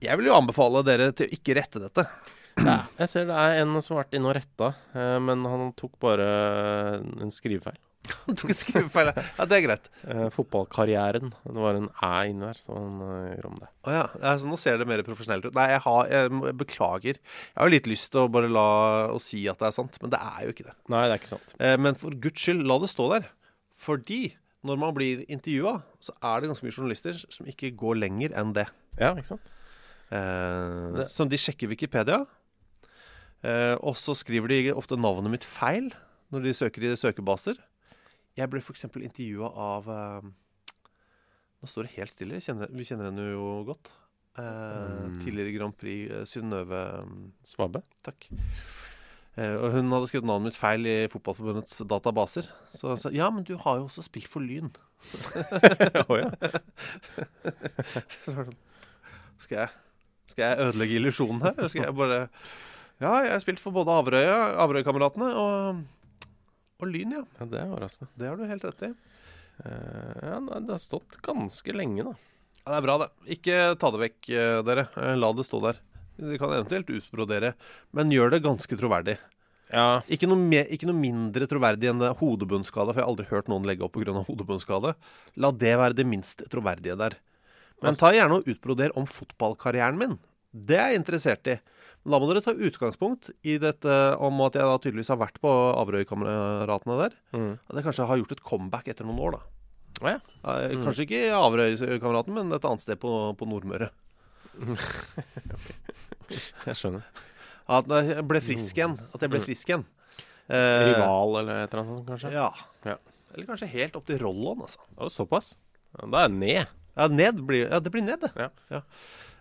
Jeg 0.00 0.16
vil 0.20 0.28
jo 0.30 0.36
anbefale 0.36 0.84
dere 0.86 1.10
til 1.16 1.26
å 1.28 1.34
ikke 1.34 1.56
rette 1.58 1.80
dette. 1.82 2.04
Ja, 2.58 2.80
jeg 2.98 3.08
ser 3.08 3.28
det 3.30 3.36
er 3.38 3.60
en 3.62 3.76
som 3.80 3.96
har 3.96 4.04
vært 4.04 4.16
inne 4.18 4.28
og 4.32 4.34
retta, 4.36 4.72
eh, 4.94 5.18
men 5.22 5.44
han 5.48 5.70
tok 5.78 5.94
bare 6.02 6.26
en 7.22 7.30
skrivefeil. 7.32 7.78
Han 8.26 8.34
tok 8.34 8.48
en 8.50 8.56
skrivefeil. 8.56 9.10
Ja, 9.36 9.44
det 9.46 9.56
er 9.58 9.62
greit. 9.66 9.88
Eh, 10.08 10.26
fotballkarrieren. 10.32 11.30
Det 11.44 11.60
var 11.62 11.76
en 11.76 11.90
æ 12.02 12.10
inni 12.30 12.46
der, 12.48 12.56
så 12.58 12.72
han 12.74 12.96
eh, 13.04 13.34
gjør 13.36 13.48
om 13.50 13.58
det. 13.60 13.68
Å 13.86 13.92
ja. 13.94 14.04
ja, 14.24 14.32
så 14.40 14.48
nå 14.48 14.56
ser 14.58 14.78
det 14.80 14.86
mer 14.88 15.02
profesjonelt 15.06 15.44
ut. 15.46 15.54
Nei, 15.54 15.66
jeg, 15.74 15.82
har, 15.84 16.08
jeg, 16.10 16.30
jeg 16.48 16.56
beklager. 16.62 17.20
Jeg 17.20 17.60
har 17.60 17.70
litt 17.70 17.86
lyst 17.92 18.08
til 18.14 18.22
å 18.24 18.30
bare 18.32 18.48
la 18.50 18.64
å 19.12 19.20
si 19.22 19.42
at 19.52 19.60
det 19.60 19.68
er 19.68 19.76
sant, 19.76 20.00
men 20.02 20.10
det 20.16 20.18
er 20.26 20.40
jo 20.48 20.54
ikke 20.56 20.66
det. 20.70 20.74
Nei, 20.90 21.04
det 21.06 21.12
er 21.14 21.20
ikke 21.22 21.32
sant. 21.34 21.54
Eh, 21.60 21.76
men 21.76 22.00
for 22.00 22.16
guds 22.24 22.40
skyld, 22.48 22.64
la 22.66 22.80
det 22.82 22.90
stå 22.90 23.10
der. 23.12 23.28
Fordi 23.84 24.20
når 24.66 24.80
man 24.80 24.96
blir 24.96 25.22
intervjua, 25.28 25.76
så 26.02 26.16
er 26.24 26.40
det 26.42 26.50
ganske 26.54 26.66
mye 26.66 26.76
journalister 26.80 27.20
som 27.28 27.52
ikke 27.52 27.70
går 27.84 28.00
lenger 28.00 28.34
enn 28.40 28.56
det. 28.56 28.66
Ja, 28.98 29.12
ikke 29.12 29.34
sant? 29.36 29.52
Eh, 30.10 30.96
Det- 30.98 31.08
Som 31.12 31.28
de 31.30 31.36
sjekker 31.38 31.68
Wikipedia. 31.70 32.24
Eh, 33.46 33.74
og 33.80 33.96
så 33.96 34.12
skriver 34.18 34.52
de 34.52 34.58
ofte 34.76 34.98
navnet 35.00 35.32
mitt 35.32 35.46
feil 35.48 35.88
når 36.30 36.44
de 36.44 36.52
søker 36.56 36.84
i 36.84 36.92
søkebaser. 36.98 37.56
Jeg 38.38 38.50
ble 38.52 38.60
f.eks. 38.62 38.84
intervjua 38.90 39.48
av 39.56 39.88
eh, 39.90 40.28
Nå 41.60 41.68
står 41.68 41.84
det 41.88 41.96
helt 41.98 42.12
stille. 42.14 42.38
Kjenner, 42.40 42.70
vi 42.72 42.86
kjenner 42.88 43.10
henne 43.10 43.30
jo 43.32 43.48
godt. 43.72 43.90
Eh, 44.38 44.78
Mm. 45.00 45.18
Tidligere 45.20 45.52
Grand 45.56 45.74
Prix 45.76 46.10
eh, 46.14 46.22
Synnøve 46.28 46.78
mm, 47.04 47.24
Svabe? 47.44 47.80
Takk. 48.06 48.28
Eh, 49.36 49.56
og 49.58 49.74
hun 49.74 49.90
hadde 49.92 50.06
skrevet 50.08 50.28
navnet 50.28 50.50
mitt 50.50 50.58
feil 50.60 50.86
i 50.88 50.94
Fotballforbundets 51.10 51.82
databaser. 51.90 52.48
Så 52.76 52.92
hun 52.94 53.00
sa 53.00 53.10
ja, 53.12 53.28
men 53.34 53.44
du 53.44 53.56
har 53.60 53.80
jo 53.80 53.88
også 53.88 54.04
spilt 54.06 54.30
for 54.32 54.40
Lyn. 54.44 54.70
Å, 56.08 56.16
ja. 56.20 56.30
Så 58.24 58.34
var 58.36 58.46
det 58.46 58.54
sånn, 58.54 58.58
skal, 59.40 59.56
jeg, 59.64 59.70
skal 60.32 60.44
jeg 60.46 60.66
ødelegge 60.68 60.98
illusjonen 61.00 61.44
her? 61.44 61.54
Eller 61.58 61.72
skal 61.72 61.86
jeg 61.88 61.96
bare 62.00 62.18
Ja, 63.00 63.14
jeg 63.24 63.32
har 63.32 63.40
spilt 63.40 63.62
for 63.62 63.72
både 63.72 63.94
Averøya, 63.96 64.38
Averøy-kameratene 64.60 65.30
og, 65.40 65.84
og 66.80 66.90
Lyn, 66.90 67.14
ja. 67.16 67.22
ja. 67.38 67.46
Det 67.48 67.62
er 67.62 67.70
overraskende. 67.70 68.10
Det 68.20 68.28
har 68.28 68.36
du 68.36 68.44
helt 68.50 68.66
rett 68.68 68.84
i. 68.90 68.90
Uh, 69.60 70.18
ja, 70.24 70.36
det 70.60 70.74
har 70.74 70.82
stått 70.82 71.16
ganske 71.24 71.76
lenge, 71.76 72.04
da. 72.10 72.14
Ja, 72.60 72.74
det 72.74 72.76
er 72.76 72.84
bra, 72.84 72.96
det. 73.00 73.08
Ikke 73.38 73.60
ta 73.80 73.88
det 73.94 74.02
vekk, 74.02 74.18
eh, 74.36 74.58
dere. 74.68 74.84
Eh, 75.00 75.14
La 75.16 75.30
det 75.32 75.46
stå 75.48 75.62
der. 75.64 75.78
De 76.20 76.36
kan 76.36 76.52
eventuelt 76.52 76.90
utbrodere, 76.92 77.54
men 77.96 78.12
gjør 78.12 78.34
det 78.34 78.42
ganske 78.44 78.76
troverdig. 78.76 79.16
Ja, 79.72 80.02
Ikke 80.10 80.28
noe, 80.28 80.36
me 80.36 80.64
ikke 80.66 80.88
noe 80.88 80.98
mindre 80.98 81.46
troverdig 81.48 81.88
enn 81.88 82.02
hodebunnskade, 82.18 82.90
for 82.92 83.00
jeg 83.00 83.06
har 83.06 83.12
aldri 83.12 83.28
hørt 83.30 83.48
noen 83.48 83.64
legge 83.68 83.86
opp 83.86 83.94
pga. 83.96 84.12
hodebunnskade. 84.26 84.92
La 85.40 85.50
det 85.54 85.72
være 85.78 85.96
det 85.96 86.06
minst 86.10 86.42
troverdige 86.50 86.98
der. 86.98 87.16
Men 87.80 87.96
ta 87.96 88.10
gjerne 88.12 88.40
og 88.40 88.50
utbroder 88.50 88.92
om 88.98 89.06
fotballkarrieren 89.08 89.96
min. 89.96 90.18
Det 90.52 90.76
er 90.76 90.92
jeg 90.92 91.00
interessert 91.00 91.48
i. 91.48 91.56
Da 92.00 92.16
må 92.16 92.28
dere 92.30 92.40
ta 92.40 92.54
utgangspunkt 92.56 93.28
i 93.44 93.58
dette 93.60 93.96
om 94.24 94.38
at 94.46 94.54
jeg 94.56 94.64
da 94.64 94.76
tydeligvis 94.80 95.10
har 95.12 95.18
vært 95.20 95.36
på 95.42 95.50
Averøy-kameratene 95.82 96.96
der. 97.02 97.16
Mm. 97.36 97.50
At 97.68 97.76
jeg 97.76 97.86
kanskje 97.86 98.06
har 98.08 98.20
gjort 98.22 98.32
et 98.36 98.44
comeback 98.46 98.88
etter 98.88 99.08
noen 99.08 99.20
år, 99.26 99.36
da. 99.36 99.42
Oh, 100.00 100.08
ja. 100.08 100.20
mm. 100.40 100.86
Kanskje 100.86 101.04
ikke 101.04 101.20
Averøy-kameraten, 101.36 102.36
men 102.38 102.56
et 102.56 102.64
annet 102.64 102.84
sted 102.86 103.00
på, 103.02 103.12
på 103.36 103.48
Nordmøre. 103.50 103.90
Jeg 106.66 106.78
skjønner. 106.78 107.04
At 107.70 107.86
jeg 107.90 108.22
ble 108.26 108.40
frisk 108.42 108.78
igjen. 108.78 108.96
At 109.14 109.22
jeg 109.22 109.30
ble 109.30 109.40
frisk 109.42 109.68
igjen. 109.70 109.84
Eh, 110.50 110.88
Rival 110.88 111.36
eller 111.40 111.64
et 111.64 111.72
eller 111.72 111.82
annet 111.82 111.92
sånt, 111.92 112.08
kanskje? 112.08 112.30
Ja. 112.34 112.48
Ja. 112.86 112.96
Eller 113.34 113.46
kanskje 113.46 113.68
helt 113.70 113.98
opp 113.98 114.08
til 114.08 114.18
Rollon, 114.22 114.64
altså. 114.66 114.82
Å, 114.96 115.10
såpass? 115.12 115.52
Da 115.94 116.24
er 116.24 116.32
det 116.32 116.38
ned. 116.40 116.72
Ja, 116.96 117.06
ned 117.10 117.38
blir, 117.46 117.68
ja, 117.68 117.78
det 117.82 117.92
blir 117.94 118.02
ned, 118.06 118.24
det. 118.24 118.48
Ja. 118.74 118.80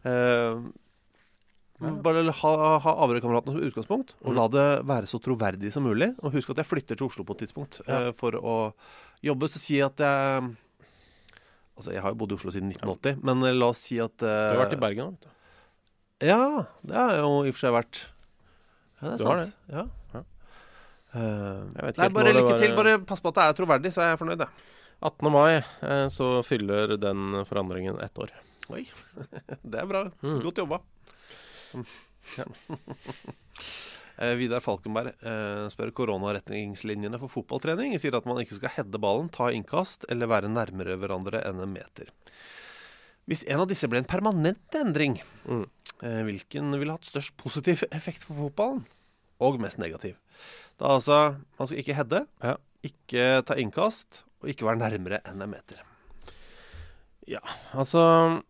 Eh, 0.09 0.61
bare 1.79 2.23
ha, 2.41 2.51
ha 2.83 2.93
Averøy-kameratene 3.05 3.53
som 3.55 3.67
utgangspunkt, 3.69 4.13
og 4.25 4.33
la 4.35 4.47
det 4.51 4.65
være 4.89 5.07
så 5.07 5.19
troverdig 5.23 5.71
som 5.71 5.83
mulig. 5.87 6.09
Og 6.23 6.33
husk 6.35 6.49
at 6.51 6.57
jeg 6.63 6.67
flytter 6.67 6.99
til 6.99 7.07
Oslo 7.07 7.23
på 7.23 7.37
et 7.37 7.45
tidspunkt 7.45 7.79
eh, 7.87 8.09
for 8.17 8.35
å 8.35 8.55
jobbe. 9.23 9.47
Så 9.49 9.59
si 9.63 9.79
at 9.85 9.97
jeg 10.03 10.49
Altså, 11.79 11.93
jeg 11.95 12.01
har 12.03 12.11
jo 12.11 12.17
bodd 12.19 12.33
i 12.33 12.35
Oslo 12.35 12.51
siden 12.51 12.73
1980, 12.73 13.21
men 13.23 13.43
eh, 13.47 13.53
la 13.55 13.69
oss 13.71 13.79
si 13.87 13.95
at 14.03 14.17
Du 14.19 14.27
har 14.27 14.57
vært 14.59 14.73
i 14.75 14.79
Bergen 14.81 15.05
òg, 15.05 15.13
vet 15.15 15.27
du. 15.29 15.35
Ja, 16.27 16.65
det 16.83 16.97
har 16.97 17.13
jeg 17.15 17.21
jo 17.23 17.29
i 17.45 17.51
og 17.53 17.55
for 17.55 17.61
seg 17.63 17.71
vært. 17.77 18.01
Ja, 18.99 19.05
det 19.05 19.13
er 19.13 19.15
Du 19.15 19.23
sant. 19.23 19.29
har 19.29 19.39
det? 19.39 19.53
Ja. 19.71 19.85
Ja. 20.17 20.23
Eh, 21.15 21.21
Jeg 21.21 21.85
vet 21.85 21.93
ikke 21.93 22.01
nei, 22.01 22.03
helt 22.03 22.17
bare 22.17 22.25
når 22.25 22.33
det 22.33 22.35
lykke 22.41 22.51
var- 22.51 22.59
til. 22.65 22.75
Bare 22.75 22.97
pass 23.07 23.23
på 23.23 23.31
at 23.31 23.35
det 23.39 23.45
er 23.47 23.55
troverdig, 23.61 23.93
så 23.95 24.03
er 24.03 24.09
jeg 24.11 24.19
fornøyd, 24.19 24.43
jeg. 24.43 24.67
18. 25.07 25.31
mai 25.31 25.53
eh, 25.63 26.07
så 26.11 26.27
fyller 26.43 26.97
den 26.99 27.45
forandringen 27.47 28.01
ett 28.03 28.19
år. 28.19 28.35
Oi. 28.75 28.83
Det 29.63 29.79
er 29.79 29.87
bra. 29.87 30.03
Mm. 30.21 30.41
Godt 30.43 30.59
jobba. 30.59 30.81
Eh, 34.19 34.33
Vidar 34.35 34.59
Falkenberg 34.59 35.13
eh, 35.23 35.69
spør 35.71 35.93
koronaretningslinjene 35.95 37.15
for 37.21 37.31
fotballtrening. 37.31 37.93
Sier 38.03 38.17
at 38.17 38.25
man 38.27 38.41
ikke 38.41 38.57
skal 38.57 38.73
heade 38.75 38.99
ballen, 38.99 39.29
ta 39.31 39.45
innkast 39.55 40.03
eller 40.11 40.27
være 40.27 40.49
nærmere 40.51 40.97
hverandre 40.99 41.39
enn 41.47 41.61
en 41.63 41.71
meter. 41.71 42.09
Hvis 43.31 43.45
en 43.47 43.63
av 43.63 43.69
disse 43.71 43.87
ble 43.87 44.01
en 44.01 44.09
permanent 44.09 44.75
endring, 44.75 45.21
Mm. 45.47 45.63
eh, 46.03 46.19
hvilken 46.27 46.75
ville 46.77 46.91
hatt 46.97 47.07
størst 47.07 47.31
positiv 47.39 47.85
effekt 47.95 48.25
for 48.27 48.35
fotballen? 48.35 48.83
Og 49.39 49.55
mest 49.63 49.79
negativ? 49.79 50.17
Da 50.77 50.91
altså, 50.97 51.37
man 51.57 51.67
skal 51.71 51.79
ikke 51.79 51.95
heade, 51.95 52.25
Ja. 52.43 52.57
ikke 52.83 53.45
ta 53.47 53.55
innkast, 53.55 54.23
og 54.43 54.49
ikke 54.51 54.67
være 54.67 54.83
nærmere 54.83 55.21
enn 55.23 55.41
en 55.41 55.49
meter. 55.55 55.79
Ja, 57.25 57.39
altså 57.71 58.43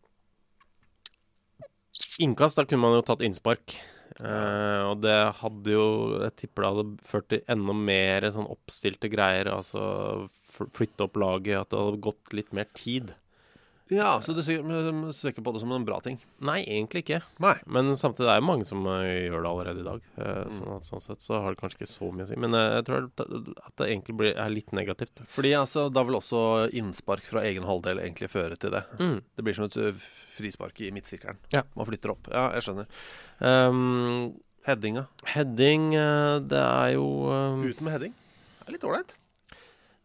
Innkast, 2.19 2.59
da 2.59 2.67
kunne 2.67 2.83
man 2.83 2.97
jo 2.97 3.05
tatt 3.07 3.23
innspark. 3.25 3.77
Uh, 4.19 4.89
og 4.89 4.99
det 4.99 5.15
hadde 5.39 5.71
jo 5.71 5.83
Jeg 6.25 6.33
tipper 6.41 6.65
det 6.65 6.69
hadde 6.73 7.05
ført 7.07 7.27
til 7.31 7.43
enda 7.53 7.75
mer 7.77 8.25
sånn 8.35 8.49
oppstilte 8.51 9.11
greier. 9.11 9.51
Altså 9.53 10.27
flytte 10.49 11.05
opp 11.05 11.19
laget, 11.21 11.55
at 11.61 11.71
det 11.71 11.79
hadde 11.79 12.03
gått 12.03 12.35
litt 12.35 12.51
mer 12.55 12.67
tid. 12.75 13.13
Ja, 13.89 14.19
så 14.21 14.35
du 14.37 14.43
ser, 14.45 14.61
men 14.65 15.09
ser 15.17 15.31
ikke 15.33 15.41
på 15.45 15.53
det 15.55 15.61
som 15.63 15.71
en 15.73 15.85
bra 15.87 15.97
ting? 16.05 16.19
Nei, 16.45 16.59
egentlig 16.61 17.01
ikke. 17.03 17.21
Nei. 17.41 17.55
Men 17.65 17.89
samtidig 17.97 18.29
er 18.29 18.41
det 18.41 18.45
mange 18.45 18.67
som 18.69 18.85
eh, 18.85 19.25
gjør 19.25 19.41
det 19.41 19.49
allerede 19.49 19.81
i 19.81 19.87
dag. 19.87 20.03
Eh, 20.21 20.41
sånn, 20.53 20.75
at, 20.75 20.85
sånn 20.85 21.03
sett 21.05 21.25
så 21.25 21.39
har 21.41 21.55
det 21.55 21.61
kanskje 21.61 21.79
ikke 21.79 21.89
så 21.89 22.09
mye 22.13 22.27
å 22.27 22.29
si. 22.29 22.37
Men 22.39 22.57
eh, 22.57 22.67
jeg 22.77 22.85
tror 22.89 23.07
at 23.09 23.23
at 23.25 23.73
det 23.81 23.87
egentlig 23.89 24.15
blir, 24.19 24.35
er 24.37 24.53
litt 24.53 24.73
negativt. 24.77 25.23
Fordi 25.33 25.55
altså, 25.57 25.87
da 25.93 26.03
vil 26.05 26.19
også 26.19 26.43
innspark 26.77 27.25
fra 27.25 27.43
egen 27.49 27.65
halvdel 27.67 28.01
egentlig 28.03 28.29
føre 28.33 28.59
til 28.61 28.75
det. 28.77 28.83
Mm. 28.99 29.17
Det 29.35 29.45
blir 29.47 29.57
som 29.57 29.65
et 29.65 29.79
ø, 29.81 29.89
frispark 30.37 30.83
i 30.85 30.91
midtsirkelen. 30.95 31.41
Ja. 31.55 31.65
Man 31.79 31.89
flytter 31.89 32.13
opp. 32.13 32.29
Ja, 32.29 32.49
jeg 32.57 32.67
skjønner. 32.67 33.01
Um, 33.41 34.37
Headinga. 34.69 35.07
heading, 35.33 35.93
eh, 35.95 36.35
det 36.45 36.59
er 36.61 36.93
jo 36.93 37.05
um, 37.31 37.63
Ut 37.65 37.81
med 37.81 37.95
heading. 37.95 38.13
Det 38.59 38.67
er 38.67 38.75
litt 38.77 38.85
ålreit. 38.85 39.15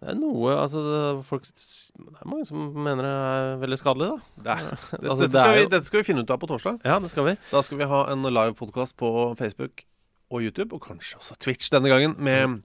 Det 0.04 0.12
er 0.12 0.18
noe 0.20 0.52
Altså, 0.60 0.82
det, 0.84 0.98
folk, 1.24 1.46
det 1.48 2.20
er 2.20 2.28
mange 2.28 2.44
som 2.44 2.66
mener 2.76 3.06
det 3.06 3.12
er 3.14 3.54
veldig 3.62 3.78
skadelig, 3.80 4.10
da. 4.10 4.44
Det 4.44 4.52
er, 4.52 4.68
det, 5.00 5.08
Altså, 5.08 5.22
dette, 5.24 5.32
det 5.32 5.40
skal 5.40 5.56
vi, 5.56 5.64
dette 5.72 5.88
skal 5.88 6.02
vi 6.02 6.06
finne 6.10 6.24
ut 6.26 6.34
av 6.34 6.42
på 6.42 6.50
torsdag. 6.50 6.82
Ja, 6.84 6.98
det 7.00 7.08
skal 7.14 7.28
vi. 7.30 7.34
Da 7.50 7.62
skal 7.64 7.80
vi 7.80 7.88
ha 7.88 8.02
en 8.12 8.28
live 8.28 8.52
podkast 8.58 8.96
på 9.00 9.10
Facebook 9.40 9.86
og 10.34 10.44
YouTube, 10.44 10.76
og 10.76 10.84
kanskje 10.84 11.16
også 11.22 11.36
Twitch 11.40 11.72
denne 11.72 11.88
gangen, 11.92 12.16
med 12.20 12.60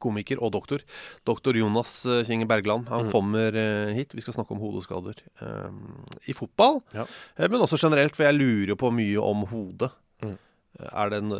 komiker 0.00 0.40
og 0.40 0.52
doktor. 0.54 0.80
Doktor 1.28 1.56
Jonas 1.60 1.90
eh, 2.08 2.22
Kinge 2.24 2.46
Bergland. 2.48 2.88
Han 2.88 3.08
Mm. 3.08 3.10
kommer 3.12 3.56
eh, 3.56 3.90
hit. 3.96 4.14
Vi 4.16 4.22
skal 4.24 4.32
snakke 4.36 4.54
om 4.56 4.60
hodeskader 4.62 5.18
um, 5.44 6.04
i 6.28 6.32
fotball. 6.36 6.78
Ja. 6.96 7.04
Men 7.42 7.60
også 7.60 7.76
generelt, 7.80 8.16
for 8.16 8.24
jeg 8.24 8.38
lurer 8.38 8.72
jo 8.72 8.78
på 8.80 8.88
mye 8.96 9.20
om 9.20 9.44
hodet. 9.50 9.90
Mm. 10.24 10.38
Er 10.88 11.10
det 11.12 11.20
en, 11.20 11.32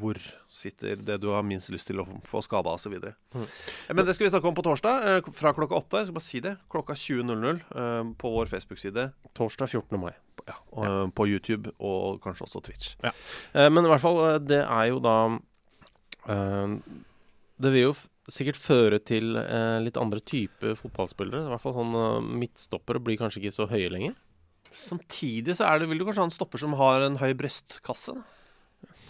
hvor, 0.00 0.18
sitter 0.52 1.00
det 1.00 1.18
du 1.22 1.28
har 1.32 1.44
minst 1.46 1.70
lyst 1.72 1.88
til 1.90 2.02
å 2.02 2.06
få 2.28 2.42
skada, 2.44 2.74
osv. 2.76 2.94
Mm. 2.96 3.44
Eh, 3.44 3.94
Men 3.94 4.06
det 4.06 4.16
skal 4.16 4.26
vi 4.26 4.32
snakke 4.32 4.48
om 4.48 4.56
på 4.56 4.64
torsdag, 4.66 5.06
eh, 5.08 5.30
fra 5.36 5.52
klokka 5.56 5.78
åtte. 5.78 6.02
Jeg 6.02 6.08
skal 6.08 6.18
bare 6.18 6.28
si 6.28 6.42
det. 6.44 6.54
Klokka 6.72 6.96
20.00 6.98 7.62
eh, 7.74 8.12
på 8.18 8.32
vår 8.36 8.52
Facebook-side. 8.52 9.08
Torsdag 9.38 9.70
14. 9.70 10.00
mai. 10.00 10.12
Ja, 10.46 10.56
og, 10.72 10.84
ja. 10.84 10.94
På 11.14 11.28
YouTube 11.28 11.74
og 11.78 12.22
kanskje 12.24 12.48
også 12.48 12.62
Twitch. 12.66 12.94
Ja. 13.04 13.12
men 13.70 13.84
i 13.84 13.90
hvert 13.92 14.02
fall, 14.02 14.18
det 14.42 14.64
er 14.64 14.86
jo 14.88 14.98
da 14.98 15.16
Det 17.62 17.70
vil 17.70 17.84
jo 17.84 17.92
sikkert 18.26 18.58
føre 18.58 18.98
til 18.98 19.36
litt 19.84 19.98
andre 20.00 20.18
type 20.18 20.74
fotballspillere. 20.80 21.44
I 21.46 21.52
hvert 21.52 21.62
fall 21.62 21.76
sånn 21.76 22.26
midtstoppere 22.40 23.02
blir 23.02 23.20
kanskje 23.20 23.42
ikke 23.42 23.54
så 23.54 23.68
høye 23.70 23.92
lenger. 23.92 24.18
Samtidig 24.72 25.58
så 25.58 25.68
er 25.68 25.78
det, 25.78 25.90
vil 25.90 26.00
du 26.00 26.06
kanskje 26.08 26.24
ha 26.24 26.30
en 26.30 26.34
stopper 26.34 26.62
som 26.62 26.74
har 26.80 27.04
en 27.04 27.20
høy 27.20 27.32
brystkasse. 27.38 28.16
da. 28.16 28.41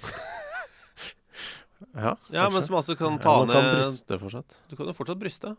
Ja, 1.93 2.15
Ja, 2.33 2.47
men 2.51 2.63
som 2.65 2.77
altså 2.79 2.95
kan 2.97 3.19
Ja, 3.21 3.33
ned 3.45 3.51
man 3.51 3.57
kan 3.57 3.69
bryste 3.77 4.19
fortsatt. 4.23 4.55
Du 4.71 4.77
kan 4.79 4.87
jo 4.89 4.95
fortsatt 4.97 5.19
bryste. 5.21 5.57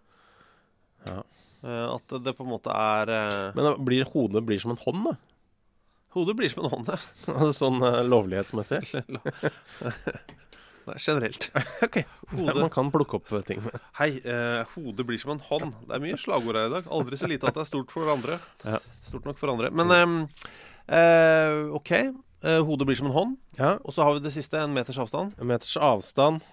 Ja. 1.06 1.20
Uh, 1.64 1.96
At 1.96 2.16
det 2.24 2.34
på 2.38 2.44
en 2.46 2.50
måte 2.52 2.72
er 2.74 3.12
uh... 3.12 3.52
Men 3.56 3.76
blir 3.86 4.08
hodet 4.14 4.44
blir 4.48 4.60
som 4.64 4.74
en 4.74 4.80
hånd, 4.82 5.04
da? 5.12 5.14
Hodet 6.16 6.36
blir 6.40 6.50
som 6.52 6.64
en 6.66 6.72
hånd, 6.74 6.90
ja. 6.94 6.98
Altså 7.34 7.54
sånn 7.66 7.84
uh, 7.84 8.02
lovlighetsmessig. 8.08 8.82
Nei, 10.84 10.98
generelt. 11.00 11.48
ok. 11.86 12.02
Hodet- 12.34 12.60
Man 12.60 12.70
kan 12.74 12.90
plukke 12.92 13.16
opp 13.20 13.30
ting. 13.48 13.62
Hei, 14.00 14.10
eh, 14.20 14.66
hodet 14.76 15.06
blir 15.08 15.20
som 15.22 15.32
en 15.32 15.40
hånd. 15.48 15.72
Det 15.88 15.96
er 15.96 16.04
mye 16.04 16.18
slagord 16.20 16.60
her 16.60 16.68
i 16.68 16.74
dag. 16.74 16.90
Aldri 16.92 17.20
så 17.20 17.30
lite 17.32 17.48
at 17.48 17.56
det 17.56 17.64
er 17.64 17.70
stort 17.70 17.94
for 17.94 18.10
andre. 18.12 18.40
Ja. 18.68 18.82
Stort 19.06 19.24
nok 19.30 19.40
for 19.40 19.54
andre. 19.54 19.70
Men 19.72 19.94
eh, 19.96 20.44
eh, 21.00 21.62
OK. 21.80 21.94
Eh, 22.44 22.60
hodet 22.66 22.88
blir 22.90 23.00
som 23.00 23.08
en 23.08 23.16
hånd. 23.16 23.38
Ja. 23.58 23.78
Og 23.84 23.96
så 23.96 24.04
har 24.04 24.18
vi 24.18 24.26
det 24.26 24.34
siste, 24.36 24.60
en 24.60 24.76
meters 24.76 25.00
avstand. 25.00 25.32
En 25.40 25.48
meters 25.48 25.78
avstand. 25.80 26.44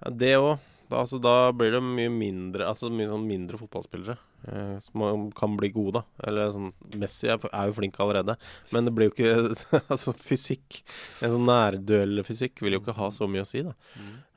Ja, 0.00 0.10
det 0.10 0.32
òg. 0.40 0.56
Da, 0.86 1.00
altså, 1.02 1.18
da 1.18 1.50
blir 1.56 1.72
det 1.74 1.80
mye 1.82 2.10
mindre 2.12 2.68
Altså 2.68 2.86
mye 2.94 3.08
sånn 3.10 3.24
mindre 3.26 3.58
fotballspillere 3.58 4.14
eh, 4.46 4.76
som 4.84 5.24
kan 5.34 5.56
bli 5.58 5.72
gode, 5.74 5.98
da. 5.98 6.26
Eller 6.28 6.52
sånn 6.54 6.68
Messi 7.02 7.26
er, 7.32 7.42
er 7.50 7.70
jo 7.70 7.74
flink 7.74 7.98
allerede, 8.02 8.36
men 8.70 8.86
det 8.86 8.92
blir 8.94 9.10
jo 9.10 9.14
ikke 9.16 9.80
Altså 9.96 10.14
fysikk 10.14 10.84
En 11.18 11.34
sånn 11.34 11.48
nærduellfysikk 11.50 12.62
vil 12.62 12.78
jo 12.78 12.84
ikke 12.84 12.94
ha 13.00 13.10
så 13.14 13.26
mye 13.30 13.42
å 13.42 13.48
si, 13.48 13.64
da. 13.66 13.74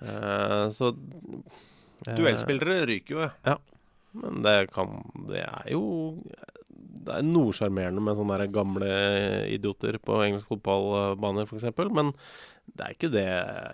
Eh, 0.01 0.65
så 0.73 0.95
Duellspillere 2.07 2.81
ryker 2.89 3.13
jo, 3.13 3.29
ja. 3.45 3.59
Men 4.17 4.41
det 4.41 4.57
kan 4.73 5.03
Det 5.29 5.43
er 5.45 5.73
jo 5.75 5.83
Det 6.89 7.13
er 7.19 7.25
noe 7.25 7.53
sjarmerende 7.53 8.01
med 8.01 8.17
sånne 8.17 8.37
der 8.41 8.51
gamle 8.53 8.87
idioter 9.53 9.99
på 10.01 10.17
engelsk 10.25 10.49
fotballbaner, 10.49 11.45
f.eks. 11.45 11.67
Men 11.93 12.11
det 12.73 12.85
er 12.85 12.95
ikke 12.95 13.11
det, 13.13 13.25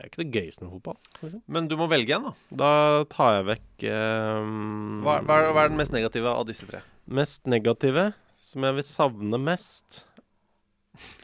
ikke 0.10 0.22
det 0.22 0.28
gøyeste 0.34 0.66
med 0.66 0.74
fotball. 0.76 0.98
Liksom. 1.22 1.42
Men 1.52 1.70
du 1.72 1.78
må 1.80 1.88
velge 1.92 2.18
en, 2.18 2.28
da. 2.28 2.34
Da 2.64 2.72
tar 3.12 3.38
jeg 3.38 3.48
vekk 3.54 3.88
um, 3.88 5.02
Hva, 5.06 5.18
hva, 5.24 5.39
er, 5.39 5.50
hva 5.56 5.64
er 5.66 5.72
den 5.74 5.80
mest 5.80 5.96
negative 5.96 6.32
av 6.32 6.46
disse 6.50 6.68
tre? 6.70 6.84
Mest 7.06 7.48
negative, 7.52 8.10
som 8.36 8.68
jeg 8.68 8.78
vil 8.80 8.88
savne 8.88 9.39
mest 9.42 10.04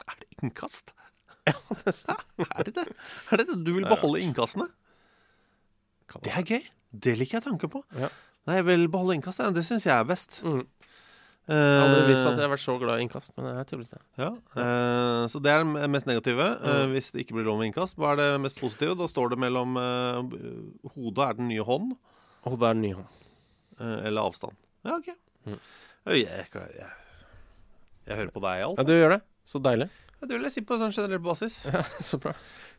Er 0.06 0.18
det 0.20 0.28
innkast? 0.40 0.94
Ja, 1.42 1.56
Er 2.44 2.68
det 2.68 2.76
det? 2.76 2.84
Er 3.34 3.40
det 3.40 3.48
det? 3.48 3.56
Du 3.66 3.72
vil 3.74 3.88
beholde 3.90 4.20
innkastene? 4.22 4.68
Det 6.22 6.30
er 6.30 6.44
gøy. 6.46 6.68
Det 6.92 7.16
liker 7.18 7.40
jeg 7.40 7.46
tanken 7.48 7.72
på. 7.72 7.80
Ja. 7.98 8.10
Nei, 8.46 8.60
jeg 8.60 8.66
vil 8.68 8.84
beholde 8.92 9.16
innkastet. 9.16 9.50
Det 9.56 9.64
syns 9.66 9.86
jeg 9.88 9.94
er 9.96 10.06
best. 10.06 10.38
Mm. 10.46 10.62
Eh, 11.48 11.54
Jeg 11.58 11.80
har 11.80 11.88
aldri 11.88 12.02
visst 12.12 12.26
at 12.28 12.36
jeg 12.38 12.44
har 12.46 12.52
vært 12.52 12.62
så 12.62 12.74
glad 12.78 12.98
i 13.00 13.02
innkast, 13.02 13.32
men 13.36 13.46
det 13.48 13.52
er 13.58 13.64
tydeligvis 13.66 13.90
det. 13.90 14.00
ja, 14.22 14.28
eh, 14.62 15.26
Så 15.32 15.40
det 15.42 15.50
er 15.50 15.64
det 15.64 15.88
mest 15.90 16.06
negative. 16.06 16.46
eh, 16.62 16.86
Mm. 16.86 16.92
hvis 16.94 17.10
det 17.12 17.24
ikke 17.26 17.34
blir 17.34 17.44
lov 17.48 17.58
med 17.58 17.72
innkast. 17.72 17.96
Hva 17.98 18.12
er 18.12 18.16
det 18.16 18.40
mest 18.40 18.60
positive? 18.60 18.94
Da 18.96 19.08
står 19.10 19.30
det 19.30 19.38
mellom 19.42 19.76
eh, 19.76 20.22
Hodet 20.94 21.28
er 21.28 21.34
den 21.34 21.48
nye 21.48 21.64
hånd, 21.66 21.96
Hodet 22.44 22.62
er 22.62 22.74
den 22.74 22.82
nye 22.82 22.94
hånd. 22.94 23.08
eh, 23.80 24.06
eller 24.06 24.22
avstand. 24.22 24.54
Ja, 24.84 24.96
OK. 24.96 25.08
Mm. 25.46 25.58
Jeg, 26.06 26.26
jeg, 26.26 26.46
jeg, 26.54 26.90
jeg 28.06 28.16
hører 28.16 28.30
på 28.32 28.40
deg 28.42 28.60
i 28.60 28.62
alt. 28.66 28.78
Ja, 28.78 28.84
du 28.84 28.92
gjør 28.92 29.10
det. 29.16 29.22
Så 29.44 29.58
deilig. 29.62 29.88
Ja, 30.20 30.26
Det 30.28 30.36
vil 30.36 30.42
jeg 30.46 30.52
si 30.52 30.60
på 30.62 30.78
sånn 30.78 30.94
generell 30.94 31.18
basis. 31.22 31.64
Ja, 31.74 31.82
så 32.02 32.18
bra. 32.22 32.32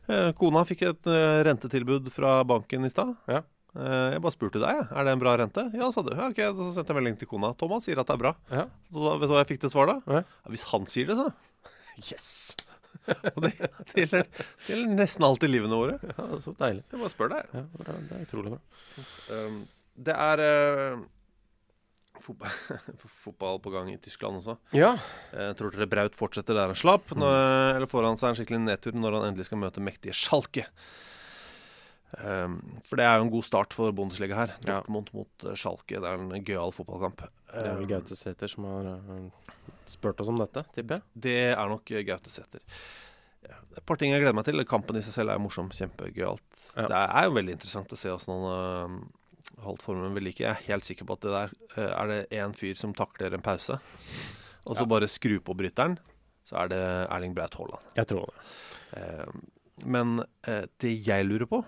Eh, 0.07 0.31
Kona 0.39 0.63
fikk 0.67 0.81
et 0.87 1.07
eh, 1.07 1.43
rentetilbud 1.47 2.09
fra 2.11 2.43
banken 2.47 2.83
i 2.85 2.89
stad. 2.91 3.15
Ja. 3.27 3.41
Eh, 3.73 4.09
Jeg 4.13 4.21
bare 4.21 4.35
spurte 4.35 4.61
deg, 4.61 4.83
er 4.91 5.07
det 5.07 5.13
en 5.15 5.21
bra 5.21 5.33
rente? 5.41 5.63
Ja, 5.73 5.87
sa 5.93 6.03
du. 6.05 6.11
Ja, 6.13 6.27
ok, 6.29 6.41
Så 6.59 6.67
sendte 6.75 6.93
jeg 6.93 6.99
melding 6.99 7.17
til 7.21 7.29
kona. 7.31 7.53
Thomas 7.57 7.87
sier 7.87 7.97
at 8.01 8.09
det 8.09 8.13
er 8.17 8.21
bra. 8.21 8.33
Ja. 8.53 8.67
Så 8.93 9.05
da, 9.07 9.15
vet 9.17 9.31
du 9.31 9.33
hva 9.33 9.41
jeg 9.41 9.49
fikk 9.55 9.63
til 9.65 9.73
svar 9.73 9.89
da? 9.89 9.95
Ja. 10.19 10.21
Hvis 10.53 10.67
han 10.73 10.85
sier 10.89 11.09
det, 11.09 11.17
så. 11.17 11.31
Yes! 12.11 12.35
Og 13.33 13.39
det, 13.43 13.49
det, 13.57 13.95
gjelder, 13.97 14.27
det 14.29 14.69
gjelder 14.69 14.93
nesten 15.01 15.25
alltid 15.27 15.51
livene 15.51 15.77
våre. 15.77 15.97
Ja, 16.05 16.13
det 16.29 16.37
er 16.37 16.43
så 16.45 16.53
deilig. 16.57 16.83
Så 16.87 16.95
jeg 16.95 17.01
bare 17.03 17.11
spør 17.13 17.33
deg. 17.33 17.49
Ja. 17.57 17.63
Det 17.73 17.95
er 18.19 18.23
utrolig 18.27 18.53
bra. 18.53 18.61
Um, 19.33 19.57
det 20.07 20.15
er 20.23 20.43
uh, 20.45 21.01
fotball, 22.23 22.53
fotball 23.25 23.59
på 23.65 23.73
gang 23.73 23.89
i 23.91 23.97
Tyskland 24.01 24.39
også. 24.39 24.55
Ja. 24.77 24.93
Jeg 25.35 25.57
tror 25.59 25.73
dere 25.75 25.89
Braut 25.91 26.15
fortsetter 26.17 26.55
der 26.57 26.71
han 26.71 26.79
slapp, 26.79 27.11
når, 27.17 27.35
eller 27.79 27.89
får 27.91 28.07
han 28.07 28.21
seg 28.21 28.31
en 28.31 28.39
skikkelig 28.39 28.61
nedtur 28.69 28.95
når 28.97 29.19
han 29.19 29.27
endelig 29.31 29.49
skal 29.49 29.61
møte 29.65 29.83
mektige 29.83 30.15
Schalke. 30.17 30.65
Um, 32.21 32.59
for 32.85 32.99
det 32.99 33.05
er 33.07 33.17
jo 33.17 33.23
en 33.25 33.31
god 33.33 33.45
start 33.47 33.73
for 33.73 33.93
Bundesliga 33.95 34.35
her. 34.37 34.51
Ja. 34.69 34.81
Mot 34.93 35.09
eh, 35.47 35.55
Schalke. 35.57 35.97
Det 35.97 36.05
er 36.09 36.19
en 36.21 36.43
gøyal 36.45 36.73
fotballkamp. 36.75 37.23
Det 37.49 37.63
er 37.63 37.73
vel 37.79 37.87
Um, 37.87 37.89
Gaute 37.89 38.15
Sæther 38.17 38.51
som 38.51 38.67
har 38.69 38.89
eh, 38.91 39.55
spurt 39.89 40.21
oss 40.21 40.29
om 40.29 40.37
dette, 40.41 40.61
tipper 40.75 40.99
jeg. 40.99 41.03
Det 41.25 41.35
er 41.55 41.71
nok 41.71 41.89
eh, 41.93 42.03
Gaute 42.05 42.29
Sæther. 42.33 42.61
Ja, 43.43 43.57
det 43.57 43.79
er 43.79 43.81
et 43.81 43.87
par 43.89 43.97
ting 43.99 44.13
jeg 44.13 44.21
gleder 44.21 44.37
meg 44.37 44.45
til. 44.47 44.61
Kampen 44.69 44.99
i 44.99 45.03
seg 45.05 45.15
selv 45.17 45.33
er 45.33 45.41
morsom. 45.41 45.71
Kjempegøyalt. 45.73 46.45
Ja. 46.77 46.85
Det 46.91 47.01
er 47.01 47.27
jo 47.27 47.35
veldig 47.39 47.55
interessant 47.57 47.91
å 47.93 47.99
se 47.99 48.13
åssen 48.13 48.33
han 48.33 48.45
uh, 48.45 49.59
holdt 49.65 49.83
formen 49.83 50.13
ved 50.15 50.23
like. 50.25 50.41
Jeg 50.45 50.53
er 50.53 50.63
helt 50.69 50.85
sikker 50.87 51.09
på 51.09 51.17
at 51.17 51.25
det 51.25 51.33
der 51.33 51.91
er 51.97 52.09
det 52.13 52.21
én 52.39 52.53
fyr 52.57 52.77
som 52.79 52.93
takler 52.97 53.33
en 53.35 53.43
pause, 53.45 53.75
og 54.63 54.77
så 54.77 54.85
Ja. 54.85 54.89
bare 54.95 55.09
skru 55.11 55.35
på 55.43 55.53
bryteren, 55.59 55.97
så 56.47 56.61
er 56.63 56.71
det 56.71 56.81
Erling 57.09 57.35
Braut 57.35 57.53
Haaland. 57.59 57.91
Jeg 57.97 58.07
tror 58.09 58.29
det. 58.31 58.47
Eh, 59.01 59.85
men 59.85 60.21
det 60.79 60.93
jeg 61.05 61.25
lurer 61.27 61.49
på. 61.49 61.61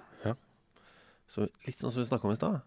Så 1.35 1.49
Litt 1.65 1.81
sånn 1.81 1.91
som 1.91 1.99
vi 2.01 2.07
snakka 2.07 2.29
om 2.29 2.33
i 2.33 2.39
stad. 2.39 2.61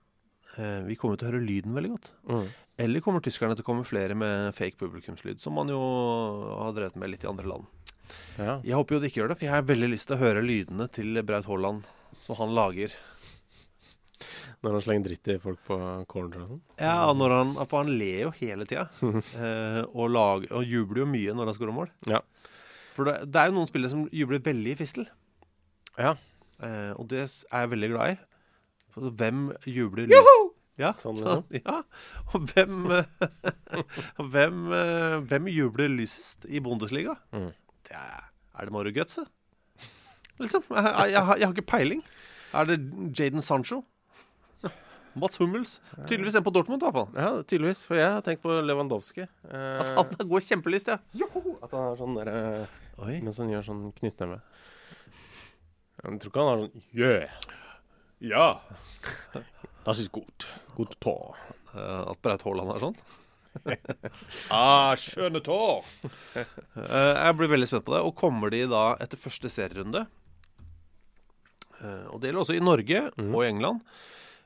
Eh, 0.59 0.81
vi 0.89 0.97
kommer 1.01 1.19
til 1.19 1.29
å 1.29 1.31
høre 1.33 1.45
lyden 1.45 1.77
veldig 1.77 1.93
godt. 1.95 2.11
Mm. 2.29 2.49
Eller 2.85 3.03
kommer 3.05 3.25
tyskerne 3.25 3.57
til 3.57 3.65
å 3.65 3.69
komme 3.69 3.87
flere 3.89 4.17
med 4.19 4.55
fake 4.57 4.79
publikumslyd, 4.81 5.41
som 5.43 5.57
man 5.59 5.71
jo 5.73 5.79
har 5.81 6.75
drevet 6.77 6.99
med 7.01 7.13
litt 7.15 7.25
i 7.25 7.31
andre 7.31 7.49
land? 7.49 7.69
Ja. 8.39 8.59
Jeg 8.65 8.77
håper 8.79 8.97
jo 8.97 9.01
de 9.03 9.11
ikke 9.11 9.23
gjør 9.23 9.33
det, 9.33 9.39
for 9.39 9.49
jeg 9.49 9.55
har 9.55 9.69
veldig 9.69 9.93
lyst 9.93 10.09
til 10.09 10.17
å 10.17 10.23
høre 10.23 10.45
lydene 10.45 10.89
til 10.95 11.23
Braut 11.27 11.49
Haaland 11.49 11.89
som 12.23 12.39
han 12.39 12.55
lager. 12.57 12.95
Når 14.65 14.75
han 14.75 14.85
slenger 14.85 15.07
dritt 15.07 15.31
i 15.31 15.39
folk 15.43 15.61
på 15.67 15.77
corner 16.11 16.45
og 16.45 16.53
sånn. 16.53 16.63
Ja, 16.83 17.13
når 17.15 17.35
han, 17.37 17.53
For 17.71 17.85
han 17.85 17.93
ler 18.01 18.25
jo 18.25 18.33
hele 18.41 18.67
tida. 18.67 18.89
eh, 19.39 19.83
og, 19.87 20.09
lager, 20.15 20.51
og 20.59 20.67
jubler 20.67 21.05
jo 21.05 21.11
mye 21.11 21.37
når 21.37 21.53
han 21.53 21.59
skårer 21.59 21.77
mål. 21.77 21.93
Ja. 22.11 22.23
For 22.97 23.07
det, 23.07 23.21
det 23.31 23.43
er 23.43 23.51
jo 23.51 23.59
noen 23.61 23.71
spillere 23.71 23.95
som 23.95 24.09
jubler 24.11 24.43
veldig 24.43 24.75
i 24.75 24.81
fistel. 24.81 25.07
Ja. 25.99 26.17
Eh, 26.59 26.91
og 26.99 27.07
det 27.13 27.23
er 27.23 27.31
jeg 27.31 27.73
veldig 27.75 27.93
glad 27.95 28.17
i. 28.17 28.19
Hvem 29.19 29.43
jubler 29.67 30.09
Joho! 30.13 30.37
Ja, 30.79 30.93
Sånn, 30.95 31.17
sånn, 31.19 31.41
ja. 31.59 31.81
Og 32.35 32.45
hvem 32.53 32.85
eh, 32.95 33.09
hvem, 34.35 34.61
eh, 34.77 35.17
hvem 35.27 35.49
jubler 35.51 35.91
lysest 35.91 36.47
i 36.47 36.61
Bundesliga? 36.63 37.17
Mm. 37.35 37.49
Det 37.89 37.97
er, 37.99 38.29
er 38.55 38.69
det 38.69 38.75
Mario 38.77 38.93
Götze? 38.95 39.25
Liksom. 40.39 40.63
Jeg, 40.71 40.85
jeg, 40.87 41.11
jeg, 41.17 41.25
har- 41.27 41.41
jeg 41.43 41.49
har 41.51 41.57
ikke 41.57 41.67
peiling. 41.73 42.03
Er 42.55 42.69
det 42.71 42.79
Jaden 43.19 43.43
Sancho? 43.43 43.81
Mats 45.19 45.41
Hummels? 45.43 45.81
Tydeligvis 46.07 46.37
en 46.39 46.45
på 46.47 46.53
Dortmund, 46.55 46.79
i 46.79 46.87
hvert 46.87 46.95
fall. 46.95 47.09
Ja, 47.19 47.43
tydeligvis. 47.43 47.81
For 47.89 47.99
jeg 47.99 48.07
har 48.15 48.23
tenkt 48.23 48.45
på 48.45 48.55
Lewandowski. 48.63 49.25
Eh, 49.51 49.79
Altså, 49.81 50.05
han 50.21 50.29
går 50.31 50.45
kjempelyst, 50.47 50.93
ja. 50.95 51.01
At 51.59 51.73
han 51.75 51.81
har 51.89 51.97
sånn 51.99 52.15
derre 52.21 52.69
Mens 53.19 53.41
han 53.43 53.51
gjør 53.51 53.67
sånn 53.67 53.83
knyttneve. 53.99 54.39
Jeg 55.99 56.21
tror 56.23 56.31
ikke 56.31 56.45
han 56.45 56.53
har 56.53 56.63
sånn 56.69 56.85
Yeah. 56.95 57.35
Ja. 58.19 58.61
Das 59.85 59.99
ist 59.99 60.13
gut. 60.13 60.49
Gut 60.75 60.99
tå. 61.01 61.35
Uh, 61.75 62.11
at 62.11 62.21
Braut 62.23 62.43
Haaland 62.47 62.75
er 62.75 62.83
sånn. 62.83 63.01
Ah, 64.55 64.93
skjønne 65.01 65.41
tå! 65.43 65.81
uh, 65.83 66.45
jeg 67.25 67.37
blir 67.39 67.51
veldig 67.51 67.69
spent 67.71 67.87
på 67.87 67.95
det. 67.95 68.03
Og 68.07 68.17
kommer 68.19 68.53
de 68.55 68.65
da 68.71 68.93
etter 69.03 69.19
første 69.21 69.51
serierunde 69.51 70.05
uh, 71.81 72.05
Og 72.13 72.21
det 72.21 72.29
gjelder 72.29 72.43
også 72.43 72.59
i 72.59 72.63
Norge 72.63 73.01
og 73.17 73.41
i 73.43 73.49
England 73.49 73.81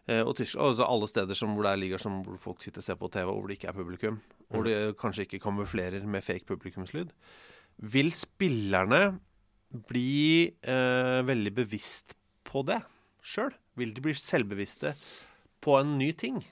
eh, 0.06 0.22
og 0.22 0.36
Tyskland. 0.38 0.72
Altså 0.72 0.86
alle 0.86 1.10
steder 1.10 1.38
som, 1.38 1.56
hvor 1.56 1.66
det 1.66 1.74
er 1.74 1.82
ligaer 1.82 2.02
som 2.02 2.22
hvor 2.26 2.38
folk 2.40 2.64
sitter 2.64 2.84
og 2.84 2.88
ser 2.88 3.00
på 3.00 3.10
TV, 3.12 3.26
og 3.26 3.40
hvor 3.40 3.50
det 3.50 3.58
ikke 3.58 3.72
er 3.72 3.78
publikum. 3.80 4.22
Hvor 4.52 4.68
de 4.68 4.78
kanskje 5.00 5.26
ikke 5.26 5.42
kamuflerer 5.44 6.06
med 6.08 6.24
fake 6.24 6.48
publikumslyd. 6.48 7.12
Vil 7.92 8.12
spillerne 8.14 9.02
bli 9.88 10.52
eh, 10.60 11.20
veldig 11.24 11.54
bevisst 11.62 12.16
på 12.48 12.64
det 12.68 12.82
sjøl? 13.22 13.52
Vil 13.80 13.94
de 13.96 14.02
bli 14.04 14.14
selvbevisste 14.18 14.94
på 15.62 15.78
en 15.80 15.96
ny 15.98 16.12
ting? 16.18 16.42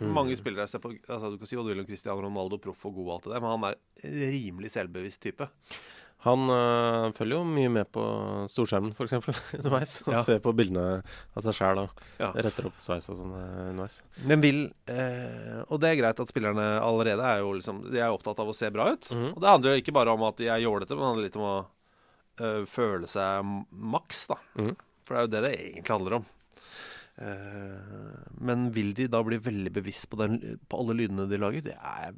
Mm. 0.00 0.12
Mange 0.16 0.36
spillere 0.38 0.64
jeg 0.64 0.72
ser 0.72 0.80
på 0.80 0.94
altså 0.96 1.28
Du 1.32 1.36
kan 1.36 1.48
si 1.50 1.56
hva 1.58 1.64
du 1.66 1.74
vil 1.74 1.80
om 1.82 1.86
Cristiano 1.88 2.22
Ronaldo, 2.24 2.56
proff 2.62 2.86
og 2.88 2.94
god 2.96 3.06
og 3.08 3.14
alt 3.18 3.24
det 3.26 3.32
der, 3.34 3.40
men 3.44 3.50
han 3.52 3.64
er 3.68 3.80
en 4.08 4.30
rimelig 4.32 4.70
selvbevisst 4.72 5.20
type. 5.26 5.48
Han 6.24 6.50
øh, 6.52 7.12
følger 7.16 7.38
jo 7.38 7.44
mye 7.48 7.68
med 7.72 7.88
på 7.96 8.02
storskjermen, 8.52 8.92
f.eks. 8.96 9.14
underveis. 9.58 9.94
Og 10.06 10.12
Ja. 10.12 10.22
ser 10.24 10.40
på 10.44 10.52
bildene 10.56 10.98
av 11.36 11.44
seg 11.44 11.56
sjæl 11.56 11.80
og 11.86 12.02
Ja. 12.20 12.28
retter 12.36 12.68
opp 12.68 12.76
sveis 12.80 13.08
og 13.12 13.16
sånn 13.16 13.32
øh, 13.32 13.70
underveis. 13.70 13.98
Men 14.28 14.40
vil 14.44 14.60
øh, 14.92 15.62
Og 15.68 15.80
det 15.80 15.90
er 15.94 16.00
greit 16.02 16.20
at 16.20 16.28
spillerne 16.32 16.66
allerede 16.84 17.24
er 17.24 17.40
jo 17.40 17.54
liksom 17.56 17.80
De 17.90 18.00
er 18.00 18.12
opptatt 18.12 18.40
av 18.44 18.52
å 18.52 18.56
se 18.56 18.68
bra 18.72 18.90
ut. 18.92 19.08
Mhm. 19.12 19.30
Og 19.34 19.40
det 19.40 19.48
handler 19.52 19.74
jo 19.76 19.82
ikke 19.84 19.96
bare 19.96 20.12
om 20.16 20.24
at 20.28 20.36
de 20.40 20.48
er 20.52 20.60
jålete, 20.64 20.92
men 20.92 21.00
det 21.00 21.08
handler 21.12 21.28
litt 21.28 21.40
om 21.40 21.48
å 21.48 21.56
øh, 22.40 22.62
føle 22.68 23.08
seg 23.08 23.52
maks, 23.72 24.26
da. 24.32 24.36
Mhm. 24.60 24.76
For 25.10 25.16
det 25.16 25.20
er 25.20 25.26
jo 25.26 25.32
det 25.32 25.40
det 25.42 25.48
egentlig 25.58 25.90
handler 25.90 26.14
om. 26.20 26.26
Eh, 27.18 28.18
men 28.46 28.68
vil 28.76 28.92
de 28.94 29.08
da 29.10 29.18
bli 29.26 29.40
veldig 29.42 29.72
bevisst 29.74 30.06
på, 30.06 30.20
den, 30.20 30.60
på 30.70 30.78
alle 30.78 30.94
lydene 31.00 31.26
de 31.26 31.40
lager? 31.42 31.64
Det, 31.66 31.74
er, 31.74 32.14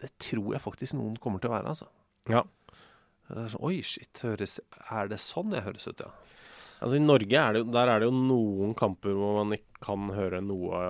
det 0.00 0.08
tror 0.24 0.54
jeg 0.56 0.64
faktisk 0.64 0.96
noen 0.96 1.18
kommer 1.20 1.42
til 1.42 1.52
å 1.52 1.58
være, 1.58 1.74
altså. 1.74 1.90
Ja. 2.32 2.46
Er 3.28 3.52
sånn, 3.52 3.66
Oi, 3.68 3.82
shit, 3.84 4.24
høres, 4.24 4.56
er 4.88 5.12
det 5.12 5.20
sånn 5.20 5.52
jeg 5.52 5.66
høres 5.68 5.84
ut, 5.90 6.00
ja? 6.00 6.08
Altså 6.80 6.96
I 6.96 7.02
Norge 7.04 7.36
er 7.36 7.58
det 7.58 7.66
der 7.76 7.92
er 7.92 8.00
det 8.00 8.08
jo 8.08 8.16
noen 8.16 8.72
kamper 8.72 9.12
hvor 9.12 9.42
man 9.42 9.52
ikke 9.52 9.82
kan 9.84 10.08
høre 10.16 10.40
noe 10.40 10.80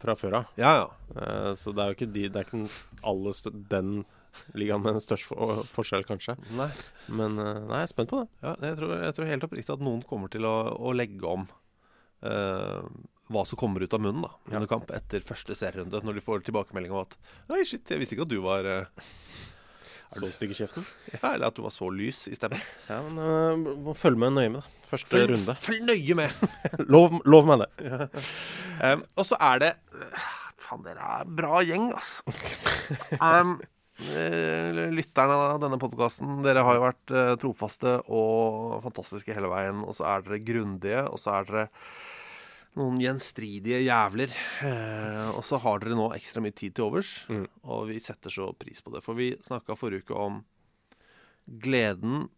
fra 0.00 0.14
før 0.16 0.38
av. 0.38 0.54
Ja, 0.56 0.72
ja. 0.78 0.86
Eh, 1.20 1.50
så 1.60 1.76
det 1.76 1.84
er 1.84 1.92
jo 1.92 1.98
ikke 1.98 2.14
de 2.14 2.24
Det 2.32 2.40
er 2.40 2.48
ikke 2.48 2.62
den 2.62 2.70
aller 3.12 3.36
stø 3.36 3.52
den 3.52 3.92
ligaen 4.58 4.82
med 4.84 4.96
den 4.96 5.04
største 5.04 5.30
for 5.30 5.62
forskjell, 5.74 6.04
kanskje. 6.08 6.36
Nei. 6.58 6.68
Men 7.08 7.38
eh, 7.38 7.62
nei, 7.66 7.82
jeg 7.82 7.88
er 7.88 7.92
spent 7.94 8.12
på 8.12 8.22
det. 8.22 8.28
Ja, 8.44 8.54
jeg 8.70 8.78
tror, 8.80 8.94
jeg 9.04 9.16
tror 9.16 9.32
helt 9.32 9.48
oppriktig 9.48 9.74
at 9.76 9.84
noen 9.84 10.04
kommer 10.06 10.32
til 10.32 10.48
å, 10.48 10.56
å 10.78 10.94
legge 10.96 11.26
om 11.28 11.46
uh, 12.26 12.82
hva 13.30 13.44
som 13.46 13.60
kommer 13.60 13.84
ut 13.84 13.94
av 13.94 14.02
munnen 14.02 14.26
da 14.26 14.32
under 14.56 14.70
kamp 14.70 14.90
etter 14.94 15.22
første 15.24 15.54
serierunde, 15.58 16.02
når 16.06 16.18
de 16.18 16.24
får 16.24 16.42
tilbakemelding 16.48 16.94
om 16.94 17.04
at 17.04 17.16
Oi, 17.52 17.62
shit, 17.68 17.86
jeg 17.86 18.02
visste 18.02 18.16
ikke 18.16 18.26
at 18.26 18.32
du 18.32 18.40
var 18.42 18.66
eh, 18.66 19.06
Så 20.16 20.32
stygg 20.34 20.54
i 20.54 20.58
kjeften. 20.58 20.86
Ja, 21.14 21.36
eller 21.36 21.50
at 21.50 21.58
du 21.58 21.62
var 21.62 21.74
så 21.74 21.86
lys 21.94 22.24
i 22.30 22.34
stemmen. 22.38 22.62
Ja, 22.90 23.00
men 23.06 23.20
uh, 23.22 23.78
må 23.86 23.94
følge 23.98 24.24
med 24.24 24.34
nøye 24.34 24.54
med, 24.56 24.62
da. 24.64 24.76
Første 24.90 25.14
Følg, 25.14 25.30
runde. 25.30 25.54
følg 25.62 25.84
nøye 25.86 26.16
med. 26.18 26.40
lov, 26.94 27.20
lov 27.30 27.50
meg 27.50 27.66
det. 27.66 27.70
Um, 28.80 29.02
og 29.20 29.26
så 29.28 29.36
er 29.44 29.58
det 29.60 29.68
Faen, 30.56 30.80
dere 30.86 31.04
er 31.04 31.26
en 31.26 31.34
bra 31.36 31.58
gjeng, 31.68 31.90
ass. 31.92 32.22
Um, 33.20 33.58
lytterne 34.00 35.36
av 35.54 35.60
denne 35.62 35.78
podkasten, 35.80 36.40
dere 36.44 36.64
har 36.66 36.76
jo 36.76 36.84
vært 36.84 37.12
eh, 37.14 37.34
trofaste 37.40 37.96
og 38.08 38.80
fantastiske 38.86 39.34
hele 39.36 39.50
veien. 39.52 39.82
Og 39.84 39.96
så 39.98 40.06
er 40.10 40.24
dere 40.26 40.40
grundige, 40.44 41.04
og 41.08 41.20
så 41.20 41.34
er 41.36 41.48
dere 41.48 41.66
noen 42.78 43.00
gjenstridige 43.02 43.80
jævler. 43.82 44.34
Eh, 44.66 45.30
og 45.34 45.42
så 45.46 45.60
har 45.62 45.82
dere 45.82 45.98
nå 45.98 46.10
ekstra 46.16 46.42
mye 46.44 46.56
tid 46.56 46.76
til 46.76 46.88
overs, 46.88 47.12
og 47.66 47.88
vi 47.90 47.98
setter 48.02 48.32
så 48.32 48.50
pris 48.56 48.82
på 48.84 48.94
det. 48.94 49.04
For 49.06 49.18
vi 49.18 49.32
snakka 49.44 49.78
forrige 49.78 50.06
uke 50.06 50.16
om 50.28 50.40
gleden 51.60 52.28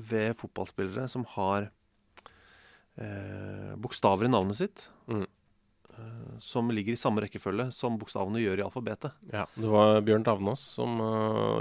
ved 0.00 0.38
fotballspillere 0.38 1.08
som 1.10 1.26
har 1.34 1.68
eh, 3.00 3.74
bokstaver 3.80 4.28
i 4.28 4.32
navnet 4.32 4.60
sitt. 4.60 4.86
Mm. 5.10 5.26
Eh, 6.00 6.38
som 6.38 6.70
ligger 6.70 6.92
i 6.92 7.00
samme 7.00 7.20
rekkefølge 7.24 7.68
som 7.74 7.98
bokstavene 8.00 8.40
gjør 8.40 8.62
i 8.62 8.64
alfabetet. 8.64 9.16
Ja, 9.32 9.44
Det 9.54 9.68
var 9.68 10.00
Bjørn 10.06 10.24
Tavnås 10.24 10.62
som 10.78 11.00
uh, 11.02 11.60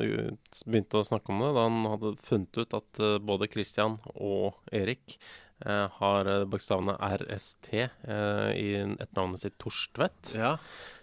begynte 0.66 1.02
å 1.02 1.08
snakke 1.08 1.34
om 1.34 1.44
det 1.44 1.52
da 1.58 1.66
han 1.68 1.90
hadde 1.94 2.14
funnet 2.24 2.62
ut 2.62 2.76
at 2.78 3.02
uh, 3.04 3.18
både 3.20 3.50
Christian 3.52 3.98
og 4.14 4.62
Erik 4.72 5.18
uh, 5.66 5.90
har 6.00 6.32
bokstavene 6.50 6.96
RST 6.96 7.74
i 7.76 8.70
etternavnet 8.80 9.44
sitt 9.44 9.60
Torstvedt. 9.60 10.34
Ja. 10.38 10.56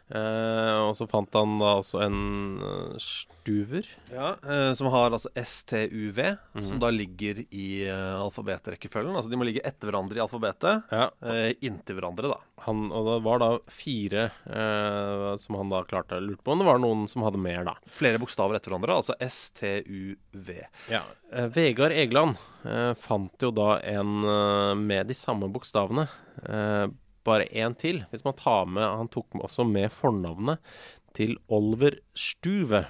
Eh, 0.06 0.76
og 0.86 0.92
så 0.94 1.08
fant 1.10 1.34
han 1.34 1.56
da 1.58 1.72
også 1.80 1.98
en 2.04 2.18
uh, 2.62 2.94
stuver. 3.02 3.88
Ja, 4.12 4.36
eh, 4.46 4.72
Som 4.78 4.86
har 4.94 5.10
altså 5.10 5.30
STUV, 5.34 6.18
mm 6.22 6.38
-hmm. 6.54 6.62
som 6.62 6.76
Mhm. 6.76 6.80
da 6.80 6.90
ligger 6.90 7.44
i 7.50 7.88
uh, 7.90 8.22
alfabetrekkefølgen. 8.22 9.16
Altså 9.16 9.30
de 9.30 9.36
må 9.36 9.44
ligge 9.44 9.64
etter 9.66 9.88
hverandre 9.90 10.16
i 10.16 10.20
alfabetet, 10.22 10.82
ja. 10.92 11.10
eh, 11.22 11.54
inntil 11.60 11.96
hverandre, 11.98 12.28
da. 12.28 12.38
Han, 12.66 12.90
og 12.92 13.04
det 13.06 13.24
var 13.24 13.38
da 13.38 13.58
fire 13.68 14.30
eh, 14.46 15.36
som 15.36 15.54
han 15.56 15.68
da 15.70 15.82
klarte. 15.84 16.20
Lurte 16.20 16.42
på 16.42 16.52
om 16.52 16.58
det 16.58 16.66
var 16.66 16.78
noen 16.78 17.06
som 17.08 17.22
hadde 17.22 17.38
mer, 17.38 17.64
da. 17.64 17.74
Flere 17.90 18.18
bokstaver 18.18 18.54
etter 18.56 18.70
hverandre, 18.70 18.94
altså 18.94 19.14
STUV. 19.20 20.66
Ja. 20.90 21.02
Eh, 21.32 21.46
Vegard 21.48 21.92
Egeland 21.92 22.36
eh, 22.64 22.94
fant 22.94 23.32
jo 23.42 23.50
da 23.50 23.78
en 23.82 24.24
eh, 24.24 24.74
med 24.74 25.06
de 25.08 25.14
samme 25.14 25.48
bokstavene. 25.52 26.08
Eh, 26.48 26.86
bare 27.26 27.48
én 27.50 27.74
til. 27.78 28.04
Hvis 28.12 28.24
man 28.26 28.36
tar 28.38 28.64
med 28.70 28.86
Han 28.86 29.08
tok 29.12 29.26
også 29.42 29.66
med 29.68 29.90
fornavnet 29.92 30.58
til 31.16 31.36
Olver 31.52 31.98
Stuve, 32.16 32.84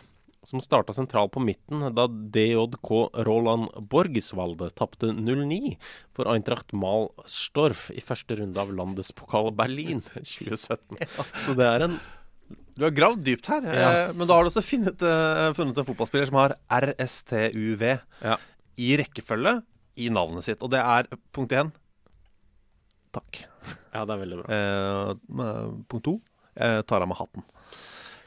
som 0.47 0.61
starta 0.62 0.95
sentralt 0.95 1.32
på 1.34 1.41
midten 1.43 1.80
da 1.95 2.05
DJK 2.07 2.91
Roland 3.26 3.66
Borgesvalde 3.91 4.68
tapte 4.78 5.09
0-9 5.11 5.72
for 6.14 6.28
Eintracht 6.30 6.70
Malstorf 6.76 7.89
i 7.91 8.03
første 8.05 8.37
runde 8.39 8.61
av 8.62 8.70
landespokal 8.74 9.51
Berlin 9.59 10.05
2017. 10.14 11.01
Så 11.47 11.57
det 11.59 11.66
er 11.66 11.87
en 11.89 11.97
Du 12.76 12.84
har 12.84 12.93
gravd 12.95 13.24
dypt 13.26 13.49
her, 13.51 13.64
Ja. 13.66 13.89
eh, 14.07 14.12
men 14.14 14.28
da 14.28 14.37
har 14.37 14.45
du 14.47 14.51
også 14.53 14.62
funnet, 14.62 15.01
eh, 15.03 15.53
funnet 15.57 15.78
en 15.80 15.87
fotballspiller 15.89 16.26
som 16.28 16.37
har 16.39 16.55
RSTUV 16.68 17.82
Ja. 18.22 18.37
i 18.78 18.97
rekkefølge 19.01 19.62
i 19.97 20.11
navnet 20.12 20.45
sitt. 20.45 20.62
Og 20.62 20.70
det 20.70 20.78
er 20.78 21.09
punkt 21.32 21.51
én 21.57 21.72
Takk. 23.16 23.42
Ja, 23.94 24.04
det 24.04 24.12
er 24.14 24.22
veldig 24.22 24.40
bra. 24.42 24.56
Eh, 24.56 25.76
punkt 25.90 26.04
to 26.06 26.18
jeg 26.56 26.84
tar 26.88 27.04
av 27.04 27.08
meg 27.10 27.18
hatten. 27.20 27.42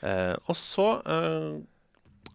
Eh, 0.05 0.35
og 0.49 0.57
så 0.57 0.87
eh, 1.01 1.55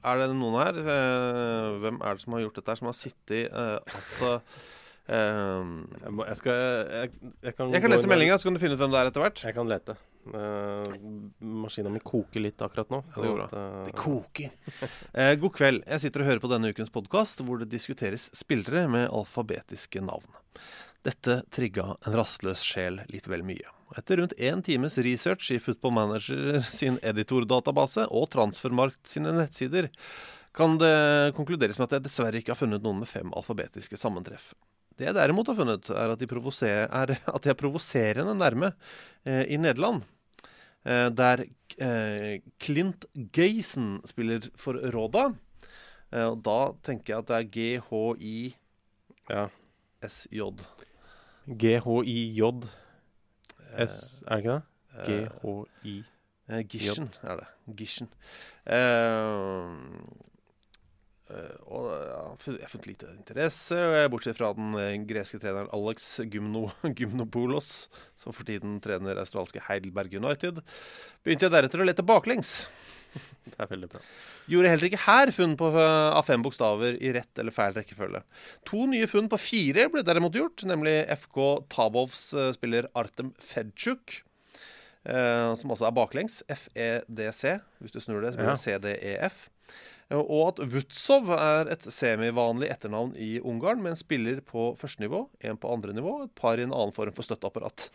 er 0.05 0.21
det 0.21 0.27
noen 0.37 0.57
her 0.59 0.79
eh, 0.83 1.69
Hvem 1.81 2.01
er 2.05 2.17
det 2.19 2.25
som 2.25 2.35
har 2.37 2.43
gjort 2.43 2.59
dette 2.59 2.73
her? 2.75 2.81
Som 2.81 2.91
har 2.91 2.97
sittet 2.99 3.47
eh, 3.47 3.79
Altså 3.95 4.33
eh, 4.35 5.71
Jeg, 6.03 6.13
må, 6.13 6.27
jeg 6.29 6.41
skal 6.43 6.59
jeg, 6.59 7.15
jeg 7.47 7.57
kan, 7.57 7.73
Jeg 7.73 7.85
kan 7.87 7.95
lese 7.95 8.11
meldinga, 8.11 8.37
så 8.37 8.51
kan 8.51 8.59
du 8.59 8.61
finne 8.61 8.77
ut 8.77 8.83
hvem 8.83 8.93
det 8.93 9.01
er 9.01 9.09
etter 9.13 9.25
hvert. 9.25 9.45
Jeg 9.49 9.57
kan 9.57 9.71
lete. 9.71 9.97
Uh, 10.31 10.81
Maskina 11.45 11.91
mi 11.93 12.01
koker 12.01 12.41
litt 12.41 12.63
akkurat 12.65 12.91
nå. 12.93 13.03
Ja, 13.11 13.21
det 13.21 13.29
går 13.29 13.37
bra. 13.37 13.45
at, 13.45 13.53
uh, 13.59 13.85
Det 13.89 13.95
koker. 13.99 14.51
uh, 15.13 15.35
god 15.45 15.55
kveld. 15.59 15.85
Jeg 15.87 16.05
sitter 16.07 16.25
og 16.25 16.31
hører 16.31 16.43
på 16.45 16.51
denne 16.53 16.73
ukens 16.73 16.93
podkast 16.95 17.45
hvor 17.45 17.61
det 17.61 17.69
diskuteres 17.73 18.31
spillere 18.37 18.87
med 18.91 19.09
alfabetiske 19.11 20.03
navn. 20.05 20.29
Dette 21.05 21.43
trigga 21.53 21.97
en 22.07 22.17
rastløs 22.17 22.63
sjel 22.65 23.03
litt 23.13 23.29
vel 23.29 23.45
mye. 23.45 23.69
Etter 23.99 24.19
rundt 24.19 24.33
én 24.41 24.63
times 24.65 24.97
research 25.05 25.51
i 25.53 25.61
Football 25.63 25.93
Manager 25.99 26.61
sin 26.81 26.97
editordatabase 27.03 28.09
og 28.09 28.31
Transfermarkt 28.33 29.07
sine 29.11 29.35
nettsider, 29.37 29.91
kan 30.55 30.79
det 30.79 31.35
konkluderes 31.37 31.81
med 31.81 31.89
at 31.89 31.99
jeg 31.99 32.07
dessverre 32.07 32.39
ikke 32.41 32.55
har 32.55 32.61
funnet 32.61 32.85
noen 32.85 33.03
med 33.03 33.11
fem 33.11 33.33
alfabetiske 33.35 33.99
sammentreff. 33.99 34.53
Det 34.95 35.09
jeg 35.09 35.17
derimot 35.17 35.49
har 35.51 35.59
funnet, 35.59 35.89
er 35.91 36.13
at 36.13 36.21
de, 36.21 36.27
er 36.29 37.15
at 37.35 37.43
de 37.43 37.51
er 37.51 37.59
provoserende 37.59 38.35
nærme 38.39 38.73
eh, 39.27 39.45
i 39.51 39.57
Nederland. 39.59 40.03
Eh, 40.85 41.09
der 41.11 41.45
eh, 41.79 42.41
Clint 42.61 43.07
Geisen 43.33 44.01
spiller 44.07 44.51
for 44.57 44.79
Råda. 44.95 45.33
Eh, 46.13 46.27
og 46.29 46.43
da 46.47 46.59
tenker 46.87 47.15
jeg 47.15 47.19
at 47.25 47.29
det 47.29 47.37
er 47.41 47.51
GHISJ. 47.57 48.55
GHIJ 51.65 52.41
S, 53.75 54.23
er 54.27 54.37
det 54.37 54.45
ikke 54.45 54.53
det? 54.53 54.63
Eh, 54.95 55.29
GHI 55.83 56.05
eh, 56.49 56.63
Gishen 56.69 57.11
er 57.23 57.41
det. 57.41 57.49
Gishen. 57.77 58.09
Eh, 58.67 58.77
eh, 58.79 59.71
og 61.33 61.87
jeg 61.89 62.17
har 62.61 62.69
funnet 62.69 62.89
lite 62.91 63.11
interesse, 63.15 63.77
eh, 63.79 64.09
bortsett 64.13 64.37
fra 64.37 64.51
den 64.57 64.75
eh, 64.77 64.97
greske 65.09 65.41
treneren 65.41 65.71
Alex 65.73 66.21
Gymno, 66.29 66.67
Gymnopoulos, 66.99 67.87
som 68.21 68.35
for 68.37 68.45
tiden 68.49 68.77
trener 68.85 69.23
australske 69.23 69.63
Heidelberg 69.69 70.13
United, 70.21 70.61
begynte 71.25 71.49
jeg 71.49 71.55
deretter 71.55 71.81
å 71.81 71.87
lete 71.89 72.05
baklengs. 72.05 72.67
Det 73.45 73.57
er 73.57 73.71
veldig 73.71 73.89
bra. 73.93 74.03
Gjorde 74.51 74.71
heller 74.73 74.89
ikke 74.91 75.03
her 75.07 75.33
funn 75.33 75.57
på, 75.61 75.71
eh, 75.79 76.11
av 76.19 76.29
fem 76.29 76.45
bokstaver 76.45 76.99
i 77.01 77.15
rett 77.17 77.41
eller 77.41 77.55
feil 77.55 77.73
rekkefølge. 77.77 78.21
To 78.69 78.85
nye 78.91 79.09
funn 79.09 79.31
på 79.33 79.41
fire 79.41 79.89
ble 79.93 80.05
derimot 80.05 80.37
gjort, 80.37 80.67
nemlig 80.69 80.99
FK 81.23 81.41
Tabovs 81.73 82.27
eh, 82.37 82.53
spiller 82.57 82.91
Artem 82.99 83.33
Fedchuk. 83.41 84.21
Eh, 85.05 85.51
som 85.61 85.73
også 85.73 85.89
er 85.89 85.97
baklengs. 85.97 86.43
FEDC, 86.49 87.59
hvis 87.85 87.93
du 87.93 88.01
snur 88.01 88.25
det, 88.25 88.33
så 88.33 88.41
blir 88.41 88.53
det 88.53 88.61
CDEF. 88.63 89.49
Eh, 90.11 90.19
Og 90.19 90.49
at 90.53 90.63
Vutsov 90.73 91.31
er 91.37 91.71
et 91.73 91.87
semivanlig 91.93 92.71
etternavn 92.73 93.15
i 93.17 93.39
Ungarn, 93.41 93.83
med 93.83 93.95
en 93.95 94.01
spiller 94.01 94.41
på 94.45 94.73
første 94.81 95.01
nivå, 95.05 95.29
en 95.41 95.57
på 95.61 95.73
andre 95.73 95.95
nivå, 95.97 96.25
et 96.25 96.35
par 96.35 96.59
i 96.59 96.67
en 96.67 96.73
annen 96.75 96.93
form 96.97 97.13
for 97.17 97.27
støtteapparat. 97.27 97.89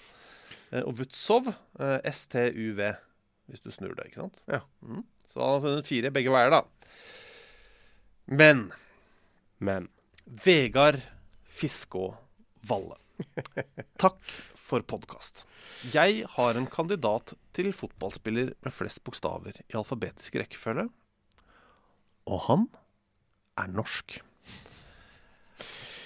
Eh, 0.72 0.82
Og 0.84 0.96
Vutsov, 1.02 1.52
eh, 1.80 2.00
STUV, 2.12 2.82
hvis 3.50 3.62
du 3.66 3.72
snur 3.72 3.96
det, 3.96 4.10
ikke 4.10 4.24
sant? 4.24 4.42
Ja. 4.48 4.62
Mm. 4.82 5.04
Så 5.30 5.40
han 5.42 5.56
har 5.58 5.62
funnet 5.68 5.86
fire 5.90 6.12
begge 6.14 6.32
veier, 6.34 6.50
da. 6.50 6.64
Men 8.30 8.72
Men 9.60 9.90
Vegard 10.46 11.02
Fiskå 11.44 12.16
Valle. 12.70 12.96
Takk 14.00 14.22
for 14.56 14.82
podkast. 14.88 15.44
Jeg 15.92 16.24
har 16.38 16.56
en 16.56 16.68
kandidat 16.72 17.34
til 17.58 17.74
fotballspiller 17.76 18.54
med 18.64 18.74
flest 18.74 19.02
bokstaver 19.04 19.58
i 19.66 19.76
alfabetisk 19.76 20.38
rekkefølge. 20.40 20.88
Og 22.30 22.44
han 22.48 22.68
er 23.60 23.72
norsk. 23.74 24.20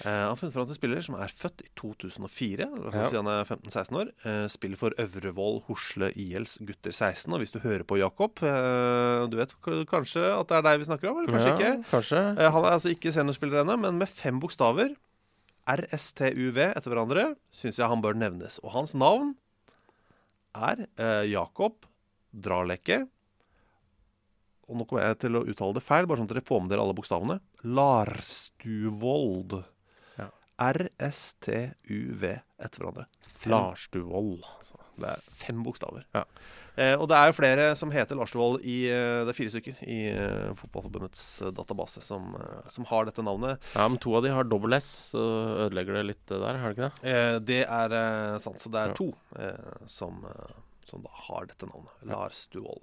Eh, 0.04 0.10
han 0.12 0.32
har 0.34 0.36
funnet 0.36 0.52
fram 0.52 0.66
til 0.68 0.76
spiller 0.76 1.04
som 1.04 1.14
er 1.16 1.32
født 1.32 1.62
i 1.64 1.68
2004. 1.80 2.66
Altså 2.68 2.98
Ja. 2.98 3.08
siden 3.08 3.24
han 3.28 3.40
er 3.40 3.44
15-16 3.48 3.96
år. 4.00 4.10
Eh, 4.28 4.48
spiller 4.52 4.76
for 4.76 4.90
Øvrevoll 5.00 5.62
Hosle 5.68 6.10
ILs 6.16 6.58
gutter 6.60 6.92
16. 6.92 7.32
Og 7.32 7.38
hvis 7.40 7.52
du 7.54 7.58
hører 7.60 7.84
på 7.88 7.96
Jakob 8.00 8.42
eh, 8.42 9.26
Du 9.30 9.36
vet 9.38 9.54
kanskje 9.88 10.24
at 10.40 10.48
det 10.48 10.58
er 10.58 10.66
deg 10.66 10.78
vi 10.82 10.88
snakker 10.90 11.08
om, 11.10 11.18
eller 11.22 11.32
kanskje 11.32 11.52
ja, 11.52 11.56
ikke? 11.56 11.90
Kanskje. 11.90 12.20
Eh, 12.38 12.50
han 12.52 12.64
er 12.64 12.70
altså 12.76 12.92
ikke 12.92 13.12
seniorspiller 13.16 13.62
ennå, 13.62 13.78
men 13.80 13.96
med 13.98 14.08
fem 14.08 14.40
bokstaver, 14.40 14.92
RSTUV 15.66 16.58
etter 16.76 16.90
hverandre, 16.92 17.36
syns 17.56 17.78
jeg 17.80 17.88
han 17.88 18.02
bør 18.04 18.12
nevnes. 18.20 18.58
Og 18.62 18.74
hans 18.76 18.92
navn 18.94 19.36
er 20.54 20.84
eh, 21.00 21.24
Jakob 21.32 21.86
Dralekke. 22.34 23.06
Og 24.68 24.78
nå 24.80 24.86
kommer 24.88 25.04
jeg 25.10 25.18
til 25.26 25.36
å 25.36 25.44
uttale 25.44 25.76
det 25.76 25.82
feil, 25.84 26.06
bare 26.08 26.16
sånn 26.22 26.28
at 26.30 26.34
dere 26.36 26.46
får 26.48 26.62
med 26.64 26.70
dere 26.72 26.80
alle 26.86 26.96
bokstavene. 26.96 27.38
Larstuvold. 27.64 29.58
Ja. 30.18 30.28
RSTUV 30.72 32.24
etter 32.24 32.80
hverandre. 32.80 33.06
Larstuvold. 33.50 34.44
Altså. 34.56 34.78
det 35.02 35.10
er 35.10 35.24
fem 35.44 35.62
bokstaver. 35.66 36.06
Ja. 36.16 36.22
Eh, 36.74 36.96
og 36.98 37.06
det 37.10 37.14
er 37.20 37.28
jo 37.30 37.36
flere 37.36 37.66
som 37.78 37.92
heter 37.94 38.18
Lars 38.18 38.32
Duvold 38.34 38.64
i 38.66 38.80
eh, 38.90 39.20
Det 39.22 39.30
er 39.30 39.36
fire 39.36 39.52
stykker 39.52 39.82
i 39.86 39.98
eh, 40.10 40.48
Fotballforbundets 40.58 41.20
eh, 41.46 41.52
database 41.54 42.02
som, 42.02 42.32
eh, 42.34 42.64
som 42.74 42.86
har 42.90 43.06
dette 43.06 43.22
navnet. 43.22 43.62
Ja, 43.76 43.84
men 43.86 44.00
to 44.02 44.16
av 44.18 44.24
de 44.26 44.32
har 44.34 44.48
dobbel 44.50 44.74
S, 44.80 44.88
så 45.12 45.22
ødelegger 45.68 46.00
det 46.00 46.06
litt 46.08 46.24
der, 46.32 46.58
har 46.58 46.72
det 46.72 46.74
ikke 46.74 46.88
det? 46.88 47.12
Eh, 47.12 47.36
det 47.52 47.60
er 47.68 47.94
eh, 48.00 48.38
sant. 48.42 48.58
Så 48.64 48.72
det 48.74 48.80
er 48.82 48.90
Ja. 48.90 48.98
to 48.98 49.06
eh, 49.38 49.86
som, 49.86 50.18
eh, 50.26 50.56
som 50.90 51.02
da 51.04 51.10
har 51.26 51.46
dette 51.50 51.66
navnet. 51.68 51.92
Lars 52.08 52.44
Duvold. 52.52 52.82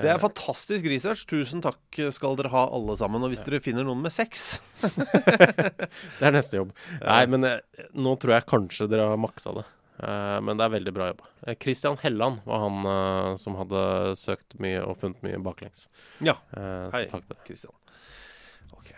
Det 0.00 0.08
er 0.08 0.20
fantastisk 0.22 0.86
research. 0.88 1.26
Tusen 1.28 1.62
takk 1.64 1.98
skal 2.14 2.38
dere 2.38 2.52
ha, 2.52 2.62
alle 2.72 2.94
sammen. 2.98 3.22
Og 3.26 3.32
hvis 3.32 3.42
dere 3.44 3.60
finner 3.62 3.84
noen 3.86 4.00
med 4.04 4.14
sex 4.14 4.60
Det 4.84 6.24
er 6.24 6.32
neste 6.34 6.60
jobb. 6.60 6.70
Nei, 7.02 7.24
men 7.30 7.46
jeg, 7.48 7.88
nå 7.98 8.14
tror 8.20 8.36
jeg 8.36 8.48
kanskje 8.50 8.88
dere 8.90 9.10
har 9.12 9.20
maksa 9.20 9.52
det. 9.58 9.66
Eh, 10.00 10.38
men 10.46 10.56
det 10.56 10.64
er 10.64 10.74
veldig 10.76 10.94
bra 10.96 11.10
jobba. 11.10 11.28
Eh, 11.44 11.58
Christian 11.60 11.98
Helland 12.00 12.40
var 12.46 12.62
han 12.64 12.88
eh, 12.94 13.34
som 13.42 13.58
hadde 13.60 13.82
søkt 14.20 14.56
mye 14.62 14.80
og 14.86 14.96
funnet 15.02 15.20
mye 15.26 15.40
baklengs. 15.44 15.88
Ja. 16.24 16.38
Eh, 16.56 16.86
så 16.88 16.96
Hei, 16.96 17.04
takk 17.10 17.26
til 17.26 17.36
deg. 17.36 17.44
Kristian. 17.48 17.76
Ok. 18.78 18.92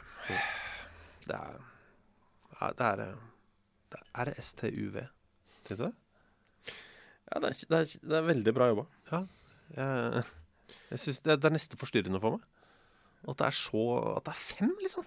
Det 1.26 1.38
er 1.38 1.58
ja, 2.60 2.70
Det 2.78 2.86
er, 2.92 3.04
eh, 3.08 3.16
det 3.96 4.02
er 4.22 4.32
STUV. 4.38 5.00
Tenkte 5.66 5.80
du 5.80 5.84
det? 5.88 5.92
Ja, 7.32 7.40
det 7.40 7.48
er, 7.50 7.58
det, 7.72 7.78
er, 7.80 8.06
det 8.12 8.16
er 8.18 8.26
veldig 8.28 8.52
bra 8.56 8.68
jobba. 8.72 8.84
Ja. 9.12 9.22
Jeg, 9.76 10.22
jeg 10.92 11.00
syns 11.00 11.20
det, 11.24 11.38
det 11.40 11.48
er 11.48 11.54
nesten 11.56 11.80
forstyrrende 11.80 12.20
for 12.20 12.36
meg. 12.36 12.46
At 13.28 13.38
det 13.40 13.46
er 13.48 13.54
så 13.56 13.82
At 14.18 14.26
det 14.26 14.32
er 14.34 14.40
fem, 14.42 14.72
liksom. 14.82 15.06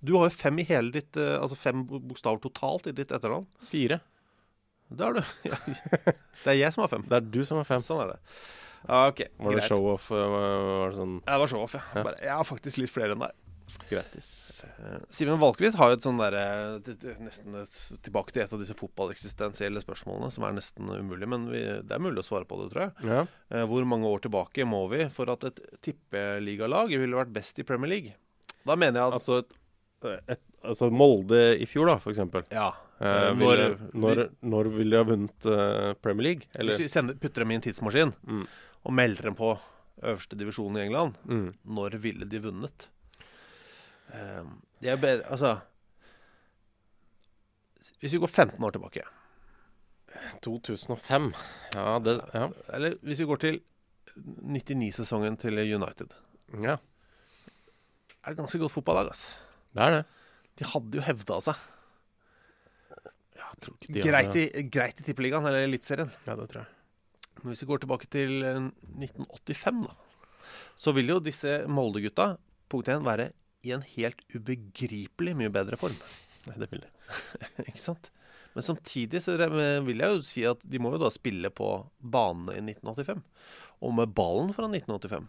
Du 0.00 0.14
har 0.16 0.30
jo 0.30 0.32
fem 0.32 0.56
i 0.62 0.64
hele 0.64 0.88
ditt 0.94 1.18
eh, 1.20 1.34
Altså 1.36 1.58
fem 1.60 1.82
bokstaver 1.84 2.40
totalt 2.40 2.86
i 2.88 2.94
ditt 2.96 3.12
etternavn. 3.12 3.44
Fire. 3.70 4.00
Det 4.90 5.04
har 5.06 5.18
du. 5.18 5.20
Det 6.42 6.48
er 6.50 6.56
jeg 6.56 6.72
som 6.74 6.82
har 6.86 6.90
fem. 6.90 7.04
Det 7.06 7.18
er 7.20 7.28
du 7.36 7.42
som 7.46 7.60
har 7.60 7.68
fem. 7.68 7.82
Sånn 7.84 8.00
er 8.06 8.14
det. 8.14 8.18
Ok, 8.88 9.20
Var 9.44 9.58
det 9.58 9.66
show-off? 9.68 10.06
eh, 10.16 10.24
Var 10.32 10.62
var 10.64 10.88
det 10.94 10.96
sånn 10.96 11.14
Ja, 11.20 11.34
det 11.34 11.40
var 11.44 11.50
show-off. 11.52 11.74
Ja. 11.76 12.02
Bare, 12.08 12.16
jeg 12.24 12.32
har 12.40 12.48
faktisk 12.48 12.80
litt 12.80 12.90
flere 12.94 13.14
enn 13.14 13.22
deg. 13.26 13.36
Grattis. 13.90 14.62
Eh, 14.64 14.98
Simen 15.10 15.38
Valkvist 15.40 15.76
har 15.76 15.90
jo 15.90 15.96
et 15.98 16.04
sånn 16.04 16.18
derre 16.20 16.80
det- 16.84 17.16
Nesten 17.20 17.54
et, 17.62 17.78
tilbake 18.02 18.32
til 18.32 18.42
et 18.42 18.52
av 18.52 18.58
disse 18.60 18.74
fotballeksistensielle 18.78 19.80
spørsmålene 19.82 20.30
som 20.32 20.44
er 20.44 20.52
nesten 20.52 20.86
umulig, 20.88 21.28
men 21.28 21.48
vi, 21.50 21.60
det 21.82 21.92
er 21.92 21.98
mulig 22.02 22.22
å 22.22 22.26
svare 22.28 22.44
på 22.46 22.58
det, 22.62 22.70
tror 22.72 22.82
jeg. 22.86 22.92
Ja. 23.10 23.26
Eh, 23.50 23.66
Hvor 23.66 23.84
mange 23.86 24.06
år 24.06 24.20
tilbake 24.20 24.66
må 24.66 24.88
vi 24.90 25.08
for 25.08 25.30
at 25.30 25.44
et 25.44 25.60
tippeligalag 25.82 26.88
ville 26.92 27.16
vært 27.16 27.32
best 27.32 27.58
i 27.58 27.62
Premier 27.64 27.88
League? 27.88 28.14
Da 28.66 28.76
mener 28.76 29.00
jeg 29.00 29.06
at 29.08 29.18
Altså, 29.18 29.38
et, 29.40 30.22
et, 30.28 30.40
altså 30.64 30.90
Molde 30.92 31.58
i 31.60 31.66
fjor, 31.66 31.86
da, 31.86 31.96
for 31.98 32.12
eksempel. 32.12 32.44
Ja. 32.52 32.70
Eh, 33.00 33.30
Eh, 33.30 33.32
ville, 33.34 33.76
når- 33.94 33.94
når, 33.94 34.30
når 34.42 34.64
ville 34.76 34.90
de 34.90 34.96
ha 34.96 35.04
vunnet 35.08 35.46
eh, 35.46 35.94
Premier 36.02 36.22
League? 36.22 36.42
Eller? 36.54 36.72
Hvis 36.74 36.80
vi 36.84 36.88
sender, 36.88 37.14
putter 37.14 37.40
dem 37.44 37.50
i 37.50 37.54
en 37.54 37.62
tidsmaskin 37.62 38.12
Mm. 38.26 38.46
og 38.84 38.92
melder 38.92 39.22
dem 39.22 39.34
på 39.34 39.58
øverste 40.02 40.36
divisjon 40.36 40.76
i 40.76 40.84
England, 40.86 41.14
Mm. 41.26 41.54
når 41.66 41.98
ville 42.00 42.24
de 42.28 42.38
vunnet? 42.40 42.88
Eh, 44.10 44.44
det 44.82 44.90
er 44.90 44.96
bedre 45.00 45.30
Altså 45.30 45.60
Hvis 48.00 48.12
vi 48.14 48.20
går 48.22 48.28
15 48.32 48.64
år 48.64 48.74
tilbake 48.74 49.04
2005. 50.42 51.32
Ja, 51.76 51.98
det 52.02 52.16
Ja. 52.34 52.48
Eller 52.74 52.96
hvis 53.02 53.20
vi 53.20 53.26
går 53.30 53.38
til 53.40 53.60
99-sesongen 54.16 55.38
til 55.38 55.58
United. 55.58 56.10
ja. 56.62 56.76
Er 58.20 58.34
det 58.34 58.36
ganske 58.36 58.58
godt 58.58 58.72
fotballag, 58.72 59.08
ass. 59.10 59.40
Det 59.72 59.80
er 59.80 59.90
det. 59.90 60.04
De 60.58 60.64
hadde 60.64 60.98
jo 60.98 61.04
hevda 61.06 61.38
seg. 61.40 61.54
Ja, 63.38 63.46
de 63.62 64.02
Greit 64.04 64.36
i, 64.36 64.44
greit 64.68 65.00
i 65.00 65.06
Tippeligaen, 65.06 65.46
eller 65.46 65.64
Eliteserien. 65.64 66.10
Ja, 66.26 66.34
det 66.36 66.50
tror 66.50 66.66
jeg. 66.66 66.68
Men 67.40 67.52
hvis 67.54 67.62
vi 67.62 67.68
går 67.70 67.80
tilbake 67.80 68.10
til 68.12 68.42
eh, 68.44 68.58
1985, 69.00 69.86
da, 69.86 69.94
så 70.76 70.92
vil 70.92 71.14
jo 71.14 71.20
disse 71.24 71.62
Molde-gutta, 71.70 72.34
punkt 72.68 72.90
1, 72.92 73.06
være 73.06 73.30
i 73.66 73.74
en 73.76 73.84
helt 73.96 74.22
ubegripelig 74.34 75.36
mye 75.36 75.52
bedre 75.52 75.78
form. 75.80 75.96
Nei, 76.48 76.56
det 76.62 76.70
vil 76.72 76.84
de. 76.86 76.90
Ikke 77.68 77.82
sant? 77.82 78.10
Men 78.54 78.66
samtidig 78.66 79.20
så 79.22 79.36
vil 79.86 80.02
jeg 80.02 80.16
jo 80.16 80.22
si 80.26 80.42
at 80.48 80.62
de 80.66 80.80
må 80.82 80.94
jo 80.94 81.02
da 81.04 81.10
spille 81.14 81.52
på 81.54 81.68
banene 82.00 82.56
i 82.58 82.64
1985. 82.64 83.22
Og 83.86 83.94
med 83.96 84.14
ballen 84.16 84.50
fra 84.56 84.66
1985. 84.66 85.28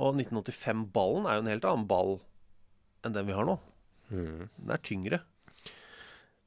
Og 0.00 0.20
1985-ballen 0.20 1.26
er 1.26 1.38
jo 1.38 1.44
en 1.44 1.52
helt 1.54 1.66
annen 1.66 1.88
ball 1.90 2.18
enn 3.06 3.16
den 3.16 3.28
vi 3.30 3.36
har 3.36 3.48
nå. 3.48 3.56
Mm. 4.10 4.48
Den 4.58 4.74
er 4.74 4.82
tyngre. 4.84 5.22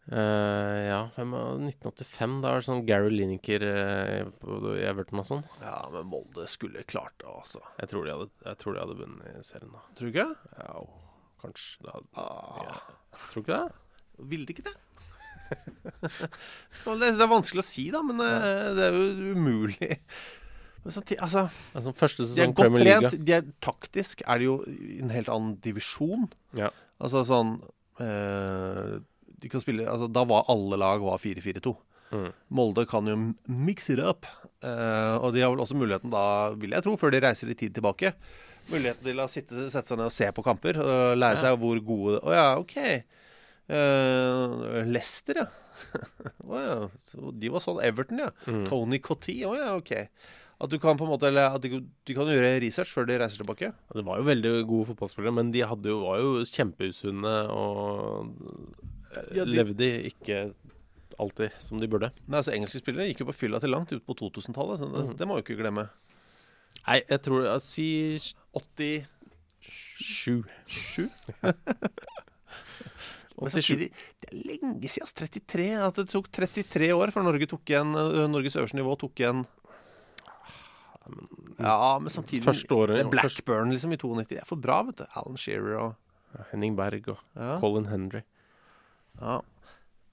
Uh, 0.04 0.80
ja, 0.84 1.00
hvem 1.16 1.32
var 1.32 1.62
1985? 1.64 2.34
Da 2.44 2.50
er 2.52 2.60
det 2.60 2.68
sånn 2.68 2.84
Gary 2.88 3.12
Lineker 3.14 3.64
uh, 3.64 4.74
i 4.76 4.84
Everton 4.84 5.22
og 5.22 5.28
sånn. 5.30 5.46
Ja, 5.64 5.78
men 5.94 6.10
Molde 6.12 6.46
skulle 6.52 6.84
klart 6.88 7.16
det, 7.24 7.30
altså. 7.32 7.64
Jeg 7.80 7.92
tror 7.92 8.06
de 8.06 8.18
hadde, 8.18 8.30
jeg 8.44 8.60
tror 8.60 8.76
de 8.76 8.84
hadde 8.84 9.00
vunnet 9.00 9.40
i 9.40 9.48
serien, 9.48 9.72
da. 9.72 9.84
Tror 9.96 10.12
du 10.12 10.12
ikke? 10.12 10.28
Ja, 10.60 10.84
kanskje. 11.44 11.84
Det 11.86 11.94
Ah, 12.18 12.64
ja. 12.68 12.78
Tror 13.32 13.44
du 13.44 13.46
ikke 13.46 13.60
det? 13.60 14.28
Ville 14.34 14.48
de 14.50 14.56
ikke 14.56 14.66
det? 14.70 14.78
Det, 16.84 16.96
det 17.00 17.22
er 17.22 17.30
vanskelig 17.30 17.62
å 17.62 17.68
si, 17.68 17.88
da, 17.94 18.02
men 18.06 18.20
eh, 18.24 18.72
det 18.78 18.88
er 18.88 18.96
jo 18.98 19.36
umulig. 19.38 19.90
Men 20.84 20.96
samtidig, 20.96 21.20
altså 21.24 21.46
Altså, 21.78 21.94
første 21.96 22.26
sesong 22.28 22.56
Premier 22.58 22.84
League. 22.88 23.10
trent. 23.12 23.26
De 23.28 23.36
er 23.38 23.46
taktisk 23.64 24.24
er 24.28 24.42
de 24.42 24.50
jo 24.50 24.56
i 24.68 24.98
en 25.04 25.14
helt 25.14 25.30
annen 25.32 25.54
divisjon. 25.64 26.26
Ja. 26.60 26.72
Altså 27.04 27.22
sånn 27.28 27.54
eh, 28.04 28.98
De 29.42 29.50
kan 29.52 29.60
spille 29.64 29.84
Altså 29.90 30.08
Da 30.14 30.22
var 30.30 30.46
alle 30.52 30.78
lag 30.80 31.02
var 31.04 31.22
4-4-2. 31.24 31.74
Mm. 32.14 32.28
Molde 32.54 32.84
kan 32.90 33.08
jo 33.10 33.16
mix 33.50 33.88
it 33.94 34.02
up. 34.04 34.28
Eh, 34.62 35.16
og 35.20 35.32
de 35.36 35.42
har 35.46 35.54
vel 35.54 35.64
også 35.64 35.78
muligheten 35.80 36.12
da, 36.14 36.26
vil 36.60 36.76
jeg 36.76 36.86
tro, 36.86 36.98
før 37.00 37.14
de 37.16 37.24
reiser 37.26 37.50
i 37.50 37.58
tid 37.58 37.74
tilbake 37.80 38.14
Muligheten 38.72 39.10
til 39.10 39.20
å 39.20 39.28
sitte, 39.32 39.66
sette 39.74 39.92
seg 39.92 40.00
ned 40.00 40.08
og 40.08 40.16
se 40.16 40.30
på 40.36 40.46
kamper 40.46 40.80
og 40.84 41.18
lære 41.18 41.42
seg 41.42 41.58
hvor 41.60 41.82
gode 41.84 42.22
Å 42.24 42.36
ja, 42.36 42.46
OK. 42.62 42.78
Uh, 43.72 44.84
Leicester, 44.88 45.44
ja. 45.44 45.50
oh, 46.50 46.56
ja. 46.60 46.78
Så 47.10 47.34
De 47.40 47.52
var 47.52 47.64
sånn. 47.64 47.82
Everton, 47.84 48.24
ja. 48.26 48.32
Mm. 48.48 48.64
Tony 48.70 49.00
Cotty, 49.04 49.42
Å 49.48 49.54
ja, 49.58 49.70
OK. 49.80 49.94
At 50.64 50.72
du 50.72 50.78
kan 50.80 51.00
på 51.00 51.08
en 51.08 51.12
måte 51.12 51.28
Eller 51.28 51.56
at 51.58 51.64
du, 51.66 52.14
kan 52.14 52.30
gjøre 52.30 52.58
research 52.64 52.94
før 52.96 53.08
de 53.10 53.18
reiser 53.20 53.42
tilbake. 53.42 53.72
Ja, 53.74 53.96
Det 53.98 54.06
var 54.08 54.22
jo 54.22 54.28
veldig 54.30 54.54
gode 54.70 54.92
fotballspillere, 54.92 55.36
men 55.36 55.52
de 55.56 55.64
jo, 55.64 55.98
var 56.06 56.22
jo 56.22 56.36
kjempeusunne 56.48 57.34
og 57.52 58.32
Ja, 59.36 59.44
de- 59.44 59.52
levde 59.52 59.90
ikke 60.10 60.46
alltid 61.22 61.54
som 61.62 61.78
de 61.82 61.88
burde. 61.88 62.10
Nei, 62.26 62.40
altså 62.40 62.54
Engelske 62.56 62.82
spillere 62.82 63.06
gikk 63.10 63.22
jo 63.22 63.30
på 63.30 63.36
fylla 63.44 63.60
til 63.62 63.70
langt 63.70 63.92
ut 63.94 64.06
på 64.06 64.16
2000-tallet. 64.18 64.80
Så 64.82 64.90
det, 64.90 65.04
mm. 65.10 65.18
det 65.20 65.28
må 65.30 65.38
vi 65.38 65.46
ikke 65.46 65.60
glemme. 65.60 65.88
Nei, 66.88 67.00
jeg 67.10 67.22
tror 67.26 67.46
jeg 67.48 67.62
Si 67.66 67.88
80 68.54 69.06
sju. 69.64 70.44
Sju? 70.68 71.08
Men 73.44 73.50
samtidig, 73.50 73.88
det 74.22 74.28
er 74.30 74.36
lenge 74.48 74.88
siden. 74.92 75.08
ass, 75.08 75.16
33. 75.18 75.64
Altså, 75.82 76.04
det 76.06 76.12
tok 76.14 76.28
33 76.32 76.92
år 76.96 77.12
før 77.16 77.26
Norge 77.26 77.48
tok 77.50 77.66
igjen 77.72 77.90
Norges 78.32 78.56
øverste 78.60 78.78
nivå 78.78 78.94
tok 79.02 79.20
igjen 79.24 79.42
Ja, 81.60 81.98
men 82.00 82.14
samtidig 82.14 82.46
Første 82.46 82.76
året, 82.78 83.02
det 83.02 83.10
Blackburn 83.12 83.74
liksom 83.74 83.92
i 83.92 83.98
92. 84.00 84.28
Det 84.30 84.38
er 84.40 84.46
for 84.48 84.56
bra, 84.62 84.78
vet 84.88 85.02
du. 85.02 85.06
Alan 85.20 85.36
Shearer 85.40 85.76
og 85.82 86.46
Henning 86.52 86.74
Berg 86.78 87.10
og 87.16 87.20
Ja. 87.36 87.58
Colin 87.60 87.90
Henry. 87.92 88.22
ja. 89.20 89.42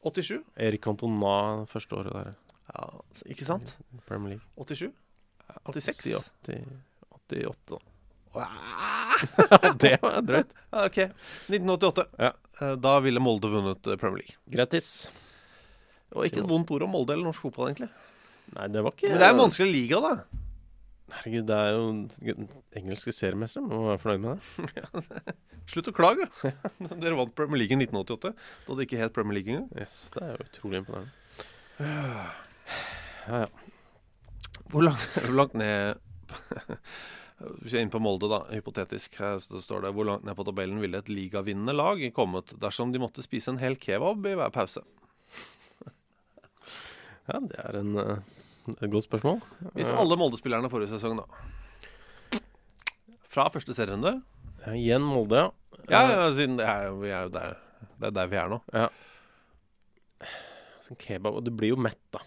87. 0.00 0.40
Erik 0.56 0.80
Cantona 0.80 1.66
første 1.68 1.92
året 1.92 2.14
der. 2.16 2.30
Ja, 2.72 2.84
ikke 3.28 3.44
sant? 3.44 3.74
i 3.92 3.98
Premier 4.08 4.32
League. 4.32 4.46
87. 4.56 4.94
86. 5.64 6.02
Si 6.04 6.14
80, 6.16 6.66
88, 7.30 7.74
da. 7.74 7.80
Ah! 8.40 9.16
det 9.82 9.96
var 10.02 10.20
drøyt. 10.22 10.52
OK. 10.70 10.98
1988. 11.50 12.04
Ja. 12.22 12.32
Eh, 12.60 12.76
Da 12.78 12.92
ville 13.02 13.22
Molde 13.22 13.50
vunnet 13.50 13.86
eh, 13.90 13.98
Premier 13.98 14.22
League. 14.22 14.36
Grattis. 14.54 15.08
Og 16.14 16.26
ikke 16.26 16.42
et 16.42 16.50
vondt 16.50 16.70
ord 16.74 16.86
om 16.86 16.94
Molde 16.94 17.14
eller 17.14 17.26
norsk 17.30 17.42
fotball, 17.48 17.72
egentlig. 17.72 17.90
Nei, 18.54 18.68
det 18.74 18.82
var 18.82 18.94
ikke 18.94 19.10
Men 19.10 19.20
det 19.22 19.26
er 19.26 19.34
en 19.34 19.42
vanskelig 19.44 19.72
liga, 19.74 20.00
da. 20.02 20.12
Herregud, 21.10 21.46
det 21.48 21.56
er 21.58 21.72
jo 21.74 22.46
engelske 22.78 23.14
seriemestere. 23.14 23.64
Må 23.66 23.80
være 23.88 24.02
fornøyd 24.02 24.22
med 24.24 24.74
det. 24.78 25.34
Slutt 25.70 25.90
å 25.90 25.94
klage. 25.94 26.26
Dere 27.02 27.18
vant 27.18 27.34
Premier 27.38 27.62
League 27.64 27.74
i 27.74 27.80
1988. 27.82 28.30
Da 28.66 28.78
det 28.78 28.86
ikke 28.86 29.00
het 29.02 29.14
Premier 29.16 29.38
League 29.40 29.50
engang. 29.54 29.68
Yes, 29.78 30.04
det 30.14 30.22
er 30.26 30.36
jo 30.38 30.46
utrolig 30.46 30.82
imponerende. 30.84 31.16
Ja, 33.30 33.42
ja. 33.44 33.76
Hvor 34.70 34.84
langt, 34.86 35.06
hvor 35.26 35.36
langt 35.36 35.56
ned 35.58 35.98
Hvis 37.40 37.72
vi 37.72 37.78
er 37.78 37.84
inne 37.86 37.92
på 37.92 38.02
Molde, 38.04 38.28
da, 38.28 38.42
hypotetisk, 38.52 39.14
her 39.16 39.38
så 39.40 39.62
står 39.64 39.86
det 39.86 39.94
hvor 39.96 40.04
langt 40.04 40.26
ned 40.28 40.36
på 40.36 40.44
tabellen 40.44 40.82
ville 40.82 40.98
et 41.00 41.08
ligavinnende 41.08 41.72
lag 41.72 42.02
kommet 42.12 42.52
dersom 42.60 42.92
de 42.92 43.00
måtte 43.00 43.24
spise 43.24 43.48
en 43.54 43.60
hel 43.62 43.78
kebab 43.80 44.26
i 44.28 44.34
hver 44.36 44.52
pause? 44.52 44.82
ja 47.30 47.40
det 47.40 47.62
er 47.62 47.78
en, 47.80 47.94
eh, 48.02 48.20
et 48.76 48.92
godt 48.92 49.08
spørsmål. 49.08 49.40
Hvis 49.72 49.88
alle 49.88 50.20
Molde-spillerne 50.20 50.68
forrige 50.68 50.92
sesong, 50.92 51.22
da. 51.22 52.40
Fra 53.30 53.48
første 53.48 53.72
serierunde. 53.72 54.18
ja, 54.66 54.76
Igjen 54.76 55.06
Molde, 55.08 55.46
ja. 55.46 55.48
Ja, 55.88 56.02
ja, 56.12 56.26
siden 56.36 56.58
det 56.60 56.66
er, 56.68 56.90
vi 57.00 57.08
er 57.08 57.24
jo 57.24 57.32
der, 57.34 57.56
det 57.96 58.10
er 58.10 58.18
der 58.20 58.28
vi 58.28 58.36
er 58.36 58.52
nå. 58.52 58.60
Ja. 58.76 58.90
Kebab 60.98 61.36
Og 61.38 61.44
du 61.46 61.52
blir 61.54 61.72
jo 61.72 61.78
mett, 61.80 62.00
da. 62.12 62.20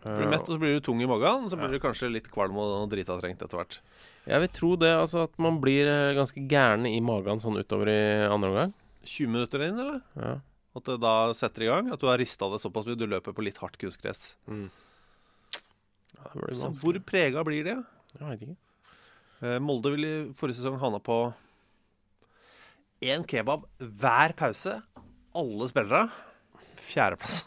Blir 0.00 0.24
du 0.24 0.30
mett, 0.32 0.46
og 0.48 0.54
så 0.54 0.58
blir 0.62 0.78
du 0.78 0.84
tung 0.84 1.00
i 1.04 1.08
magen. 1.08 1.48
Så 1.52 1.58
blir 1.60 1.74
du 1.74 1.80
kanskje 1.82 2.08
litt 2.08 2.30
kvalm 2.32 2.56
og 2.56 2.86
drita 2.92 3.18
trengt 3.20 3.42
etter 3.44 3.58
hvert. 3.60 3.80
Jeg 4.24 4.40
vil 4.44 4.52
tro 4.56 4.70
det, 4.80 4.92
altså 4.96 5.26
at 5.26 5.34
man 5.42 5.58
blir 5.60 5.88
eh, 5.90 6.14
ganske 6.16 6.40
gæren 6.48 6.86
i 6.88 7.00
magen 7.04 7.40
sånn 7.42 7.58
utover 7.60 7.90
i 7.92 7.98
andre 8.24 8.48
omgang. 8.52 8.72
20 9.04 9.28
minutter 9.34 9.66
inn, 9.66 9.80
eller? 9.80 10.00
Ja. 10.16 10.32
At 10.76 10.86
det 10.86 10.96
da 11.02 11.12
setter 11.36 11.66
i 11.66 11.68
gang? 11.68 11.90
At 11.92 12.00
du 12.00 12.06
har 12.08 12.20
rista 12.20 12.48
det 12.52 12.60
såpass 12.62 12.86
mye? 12.88 12.96
Du 12.96 13.06
løper 13.10 13.34
på 13.36 13.44
litt 13.44 13.58
hardt 13.60 13.76
kunstgress. 13.80 14.34
Mm. 14.48 14.68
Ja, 16.16 16.32
Så 16.62 16.72
hvor 16.80 16.96
prega 17.04 17.44
blir 17.44 17.64
det? 17.66 17.76
Jeg 18.16 18.24
veit 18.24 18.44
ikke. 18.46 18.58
Eh, 19.40 19.58
Molde 19.64 19.92
ville 19.94 20.08
i 20.08 20.24
forrige 20.36 20.60
sesong 20.60 20.78
havna 20.80 21.00
på 21.02 21.20
én 23.00 23.24
kebab 23.28 23.64
hver 23.80 24.34
pause. 24.36 24.78
Alle 25.36 25.68
spillere. 25.70 26.06
Fjerdeplass. 26.80 27.44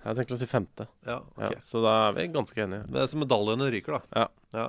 Jeg 0.00 0.16
tenker 0.16 0.32
å 0.36 0.38
si 0.40 0.48
femte. 0.48 0.86
Ja, 1.04 1.18
ok. 1.36 1.42
Ja, 1.44 1.58
så 1.64 1.82
da 1.84 1.96
er 2.06 2.14
vi 2.16 2.28
ganske 2.32 2.62
enige. 2.64 2.86
Det 2.88 3.02
er 3.02 3.10
som 3.12 3.20
medaljene 3.20 3.68
ryker, 3.72 3.98
da. 3.98 4.28
Ja. 4.56 4.68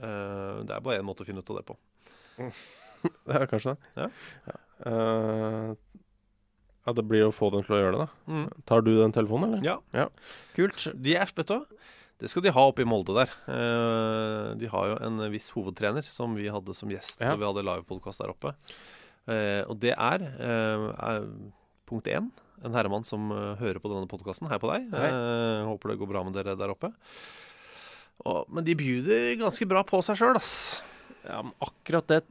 Eh, 0.00 0.60
det 0.66 0.76
er 0.76 0.84
bare 0.84 1.00
én 1.00 1.06
måte 1.08 1.24
å 1.24 1.28
finne 1.28 1.42
ut 1.42 1.50
av 1.52 1.58
det 1.60 1.66
på. 1.68 1.78
Det 3.00 3.32
er 3.32 3.46
kanskje 3.48 3.72
det. 3.72 3.90
Ja. 3.96 4.06
Ja. 4.44 4.54
Eh, 4.90 5.70
ja, 6.84 6.92
det 6.92 7.04
blir 7.08 7.30
å 7.30 7.32
få 7.32 7.48
dem 7.54 7.62
til 7.64 7.72
å 7.72 7.78
gjøre 7.78 7.94
det, 7.94 8.02
da. 8.02 8.32
Mm. 8.32 8.42
Tar 8.68 8.84
du 8.84 8.90
den 8.98 9.14
telefonen, 9.16 9.54
eller? 9.54 9.64
Ja. 9.64 9.76
Ja. 9.96 10.04
Kult. 10.52 10.84
De 11.00 11.14
er, 11.16 11.32
vet 11.36 11.48
du? 11.48 11.64
Det 12.20 12.28
skal 12.28 12.44
de 12.44 12.52
ha 12.52 12.64
oppe 12.68 12.84
i 12.84 12.88
Molde 12.88 13.16
der. 13.16 13.32
Uh, 13.48 14.50
de 14.60 14.68
har 14.68 14.90
jo 14.90 14.98
en 15.06 15.24
viss 15.32 15.48
hovedtrener 15.56 16.04
som 16.04 16.36
vi 16.36 16.50
hadde 16.52 16.76
som 16.76 16.92
gjest 16.92 17.24
Ja. 17.24 17.32
da 17.32 17.40
vi 17.40 17.48
hadde 17.48 17.64
livepodkast 17.64 18.20
der 18.20 18.34
oppe. 18.34 18.52
Og 19.30 19.76
det 19.80 19.94
er, 19.94 20.24
er 20.42 21.26
Punkt 21.88 22.08
én 22.10 22.28
en 22.64 22.76
herremann 22.76 23.06
som 23.08 23.30
eh, 23.34 23.54
hører 23.60 23.80
på 23.82 23.90
denne 23.92 24.08
podkasten. 24.10 24.48
Hei 24.50 24.58
på 24.60 24.70
deg. 24.72 24.88
Hei. 24.92 25.08
Eh, 25.10 25.68
håper 25.68 25.92
det 25.92 26.00
går 26.02 26.10
bra 26.12 26.24
med 26.26 26.36
dere 26.36 26.56
der 26.58 26.72
oppe. 26.72 26.92
Og, 28.28 28.44
men 28.52 28.66
de 28.66 28.76
bjuder 28.76 29.32
ganske 29.40 29.68
bra 29.68 29.82
på 29.86 30.02
seg 30.04 30.18
sjøl, 30.20 30.36
ass. 30.36 30.52
Ja, 31.24 31.40
men 31.44 31.52
akkurat 31.60 32.08
det 32.08 32.22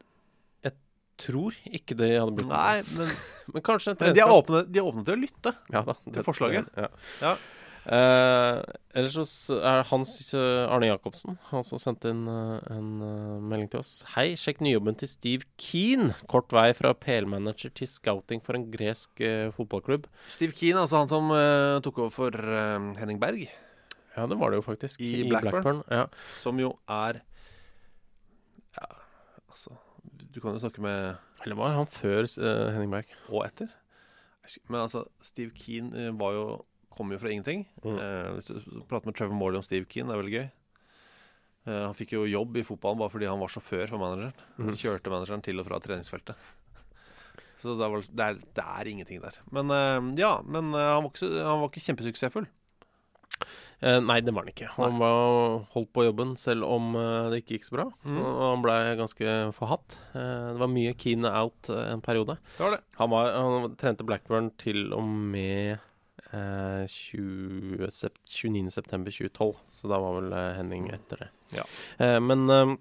Jeg 0.65 0.73
tror 1.21 1.53
ikke 1.69 1.93
det 1.97 2.07
hadde 2.15 2.33
blitt 2.33 2.49
Nei, 2.49 2.79
men, 2.97 3.11
men 3.53 3.65
kanskje 3.65 3.93
en 3.93 3.99
men 4.01 4.15
de 4.17 4.23
er 4.23 4.33
åpne, 4.33 4.63
de 4.65 4.81
er 4.81 4.89
åpne 4.89 5.05
til 5.05 5.17
å 5.17 5.21
lytte. 5.23 5.55
Ja 5.73 5.83
da, 5.87 5.97
til 6.05 6.25
forslaget. 6.25 6.69
Ja. 6.77 6.91
Ja. 7.23 7.33
Eh, 7.87 8.57
ellers 8.99 9.15
så 9.31 9.55
er 9.63 9.85
Hans 9.87 10.11
eh, 10.35 10.65
Arne 10.67 10.89
Jacobsen 10.89 11.37
Han 11.47 11.63
som 11.63 11.79
sendte 11.79 12.11
inn 12.11 12.25
eh, 12.27 12.67
en 12.75 12.89
eh, 13.05 13.37
melding 13.39 13.69
til 13.71 13.79
oss. 13.79 13.93
Hei, 14.17 14.33
sjekk 14.39 14.59
nyjobben 14.65 14.97
til 14.99 15.09
Steve 15.09 15.47
Keen. 15.61 16.11
Kort 16.31 16.51
vei 16.53 16.67
fra 16.77 16.91
PL-manager 16.97 17.71
til 17.79 17.89
scouting 17.89 18.43
for 18.45 18.59
en 18.59 18.67
gresk 18.73 19.23
uh, 19.23 19.47
fotballklubb. 19.55 20.09
Steve 20.29 20.55
Keen, 20.57 20.77
altså 20.81 20.99
han 21.01 21.11
som 21.11 21.31
uh, 21.31 21.79
tok 21.85 22.03
over 22.03 22.13
for 22.13 22.35
Henning 22.99 23.21
Berg 23.21 23.45
Ja, 23.47 24.27
det 24.27 24.37
var 24.41 24.51
det 24.51 24.59
jo 24.59 24.67
faktisk. 24.67 25.01
i, 25.01 25.23
Blackburn. 25.29 25.83
Ja. 25.87 26.05
Som 26.41 26.59
jo 26.61 26.75
er 26.89 27.23
Ja, 28.75 28.89
altså 29.47 29.77
Du 30.11 30.41
kan 30.43 30.53
jo 30.53 30.61
snakke 30.61 30.83
med 30.83 31.15
Eller 31.45 31.55
var 31.55 31.77
han 31.77 31.87
før 31.87 32.27
Henning 32.73 32.91
Berg? 32.91 33.15
og 33.29 33.45
etter. 33.47 33.71
Men 34.69 34.81
altså, 34.85 35.03
Steve 35.21 35.53
Keen 35.55 35.93
eh, 35.93 36.09
var 36.19 36.33
jo 36.33 36.45
kom 36.99 37.15
jo 37.15 37.19
fra 37.23 37.31
ingenting. 37.31 37.63
Mm. 37.85 37.95
Eh, 38.03 38.29
hvis 38.37 38.51
du 38.51 38.83
prater 38.91 39.07
med 39.09 39.15
Trevor 39.17 39.39
Morley 39.39 39.61
om 39.63 39.65
Steve 39.65 39.87
Keen, 39.89 40.11
det 40.11 40.17
er 40.17 40.21
veldig 40.23 40.35
gøy. 40.37 40.47
Eh, 41.69 41.81
han 41.87 41.95
fikk 41.97 42.13
jo 42.17 42.27
jobb 42.29 42.59
i 42.59 42.65
fotballen 42.67 42.99
bare 43.01 43.11
fordi 43.15 43.27
han 43.31 43.39
var 43.41 43.51
sjåfør 43.55 43.87
for 43.91 44.01
manageren. 44.03 44.35
Han 44.59 44.69
Mhm. 44.73 44.79
kjørte 44.83 45.11
manageren 45.15 45.43
til 45.47 45.59
og 45.63 45.67
fra 45.71 45.79
treningsfeltet. 45.83 46.35
Så 47.63 47.73
det, 47.79 47.89
var, 47.91 47.99
det, 48.07 48.23
er, 48.29 48.37
det 48.55 48.63
er 48.63 48.87
ingenting 48.93 49.19
der. 49.23 49.35
Men 49.51 49.71
eh, 49.71 50.13
ja, 50.21 50.37
men 50.43 50.71
han, 50.75 51.03
var 51.03 51.11
ikke, 51.11 51.31
han 51.43 51.59
var 51.65 51.69
ikke 51.71 51.83
kjempesuksessfull. 51.89 52.47
Eh, 53.79 53.99
nei, 54.03 54.17
det 54.19 54.33
var 54.35 54.43
han 54.43 54.51
ikke. 54.51 54.67
Han 54.75 54.97
var 54.99 55.61
holdt 55.71 55.91
på 55.95 56.03
jobben 56.03 56.33
selv 56.39 56.65
om 56.67 56.89
det 57.31 57.37
ikke 57.43 57.53
gikk 57.55 57.67
så 57.69 57.75
bra. 57.77 57.85
Mm. 58.03 58.17
Og 58.19 58.41
han 58.43 58.63
blei 58.65 58.79
ganske 58.99 59.35
forhatt. 59.55 59.95
Eh, 60.11 60.47
det 60.55 60.59
var 60.59 60.71
mye 60.73 60.95
keen 60.99 61.23
out 61.29 61.69
en 61.71 62.01
periode. 62.03 62.35
Det 62.57 62.65
var 62.65 62.75
det. 62.75 62.81
Han, 62.99 63.13
var, 63.13 63.29
han 63.39 63.75
trente 63.79 64.03
Blackburn 64.07 64.49
til 64.59 64.89
og 64.95 65.03
med 65.07 65.79
eh, 66.35 66.85
20 66.87 67.89
sep 67.93 68.17
29. 68.25 68.71
september 68.73 69.11
2012. 69.11 69.55
Så 69.71 69.91
da 69.91 69.99
var 70.01 70.19
vel 70.19 70.33
eh, 70.33 70.51
Henning 70.59 70.89
etter 70.95 71.25
det. 71.25 71.29
Ja. 71.57 71.65
Eh, 71.97 72.19
men 72.23 72.45
eh, 72.49 72.75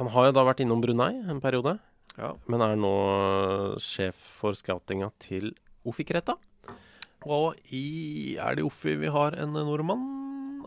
han 0.00 0.12
har 0.14 0.28
jo 0.28 0.36
da 0.38 0.46
vært 0.48 0.62
innom 0.64 0.82
Brunei 0.84 1.12
en 1.28 1.42
periode. 1.44 1.76
Ja. 2.16 2.34
Men 2.50 2.64
er 2.64 2.78
nå 2.80 2.94
eh, 3.10 3.76
sjef 3.82 4.18
for 4.40 4.56
scoutinga 4.58 5.12
til 5.22 5.52
Ofikreta. 5.88 6.36
Og 7.22 7.54
i 7.70 8.34
Er 8.42 8.56
det 8.56 8.64
i 8.64 8.66
Offi 8.66 8.96
vi 8.98 9.10
har 9.12 9.36
en 9.38 9.54
nordmann? 9.54 10.02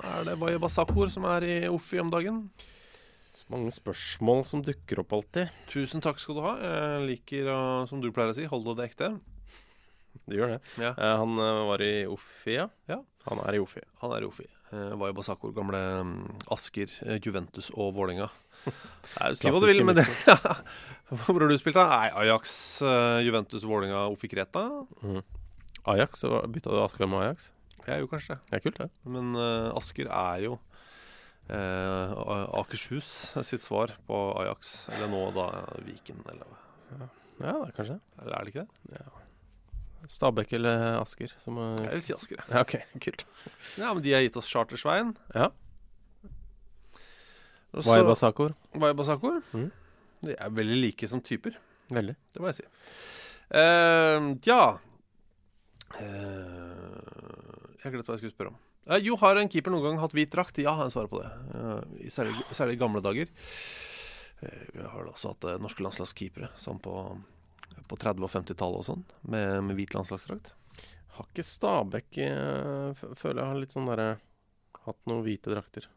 Er 0.03 0.23
det 0.27 0.37
Baye 0.39 0.59
Basakur 0.59 1.11
som 1.11 1.27
er 1.27 1.43
i 1.47 1.57
Offi 1.71 1.99
om 1.99 2.09
dagen? 2.11 2.45
Så 3.35 3.49
mange 3.51 3.71
spørsmål 3.75 4.45
som 4.47 4.61
dukker 4.63 5.01
opp 5.01 5.11
alltid. 5.17 5.51
Tusen 5.67 6.03
takk 6.03 6.21
skal 6.23 6.37
du 6.37 6.41
ha. 6.45 6.53
Jeg 6.55 7.07
liker, 7.09 7.49
som 7.89 7.99
du 7.99 8.07
pleier 8.15 8.31
å 8.31 8.35
si, 8.37 8.45
holde 8.47 8.77
det 8.79 8.85
ekte. 8.93 9.09
Det 10.29 10.39
gjør 10.39 10.55
det. 10.55 10.59
Ja. 10.81 10.93
Uh, 10.97 11.13
han 11.23 11.39
eh, 11.45 11.63
var 11.71 11.85
i 11.85 11.93
Offi, 12.09 12.57
ja. 12.57 12.69
Ja. 12.91 13.01
Han 13.29 13.41
er 13.45 13.57
i 13.57 13.63
Offi. 13.63 13.81
Han 14.03 14.13
er 14.15 14.25
i 14.25 14.29
Offi. 14.29 14.47
Var 14.75 15.11
i 15.11 15.15
Basakor 15.15 15.53
gamle 15.55 15.79
um, 16.01 16.13
Asker, 16.51 16.91
eh, 17.05 17.19
Juventus 17.23 17.69
og 17.73 17.93
Vålerenga. 17.95 18.27
Si 19.37 19.51
hva 19.51 19.61
du 19.61 19.67
vil, 19.69 19.83
men 19.85 19.99
det 19.99 20.05
Hvor 21.05 21.37
har 21.37 21.51
du 21.51 21.57
spilt, 21.61 21.77
da? 21.77 21.85
Nei, 21.91 22.07
Ajax, 22.23 22.55
eh, 22.81 23.19
Juventus, 23.27 23.63
Vålerenga, 23.67 24.07
Offi 24.11 24.29
Kreta. 24.31 24.65
Ajax, 25.85 26.23
så 26.25 26.41
bytta 26.49 26.73
du 26.73 26.81
Asker 26.81 27.09
med 27.09 27.21
Ajax? 27.21 27.51
Jeg 27.85 28.01
gjorde 28.01 28.15
kanskje 28.15 28.33
det. 28.33 28.39
Det 28.49 28.57
er 28.57 28.63
kult, 28.65 28.79
det. 28.81 28.89
Men 29.15 29.35
uh, 29.37 29.75
Asker 29.77 30.09
er 30.09 30.39
jo 30.47 30.55
uh, 31.53 32.55
Akershus 32.57 33.11
sitt 33.45 33.61
svar 33.61 33.93
på 34.09 34.23
Ajax. 34.41 34.73
Eller 34.95 35.13
nå 35.13 35.27
da 35.37 35.51
Viken, 35.85 36.25
eller, 36.33 36.57
Ja, 37.37 37.53
det 37.61 37.69
er 37.69 37.77
kanskje 37.77 37.99
det. 37.99 38.01
eller 38.23 38.33
er 38.39 38.49
det 38.49 38.55
ikke 38.55 38.65
det? 38.65 39.05
Stabæk 40.11 40.53
eller 40.57 40.99
Asker? 40.99 41.33
Som, 41.43 41.57
er... 41.61 41.79
Jeg 41.87 41.97
vil 41.97 42.03
si 42.05 42.15
Asker, 42.15 42.41
jeg. 42.41 42.51
Ja, 42.51 42.61
ok, 42.61 42.75
kult. 43.05 43.25
Ja, 43.77 43.93
men 43.93 44.03
de 44.05 44.13
har 44.15 44.25
gitt 44.25 44.37
oss 44.39 44.49
Chartersveien. 44.51 45.15
Ja. 45.33 45.49
Waibasakor. 47.83 48.55
Waibasakor. 48.73 49.41
Mhm. 49.51 49.71
De 50.25 50.35
er 50.39 50.53
veldig 50.57 50.77
like 50.79 51.07
som 51.09 51.21
typer. 51.21 51.57
Veldig. 51.93 52.15
Det 52.33 52.41
må 52.41 52.49
jeg 52.49 52.61
si. 52.61 52.67
Uh, 53.45 54.31
ja 54.47 54.61
uh, 56.01 57.59
Jeg 57.77 57.91
glemte 57.93 58.09
hva 58.09 58.15
jeg 58.15 58.23
skulle 58.23 58.33
spørre 58.33 58.53
om. 58.55 58.57
Uh, 58.89 58.97
jo, 59.03 59.17
har 59.21 59.37
en 59.37 59.51
keeper 59.51 59.73
noen 59.73 59.85
gang 59.85 60.01
hatt 60.01 60.15
hvit 60.17 60.31
drakt? 60.33 60.57
Ja, 60.61 60.73
han 60.79 60.93
svarer 60.93 61.11
på 61.11 61.21
det. 61.21 61.29
Eh, 61.57 62.07
i 62.07 62.09
særlig, 62.13 62.33
særlig 62.53 62.79
gamle 62.81 63.01
dager. 63.05 63.29
Vi 64.41 64.83
har 64.83 65.07
også 65.09 65.31
hatt 65.31 65.61
norske 65.63 65.81
landslagskeepere, 65.85 66.51
som 66.59 66.77
på, 66.83 66.93
på 67.89 67.97
30- 68.01 68.25
og 68.25 68.31
50-tallet 68.33 68.81
og 68.81 68.87
sånn, 68.87 69.03
med, 69.31 69.63
med 69.67 69.77
hvit 69.79 69.93
landslagsdrakt. 69.97 70.53
Har 71.15 71.27
ikke 71.31 71.45
Stabæk 71.47 72.17
eh, 72.25 73.03
Føler 73.15 73.39
jeg 73.41 73.49
har 73.51 73.59
litt 73.61 73.75
sånn 73.75 73.87
derre 73.87 74.09
Hatt 74.85 74.99
noen 75.09 75.23
hvite 75.25 75.53
drakter. 75.53 75.87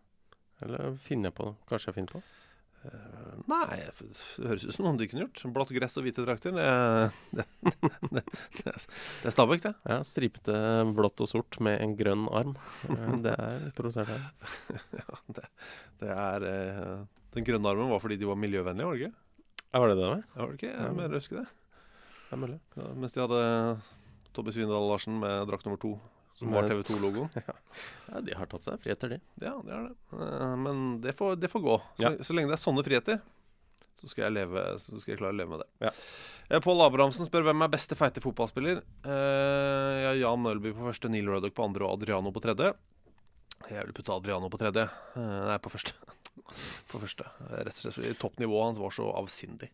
Eller 0.65 0.95
finner 1.03 1.29
jeg 1.29 1.37
på 1.39 1.49
det? 1.49 1.57
Kanskje 1.69 1.91
jeg 1.91 1.97
finner 1.99 2.15
på? 2.15 2.23
Eh, 2.87 3.35
nei, 3.51 3.79
det 3.99 4.47
høres 4.47 4.65
ut 4.65 4.75
som 4.77 4.87
noe 4.87 4.97
du 4.99 5.05
kunne 5.11 5.25
gjort. 5.27 5.43
Blått 5.55 5.73
gress 5.75 5.99
og 5.99 6.07
hvite 6.07 6.25
drakter. 6.25 6.55
Det, 6.57 6.69
det, 7.41 7.47
det, 8.15 8.23
det, 8.23 8.65
er- 8.71 8.87
det 9.25 9.35
Stabæk, 9.35 9.65
det. 9.67 9.75
Ja, 9.91 9.99
stripete 10.07 10.57
blått 10.97 11.21
og 11.25 11.31
sort 11.31 11.59
med 11.65 11.83
en 11.85 11.97
grønn 11.99 12.27
arm. 12.31 12.55
Eh, 12.89 13.15
Det 13.27 13.35
er 13.35 13.65
litt 13.67 13.83
her 13.99 14.15
ja, 15.03 15.21
det, 15.37 15.47
det 16.01 16.13
er 16.15 16.49
uh, 16.49 17.07
Den 17.35 17.47
grønne 17.47 17.75
armen 17.75 17.91
var 17.93 18.03
fordi 18.05 18.19
de 18.21 18.31
var 18.31 18.39
miljøvennlige, 18.41 18.87
var 18.89 18.97
det 18.97 19.09
ikke? 19.09 19.17
Ja, 19.73 19.81
var 19.83 19.89
det 19.93 19.97
det 20.01 20.07
var? 20.09 20.23
Ja, 20.35 20.41
var 20.45 20.53
det 20.53 20.59
ikke? 20.63 20.71
Jeg 20.75 20.95
mener 20.97 21.15
å 21.17 21.21
huske 21.21 21.37
det. 21.41 21.47
Det 22.29 22.37
er 22.37 22.41
mulig. 22.43 22.59
Ja, 22.77 22.87
mens 22.97 23.13
de 23.17 23.21
hadde 23.25 23.41
Tobbe 24.37 24.53
Svindal 24.55 24.87
Larsen 24.89 25.19
med 25.21 25.47
drakt 25.49 25.65
nummer 25.67 25.81
to, 25.83 25.95
som 26.39 26.53
var 26.55 26.65
Med- 26.69 26.71
TV 26.73 26.85
2-logoen. 26.93 27.29
Ja, 28.09 28.21
de 28.25 28.37
har 28.39 28.47
tatt 28.49 28.65
seg 28.65 28.79
friheter, 28.85 29.17
de. 29.17 29.19
Ja, 29.45 29.55
det 29.65 29.75
er 29.77 29.89
det. 29.89 29.97
Eh, 30.17 30.55
Men 30.65 31.01
det 31.05 31.13
får, 31.19 31.37
det 31.41 31.51
får 31.53 31.65
gå. 31.67 31.77
Så, 31.99 32.03
Ja. 32.07 32.11
så 32.25 32.37
lenge 32.37 32.49
det 32.53 32.57
er 32.59 32.65
sånne 32.65 32.85
friheter, 32.87 33.21
så 33.99 34.09
skal 34.09 34.29
jeg, 34.29 34.37
leve, 34.39 34.63
så 34.81 35.01
skal 35.03 35.13
jeg 35.17 35.21
klare 35.21 35.35
å 35.35 35.39
leve 35.41 35.51
med 35.57 35.65
det. 35.65 35.69
Ja. 35.89 35.93
Eh, 36.49 36.61
Pål 36.65 36.81
Abrahamsen 36.87 37.27
spør 37.29 37.45
hvem 37.49 37.65
er 37.67 37.73
beste 37.73 37.97
feite 37.99 38.23
fotballspiller. 38.25 38.81
Eh, 39.05 39.97
ja, 40.07 40.13
Jan 40.23 40.41
Mølby 40.45 40.73
på 40.73 40.87
første, 40.89 41.11
Neil 41.13 41.29
Ruddock 41.29 41.53
på 41.59 41.67
andre 41.67 41.85
og 41.89 41.99
Adriano 41.99 42.33
på 42.33 42.41
tredje. 42.45 42.73
Jeg 43.69 43.85
vil 43.85 43.93
putte 43.97 44.15
Adriano 44.15 44.49
på 44.49 44.61
tredje. 44.63 44.87
Eh, 45.19 45.41
nei, 45.51 45.59
på 45.61 45.73
første. 45.75 45.93
på 46.91 47.03
første. 47.03 47.29
Eh, 47.49 47.61
Rett 47.69 47.85
og 47.85 47.95
slett 47.97 48.21
toppnivået 48.23 48.71
hans 48.71 48.83
var 48.83 48.95
så 48.95 49.11
avsindig. 49.19 49.71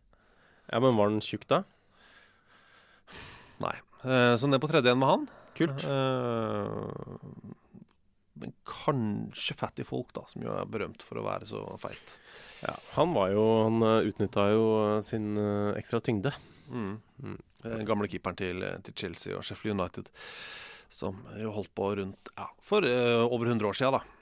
Ja, 0.70 0.80
men 0.80 0.96
var 0.96 1.12
den 1.12 1.24
tjukk, 1.24 1.46
da? 1.50 1.64
Nei. 3.62 3.76
Eh, 4.04 4.34
så 4.40 4.48
ned 4.48 4.62
på 4.62 4.70
tredje 4.70 4.90
igjen 4.90 5.02
med 5.02 5.12
han. 5.12 5.28
Kult. 5.54 5.84
Eh, 5.86 7.52
men 8.34 8.52
kanskje 8.66 9.54
fatty 9.56 9.84
folk, 9.86 10.10
da, 10.16 10.24
som 10.28 10.42
jo 10.42 10.52
er 10.56 10.66
berømt 10.68 11.04
for 11.06 11.20
å 11.20 11.26
være 11.26 11.46
så 11.48 11.62
feit. 11.80 12.16
Ja, 12.64 12.74
han 12.96 13.14
var 13.14 13.30
jo 13.30 13.44
Han 13.68 13.84
utnytta 13.84 14.48
jo 14.50 14.64
eh, 14.80 15.00
sin 15.06 15.36
eh, 15.38 15.76
ekstra 15.78 16.00
tyngde. 16.02 16.34
Mm. 16.68 16.96
Mm. 17.22 17.38
Den 17.64 17.86
gamle 17.88 18.08
keeperen 18.10 18.36
til, 18.40 18.64
til 18.84 18.96
Chelsea 18.96 19.36
og 19.36 19.44
Sheffield 19.46 19.78
United, 19.78 20.10
som 20.92 21.22
jo 21.40 21.52
holdt 21.54 21.72
på 21.76 21.90
rundt 22.00 22.30
ja, 22.36 22.48
for 22.64 22.84
uh, 22.84 23.24
over 23.24 23.48
100 23.48 23.68
år 23.68 23.76
siden, 23.78 23.96
da. 23.96 24.13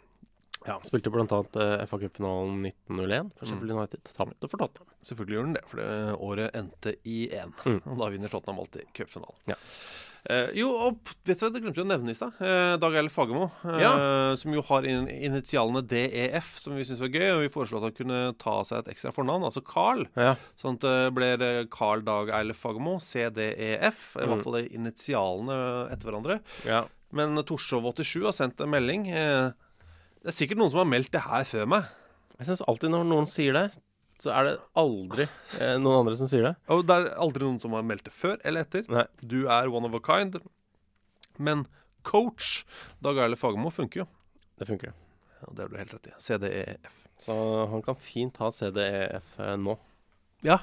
Ja, 0.66 0.78
spilte 0.86 1.10
bl.a. 1.10 1.24
Uh, 1.26 1.86
FA 1.86 1.98
Cup-finalen 1.98 2.62
1901 2.66 3.32
for 3.36 3.46
Mm. 3.46 3.50
Sheffield 3.50 3.72
United. 3.78 4.04
Tapte 4.16 4.48
for 4.48 4.58
Tottenham. 4.62 4.88
Selvfølgelig 5.02 5.34
gjorde 5.36 5.48
den 5.48 5.58
det, 5.58 5.64
for 5.66 5.76
det 5.82 6.20
året 6.20 6.54
endte 6.54 6.94
i 7.04 7.28
én. 7.32 7.52
Mm. 7.66 7.80
Og 7.86 7.98
da 7.98 8.10
vinner 8.14 8.28
Tottenham 8.30 8.60
alltid 8.62 8.86
cupfinalen. 8.94 9.34
Ja. 9.50 9.56
Eh, 10.30 10.52
jo, 10.54 10.68
og 10.78 11.00
vet 11.26 11.40
du 11.40 11.42
hva, 11.42 11.48
det 11.50 11.62
glemte 11.64 11.80
vi 11.80 11.82
å 11.82 11.88
nevne 11.90 12.12
i 12.12 12.14
stad. 12.14 12.36
Eh, 12.38 12.76
Dag 12.78 12.94
Eilif 12.94 13.10
Fagermo, 13.16 13.48
eh, 13.66 13.80
Ja. 13.82 14.36
som 14.38 14.52
jo 14.54 14.62
har 14.62 14.84
in 14.86 15.08
initialene 15.08 15.82
DEF, 15.82 16.60
som 16.60 16.76
vi 16.76 16.84
syntes 16.84 17.00
var 17.02 17.08
gøy. 17.10 17.32
Og 17.34 17.40
vi 17.42 17.48
foreslo 17.50 17.78
at 17.78 17.88
han 17.88 17.96
kunne 17.98 18.20
ta 18.38 18.62
seg 18.62 18.78
et 18.86 18.94
ekstra 18.94 19.10
fornavn, 19.12 19.42
altså 19.42 19.64
Carl. 19.66 20.06
Ja. 20.14 20.36
Sånn 20.62 20.74
at 20.78 20.86
det 20.86 21.14
blir 21.18 21.42
eh, 21.42 21.64
Carl 21.74 22.02
Dag 22.06 22.30
Eilif 22.30 22.62
Fagermo, 22.62 23.00
CDEF. 23.02 24.14
I 24.14 24.20
Mm. 24.22 24.30
hvert 24.30 24.44
fall 24.44 24.68
initialene 24.70 25.90
etter 25.90 26.06
hverandre. 26.10 26.40
ja. 26.64 26.84
Men 27.14 27.34
Torshov87 27.36 28.22
har 28.24 28.32
sendt 28.32 28.60
en 28.60 28.70
melding. 28.70 29.10
Eh, 29.12 29.50
det 30.22 30.30
er 30.30 30.36
sikkert 30.36 30.60
noen 30.60 30.70
som 30.70 30.82
har 30.82 30.90
meldt 30.90 31.10
det 31.14 31.24
her 31.24 31.46
før 31.48 31.66
meg. 31.72 31.88
Jeg 32.38 32.48
syns 32.48 32.62
alltid 32.70 32.92
når 32.94 33.08
noen 33.10 33.28
sier 33.30 33.56
det, 33.56 33.66
så 34.22 34.30
er 34.30 34.46
det 34.46 34.54
aldri 34.78 35.26
eh, 35.26 35.76
noen 35.82 36.02
andre 36.04 36.14
som 36.18 36.28
sier 36.30 36.46
det. 36.46 36.52
Og 36.70 36.84
det 36.86 36.94
er 36.94 37.08
aldri 37.24 37.42
noen 37.42 37.58
som 37.62 37.74
har 37.74 37.86
meldt 37.86 38.06
det 38.06 38.14
før 38.14 38.36
eller 38.46 38.62
etter. 38.62 38.84
Nei. 38.92 39.06
Du 39.18 39.40
er 39.50 39.70
one 39.72 39.88
of 39.88 39.96
a 39.98 40.02
kind. 40.02 40.38
Men 41.42 41.64
coach 42.06 42.62
Dag 43.02 43.18
Eile 43.18 43.38
Fagermo 43.38 43.72
funker 43.74 44.04
jo. 44.04 44.06
Det 44.60 44.68
funker. 44.68 44.94
Ja, 45.40 45.48
det 45.50 45.64
har 45.64 45.72
du 45.72 45.80
helt 45.80 45.96
rett 45.96 46.10
i. 46.12 46.14
CDEF. 46.22 47.00
Så 47.22 47.34
han 47.72 47.82
kan 47.82 47.98
fint 47.98 48.38
ha 48.42 48.50
CDEF 48.54 49.34
eh, 49.42 49.56
nå. 49.58 49.74
Ja, 50.42 50.58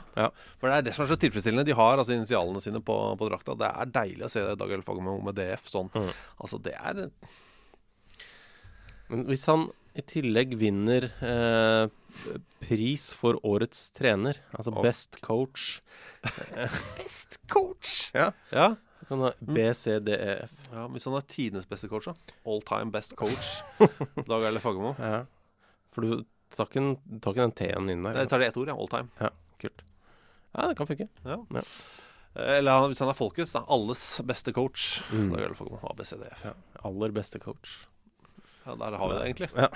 for 0.60 0.68
det 0.68 0.74
er 0.76 0.88
det 0.88 0.95
som 0.95 1.05
er 1.05 1.12
så 1.14 1.20
tilfredsstillende. 1.20 1.68
De 1.68 1.76
har 1.76 1.99
altså 1.99 2.16
initialene 2.16 2.64
sine 2.64 2.82
på, 2.84 2.95
på 3.20 3.28
drakta. 3.32 3.55
Det 3.60 3.70
er 3.70 3.93
deilig 3.95 4.28
å 4.28 4.32
se 4.32 4.43
Dag 4.60 4.72
Eile 4.72 4.88
Fagermo 4.88 5.20
med 5.24 5.36
DF 5.39 5.68
sånn. 5.72 5.91
Mm. 5.95 6.10
Altså, 6.39 6.60
det 6.64 6.76
er 6.80 7.05
Men 9.10 9.26
hvis 9.30 9.45
han 9.49 9.70
i 9.97 10.03
tillegg 10.05 10.53
vinner 10.60 11.07
eh, 11.26 11.89
pris 12.62 13.10
for 13.18 13.39
årets 13.47 13.89
trener, 13.97 14.38
altså 14.53 14.74
oh. 14.74 14.82
best 14.86 15.18
coach 15.26 15.80
Best 16.99 17.39
coach! 17.49 18.12
Ja. 18.14 18.32
Ja. 18.53 18.76
Så 18.99 19.07
kan 19.07 19.22
han 19.22 19.30
ha 19.30 19.53
B, 19.55 19.66
C, 19.74 19.99
D, 20.03 20.14
E, 20.14 20.34
F. 20.45 20.55
ja 20.74 20.86
hvis 20.93 21.07
han 21.07 21.16
er 21.18 21.28
tidenes 21.32 21.68
beste 21.70 21.89
coach, 21.91 22.10
da. 22.10 22.36
All 22.45 22.62
time 22.68 22.91
best 22.93 23.16
coach. 23.20 23.53
Dag 24.30 24.43
Erle 24.43 24.62
Fagermo. 24.64 24.91
Ja. 24.99 25.24
For 25.95 26.05
du 26.05 26.26
tar 26.55 26.68
ikke, 26.68 26.84
tar 27.24 27.34
ikke 27.34 27.45
den 27.47 27.55
T-en 27.62 27.93
inn 27.93 28.03
der? 28.05 28.20
Jeg 28.24 28.32
tar 28.34 28.43
det 28.43 28.51
ett 28.51 28.60
ord, 28.60 28.74
ja. 28.74 28.76
All 28.76 28.91
time. 28.91 29.10
Ja, 29.22 29.32
kult. 29.64 29.86
Ja, 30.51 30.68
det 30.68 30.76
kan 30.78 30.89
funke. 30.89 31.07
Ja. 31.24 31.39
Ja. 31.55 31.66
Eller 32.60 32.89
hvis 32.91 32.99
han 33.01 33.10
er 33.12 33.18
folkets, 33.18 33.55
da. 33.55 33.64
Alles 33.72 34.03
beste 34.28 34.53
coach. 34.55 34.99
Mm. 35.14 35.32
Dag 35.34 35.47
Erle 35.47 35.57
Fagermo. 35.57 35.80
ABCDF. 35.93 36.43
Ja. 36.49 36.53
Aller 36.89 37.16
beste 37.16 37.41
coach. 37.41 37.80
Ja, 38.70 38.76
der 38.78 38.97
har 39.01 39.09
vi 39.09 39.17
det, 39.17 39.26
egentlig. 39.26 39.49
Ja. 39.57 39.70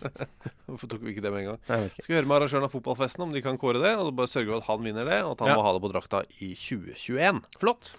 Hvorfor 0.70 0.88
tok 0.94 1.02
vi 1.04 1.12
ikke 1.12 1.24
det 1.26 1.32
med 1.34 1.42
en 1.44 1.48
gang? 1.52 1.90
Skal 1.98 2.08
vi 2.08 2.16
høre 2.16 2.28
med 2.30 2.38
arrangøren 2.40 2.66
av 2.68 2.72
fotballfesten 2.72 3.24
om 3.26 3.34
de 3.36 3.42
kan 3.44 3.58
kåre 3.60 3.82
det. 3.82 3.92
Og 4.00 4.14
bare 4.16 4.30
sørge 4.30 4.48
for 4.54 4.62
at 4.62 4.68
han 4.70 4.84
vinner 4.86 5.04
det, 5.08 5.20
og 5.26 5.34
at 5.36 5.44
han 5.44 5.52
Ja. 5.52 5.56
må 5.60 5.66
ha 5.66 5.72
det 5.76 5.82
på 5.84 5.92
drakta 5.92 6.22
i 6.40 6.52
2021. 6.56 7.42
Flott. 7.60 7.92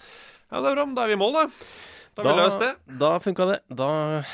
Ja, 0.52 0.62
det 0.64 0.72
er 0.72 0.76
bra. 0.82 0.86
Da 0.98 1.04
er 1.06 1.14
vi 1.14 1.18
i 1.20 1.22
mål, 1.22 1.34
da. 1.38 1.46
Da 2.18 2.24
har 2.28 2.36
vi 2.36 2.42
løst 2.44 2.60
det. 2.60 2.72
Da 3.00 3.12
funka 3.24 3.46
det. 3.48 3.60
Da 3.72 3.89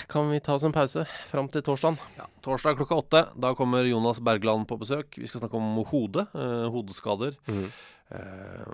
kan 0.09 0.31
vi 0.31 0.39
ta 0.41 0.55
oss 0.55 0.63
en 0.65 0.73
pause 0.73 1.03
fram 1.29 1.47
til 1.53 1.61
torsdagen. 1.61 1.99
Ja, 2.17 2.25
torsdag 2.41 2.79
klokka 2.79 2.97
åtte. 3.03 3.21
Da 3.37 3.51
kommer 3.53 3.85
Jonas 3.85 4.17
Bergland 4.19 4.65
på 4.67 4.79
besøk. 4.81 5.13
Vi 5.19 5.27
skal 5.29 5.43
snakke 5.43 5.59
om 5.59 5.83
hode. 5.85 6.25
Eh, 6.33 6.65
hodeskader. 6.73 7.35
Mhm. 7.45 7.69
Eh, 8.07 8.67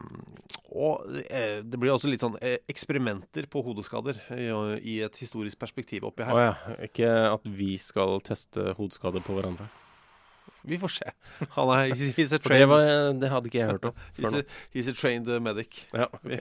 og 0.77 1.07
eh, 1.25 1.61
det 1.65 1.79
blir 1.81 1.93
også 1.93 2.09
litt 2.11 2.21
sånn 2.21 2.35
eh, 2.37 2.59
eksperimenter 2.69 3.47
på 3.49 3.63
hodeskader 3.65 4.19
i, 4.37 4.99
et 5.05 5.17
historisk 5.21 5.57
perspektiv 5.61 6.05
oppi 6.09 6.25
Å 6.25 6.29
her. 6.29 6.43
ja. 6.43 6.75
Ikke 6.85 7.09
at 7.31 7.47
vi 7.47 7.75
skal 7.81 8.21
teste 8.25 8.73
hodeskader 8.77 9.25
på 9.25 9.37
hverandre. 9.37 9.69
Vi 10.63 10.77
får 10.79 10.91
se. 10.93 11.09
Han 11.57 11.69
er 11.75 11.91
he's 11.91 12.31
a 12.31 12.39
For 12.39 12.55
det, 12.55 12.67
var, 12.71 12.85
det 13.19 13.29
hadde 13.31 13.49
ikke 13.49 13.59
jeg 13.59 13.73
hørt 13.73 13.87
om 13.89 13.97
he's 14.19 14.37
a, 14.37 14.43
he's 14.71 14.87
a 14.87 14.93
trained 14.95 15.27
uh, 15.27 15.41
medic. 15.43 15.81
Ja, 15.91 16.07
Vi, 16.29 16.39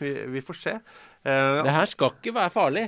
vi, 0.00 0.12
vi 0.34 0.42
får 0.44 0.58
se. 0.60 0.74
Uh, 1.24 1.62
Det 1.64 1.72
her 1.72 1.88
skal 1.88 2.12
ikke 2.12 2.34
være 2.36 2.52
farlig. 2.52 2.84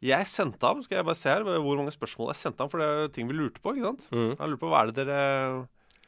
jeg 0.00 0.30
sendte 0.32 0.64
ham, 0.70 0.80
skal 0.84 1.00
jeg 1.00 1.08
bare 1.10 1.20
se 1.20 1.28
her 1.34 1.44
hvor 1.44 1.76
mange 1.80 1.92
spørsmål 1.92 2.32
jeg 2.32 2.40
sendte 2.46 2.64
ham, 2.64 2.72
for 2.72 2.80
det 2.80 2.88
er 2.88 3.12
ting 3.12 3.28
vi 3.28 3.36
lurte 3.36 3.60
på. 3.60 3.76
ikke 3.76 3.92
sant? 3.92 4.08
Mm. 4.12 4.32
Jeg 4.32 4.52
lurer 4.54 4.62
på 4.62 4.72
hva 4.72 4.82
er 4.82 4.92
det 4.92 5.00
dere 5.02 5.22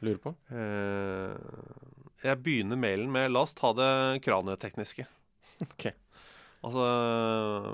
Lurer 0.03 0.19
på. 0.19 0.33
Eh, 0.51 2.04
jeg 2.25 2.41
begynner 2.45 2.79
mailen 2.79 3.11
med 3.13 3.31
La 3.33 3.43
oss 3.45 3.53
ta 3.57 3.71
det 3.77 3.91
kranietekniske. 4.25 5.05
Ok. 5.63 5.85
Altså 6.65 6.85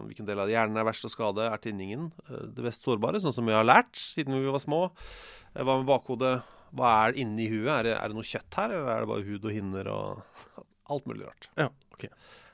hvilken 0.10 0.28
del 0.28 0.42
av 0.44 0.50
hjernen 0.52 0.76
er 0.82 0.88
verst 0.88 1.06
å 1.08 1.12
skade? 1.12 1.46
Er 1.48 1.62
tinningen 1.64 2.10
eh, 2.28 2.48
det 2.56 2.66
mest 2.66 2.84
sårbare, 2.84 3.22
sånn 3.24 3.36
som 3.36 3.48
vi 3.48 3.56
har 3.56 3.64
lært 3.68 3.96
siden 3.96 4.36
vi 4.36 4.52
var 4.52 4.60
små? 4.64 4.82
Eh, 5.56 5.64
Hva 5.64 5.78
med 5.80 5.88
bakhodet? 5.88 6.42
Hva 6.76 6.90
er 7.06 7.14
det 7.16 7.24
inni 7.24 7.48
huet? 7.52 7.72
Er 7.72 7.88
det, 7.88 7.96
er 7.98 8.12
det 8.12 8.18
noe 8.20 8.28
kjøtt 8.28 8.60
her, 8.60 8.74
eller 8.76 8.92
er 8.94 9.04
det 9.06 9.12
bare 9.12 9.26
hud 9.28 9.48
og 9.48 9.56
hinner 9.56 9.90
og 9.92 10.44
alt 10.92 11.08
mulig 11.08 11.28
rart? 11.28 11.48
Ja, 11.60 11.70
ok. 11.96 12.06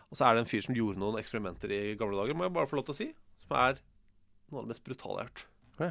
Og 0.07 0.17
så 0.19 0.27
er 0.27 0.37
det 0.37 0.45
en 0.45 0.49
fyr 0.49 0.63
som 0.65 0.77
gjorde 0.77 1.01
noen 1.01 1.17
eksperimenter 1.19 1.73
i 1.73 1.81
gamle 1.99 2.17
dager, 2.21 2.37
må 2.37 2.45
jeg 2.47 2.55
bare 2.55 2.69
få 2.69 2.79
lov 2.79 2.85
til 2.87 2.95
å 2.95 2.99
si, 3.01 3.09
som 3.43 3.57
er 3.59 3.81
noe 4.47 4.61
av 4.61 4.67
det 4.67 4.71
mest 4.75 4.85
brutale 4.85 5.17
jeg 5.17 5.25
har 5.25 5.31
hørt. 5.31 5.47
Ja, 5.81 5.89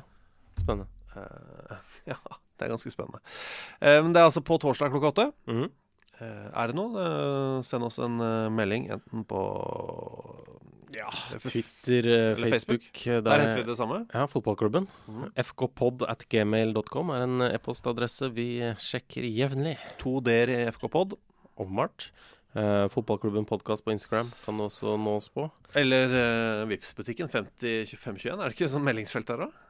Spennende. 0.56 0.86
Uh, 1.16 1.76
ja, 2.12 2.16
det 2.56 2.64
er 2.66 2.72
ganske 2.72 2.90
spennende. 2.92 3.20
Eh, 3.80 3.98
men 4.02 4.14
det 4.14 4.22
er 4.22 4.28
altså 4.30 4.40
på 4.44 4.56
torsdag 4.62 4.94
klokka 4.94 5.10
åtte. 5.12 5.26
Mhm. 5.50 5.66
Eh, 5.66 5.82
er 6.24 6.70
det 6.70 6.76
noe, 6.78 7.02
eh, 7.02 7.62
send 7.66 7.86
oss 7.86 7.98
en 8.02 8.20
eh, 8.24 8.52
melding 8.52 8.88
enten 8.96 9.24
på 9.28 9.42
ja, 10.96 11.10
Twitter, 11.42 12.06
eh, 12.06 12.36
Facebook. 12.36 12.52
Facebook. 12.54 13.02
Der, 13.04 13.20
Der 13.20 13.42
henter 13.44 13.62
vi 13.62 13.68
det 13.68 13.76
samme. 13.76 14.06
Ja, 14.14 14.24
fotballklubben. 14.30 14.88
Mm. 15.08 15.26
fkpod 15.36 16.06
at 16.08 16.24
gmail.com 16.28 17.10
er 17.10 17.26
en 17.26 17.40
eh, 17.42 17.58
e-postadresse 17.58 18.30
vi 18.32 18.48
sjekker 18.80 19.26
jevnlig. 19.28 19.76
To 20.00 20.20
d-er 20.20 20.52
i 20.54 20.62
fkpod. 20.72 21.18
Omvart. 21.56 22.08
Åpenbart. 22.08 22.10
Eh, 22.56 22.88
fotballklubben 22.88 23.44
podkast 23.44 23.84
på 23.84 23.92
Instagram 23.92 24.30
kan 24.44 24.56
du 24.56 24.64
også 24.64 24.94
nå 24.96 25.18
oss 25.18 25.28
på. 25.28 25.44
Eller 25.76 26.08
uh, 26.08 26.68
Vipps-butikken 26.70 27.28
502521. 27.28 28.32
Er 28.32 28.46
det 28.46 28.56
ikke 28.56 28.68
sånn 28.72 28.86
meldingsfelt 28.86 29.28
der, 29.28 29.42
da? 29.44 29.65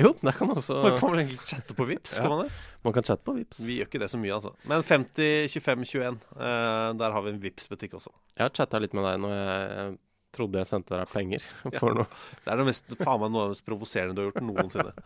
Jo, 0.00 0.12
det 0.24 0.32
kan 0.38 0.50
også 0.54 0.76
Man 0.82 0.98
kan 0.98 1.12
vel 1.14 1.22
egentlig 1.24 1.40
chatte 1.50 1.76
på 1.78 1.86
Vipps? 1.88 2.16
Ja. 2.18 2.24
Kan 2.26 2.34
man 2.34 2.44
det? 2.46 2.52
Man 2.86 2.94
kan 2.96 3.04
chatte 3.06 3.24
på 3.26 3.34
Vips. 3.36 3.58
Vi 3.66 3.78
gjør 3.80 3.88
ikke 3.90 4.00
det 4.02 4.08
så 4.12 4.18
mye, 4.20 4.32
altså. 4.36 4.54
Men 4.70 4.82
502521, 4.86 6.20
uh, 6.36 6.92
der 7.00 7.16
har 7.16 7.24
vi 7.26 7.34
en 7.34 7.40
Vipps-butikk 7.42 7.98
også. 7.98 8.12
Jeg 8.38 8.46
har 8.46 8.54
chatta 8.56 8.80
litt 8.80 8.94
med 8.96 9.04
deg 9.04 9.18
når 9.24 9.34
jeg, 9.36 9.90
trodde 10.36 10.60
jeg 10.62 10.68
sendte 10.70 10.94
deg 10.94 11.10
penger 11.10 11.44
for 11.80 11.96
noe. 11.98 12.06
Det 12.44 12.52
er 12.54 12.60
det 12.62 12.66
mest, 12.70 12.86
faen 13.00 13.20
meg 13.24 13.32
noe 13.34 13.42
av 13.44 13.50
det 13.50 13.56
mest 13.56 13.66
provoserende 13.66 14.14
du 14.16 14.22
har 14.22 14.30
gjort 14.30 14.46
noensinne. 14.46 14.94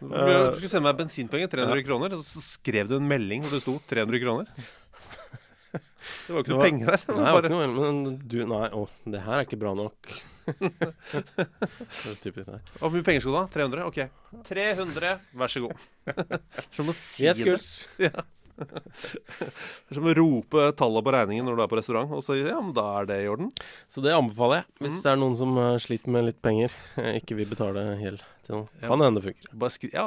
Du, 0.00 0.14
Eh, 0.16 0.54
skulle 0.56 0.70
sende 0.72 0.86
meg 0.88 0.96
bensinpenger, 0.98 1.48
300 1.52 1.82
kroner, 1.84 2.14
og 2.16 2.22
så 2.24 2.40
skrev 2.42 2.88
du 2.88 2.94
en 2.96 3.04
melding 3.08 3.42
hvor 3.44 3.52
det 3.52 3.60
sto 3.62 3.74
300 3.90 4.20
kroner. 4.22 4.48
Det 5.70 6.32
var 6.32 6.38
jo 6.40 6.42
ikke 6.42 6.52
noe 6.54 6.64
penger 6.64 6.88
der. 6.90 7.02
Nei, 7.12 7.32
bare- 7.36 7.50
noe, 7.52 7.66
men 7.76 7.98
du 8.26 8.38
Nei, 8.48 8.66
å, 8.74 8.86
det 9.12 9.20
her 9.26 9.36
er 9.36 9.44
ikke 9.44 9.58
bra 9.60 9.74
nok. 9.76 10.08
Det 10.46 12.10
er 12.10 12.18
typisk 12.22 12.48
deg. 12.50 12.70
Hvor 12.80 12.92
mye 12.94 13.04
penger 13.06 13.24
skal 13.24 13.32
du 13.34 13.38
ha? 13.38 13.46
300? 13.54 13.86
Ok. 13.90 14.00
300, 14.48 15.14
vær 15.40 15.52
så 15.52 15.62
god. 15.66 15.86
Som 16.76 16.90
å 16.92 16.96
si 16.96 17.28
er 17.30 17.38
det. 17.38 17.56
Ja. 18.06 18.24
Det 18.60 19.46
er 19.88 19.96
som 19.96 20.08
å 20.10 20.12
rope 20.18 20.66
tallet 20.76 21.04
på 21.06 21.12
regningen 21.14 21.46
når 21.48 21.56
du 21.56 21.62
er 21.64 21.70
på 21.72 21.78
restaurant, 21.78 22.10
og 22.12 22.20
så 22.26 22.36
ja, 22.36 22.58
men 22.60 22.74
da 22.76 22.84
er 23.00 23.06
det 23.08 23.16
i 23.24 23.28
orden. 23.32 23.48
Så 23.88 24.02
det 24.04 24.12
anbefaler 24.12 24.60
jeg. 24.60 24.66
Hvis 24.84 24.98
Mm. 24.98 25.02
det 25.06 25.12
er 25.14 25.20
noen 25.22 25.36
som 25.38 25.56
eh, 25.62 25.78
sliter 25.80 26.12
med 26.12 26.26
litt 26.28 26.42
penger, 26.44 26.74
eh, 27.00 27.14
ikke 27.22 27.38
vil 27.40 27.48
betale 27.48 27.86
gjeld 28.02 28.20
til 28.44 28.56
noen. 28.58 28.68
Ja. 28.82 28.88
Kan 28.92 29.00
hende 29.06 29.22
det 29.22 29.30
funker. 29.30 29.92
Ja, 29.96 30.04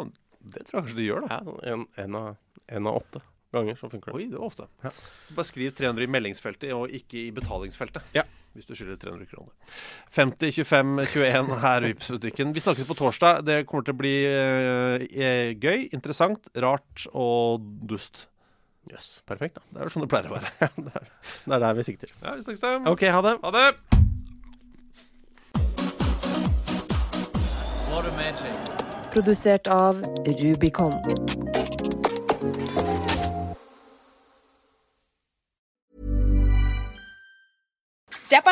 det 0.54 0.68
tror 0.68 0.78
jeg 0.78 0.84
kanskje 0.84 1.00
det 1.02 1.08
gjør, 1.10 1.26
da. 1.26 1.30
Ja, 1.34 1.40
sånn 1.50 1.62
en, 1.74 1.88
en, 2.06 2.16
av, 2.20 2.36
en 2.78 2.92
av 2.92 3.00
åtte 3.02 3.24
ganger 3.54 3.78
så 3.80 3.90
funker 3.92 4.12
det. 4.12 4.18
Oi, 4.18 4.30
det 4.32 4.40
var 4.40 4.48
ofte. 4.50 4.68
Ja. 4.84 4.92
Så 5.28 5.36
bare 5.38 5.50
skriv 5.50 5.76
300 5.78 6.06
i 6.06 6.10
meldingsfeltet, 6.16 6.74
og 6.76 6.94
ikke 6.94 7.20
i 7.28 7.32
betalingsfeltet. 7.36 8.10
Ja. 8.16 8.26
Hvis 8.54 8.68
du 8.70 8.76
skylder 8.78 9.00
300 9.02 9.26
kroner. 9.32 9.80
50 10.14 10.54
25 10.60 10.92
21 11.08 11.56
her 11.64 11.88
i 11.88 11.90
Vipps-butikken. 11.90 12.52
Vi 12.54 12.62
snakkes 12.62 12.86
på 12.90 12.98
torsdag. 13.00 13.42
Det 13.48 13.64
kommer 13.70 13.88
til 13.88 13.96
å 13.96 14.02
bli 14.04 14.14
eh, 14.30 15.08
eh, 15.10 15.56
gøy, 15.58 15.88
interessant, 15.96 16.52
rart 16.62 17.08
og 17.14 17.66
dust. 17.90 18.28
Jøss, 18.92 19.24
perfekt, 19.26 19.58
da. 19.58 19.66
Det 19.72 19.82
er 19.82 19.90
jo 19.90 19.96
sånn 19.96 20.06
det 20.06 20.12
pleier 20.12 20.30
å 20.30 20.38
være. 20.38 20.54
det, 20.86 20.94
er, 20.94 21.10
det 21.48 21.58
er 21.58 21.66
der 21.66 21.82
vi 21.82 21.88
sikter. 21.88 22.14
Ja, 22.20 22.36
vi 22.38 22.46
snakkes 22.46 22.62
da. 22.62 22.78
OK, 22.94 23.08
ha 23.10 23.26
det. 23.26 23.38
Ha 23.42 23.58
det! 23.58 23.68
Produsert 29.14 29.68
av 29.68 30.02
Rubicon. 30.26 31.63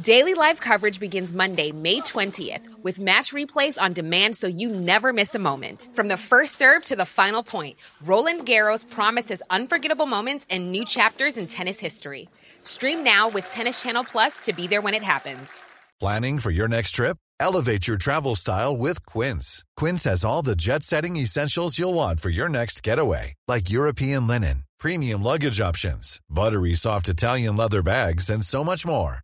Daily 0.00 0.34
live 0.34 0.60
coverage 0.60 0.98
begins 0.98 1.32
Monday, 1.32 1.70
May 1.70 2.00
20th, 2.00 2.82
with 2.82 2.98
match 2.98 3.32
replays 3.32 3.80
on 3.80 3.92
demand 3.92 4.34
so 4.34 4.48
you 4.48 4.68
never 4.68 5.12
miss 5.12 5.36
a 5.36 5.38
moment. 5.38 5.88
From 5.92 6.08
the 6.08 6.16
first 6.16 6.56
serve 6.56 6.82
to 6.84 6.96
the 6.96 7.06
final 7.06 7.44
point, 7.44 7.76
Roland 8.02 8.44
Garros 8.44 8.88
promises 8.88 9.40
unforgettable 9.50 10.06
moments 10.06 10.46
and 10.50 10.72
new 10.72 10.84
chapters 10.84 11.36
in 11.36 11.46
tennis 11.46 11.78
history. 11.78 12.28
Stream 12.64 13.04
now 13.04 13.28
with 13.28 13.48
Tennis 13.48 13.80
Channel 13.84 14.02
Plus 14.02 14.34
to 14.42 14.52
be 14.52 14.66
there 14.66 14.82
when 14.82 14.94
it 14.94 15.02
happens. 15.02 15.46
Planning 16.00 16.40
for 16.40 16.50
your 16.50 16.66
next 16.66 16.90
trip? 16.90 17.16
Elevate 17.38 17.86
your 17.86 17.96
travel 17.96 18.34
style 18.34 18.76
with 18.76 19.06
Quince. 19.06 19.64
Quince 19.76 20.02
has 20.02 20.24
all 20.24 20.42
the 20.42 20.56
jet 20.56 20.82
setting 20.82 21.16
essentials 21.16 21.78
you'll 21.78 21.94
want 21.94 22.18
for 22.18 22.30
your 22.30 22.48
next 22.48 22.82
getaway, 22.82 23.34
like 23.46 23.70
European 23.70 24.26
linen, 24.26 24.64
premium 24.80 25.22
luggage 25.22 25.60
options, 25.60 26.20
buttery 26.28 26.74
soft 26.74 27.08
Italian 27.08 27.56
leather 27.56 27.80
bags, 27.80 28.28
and 28.28 28.44
so 28.44 28.64
much 28.64 28.84
more. 28.84 29.23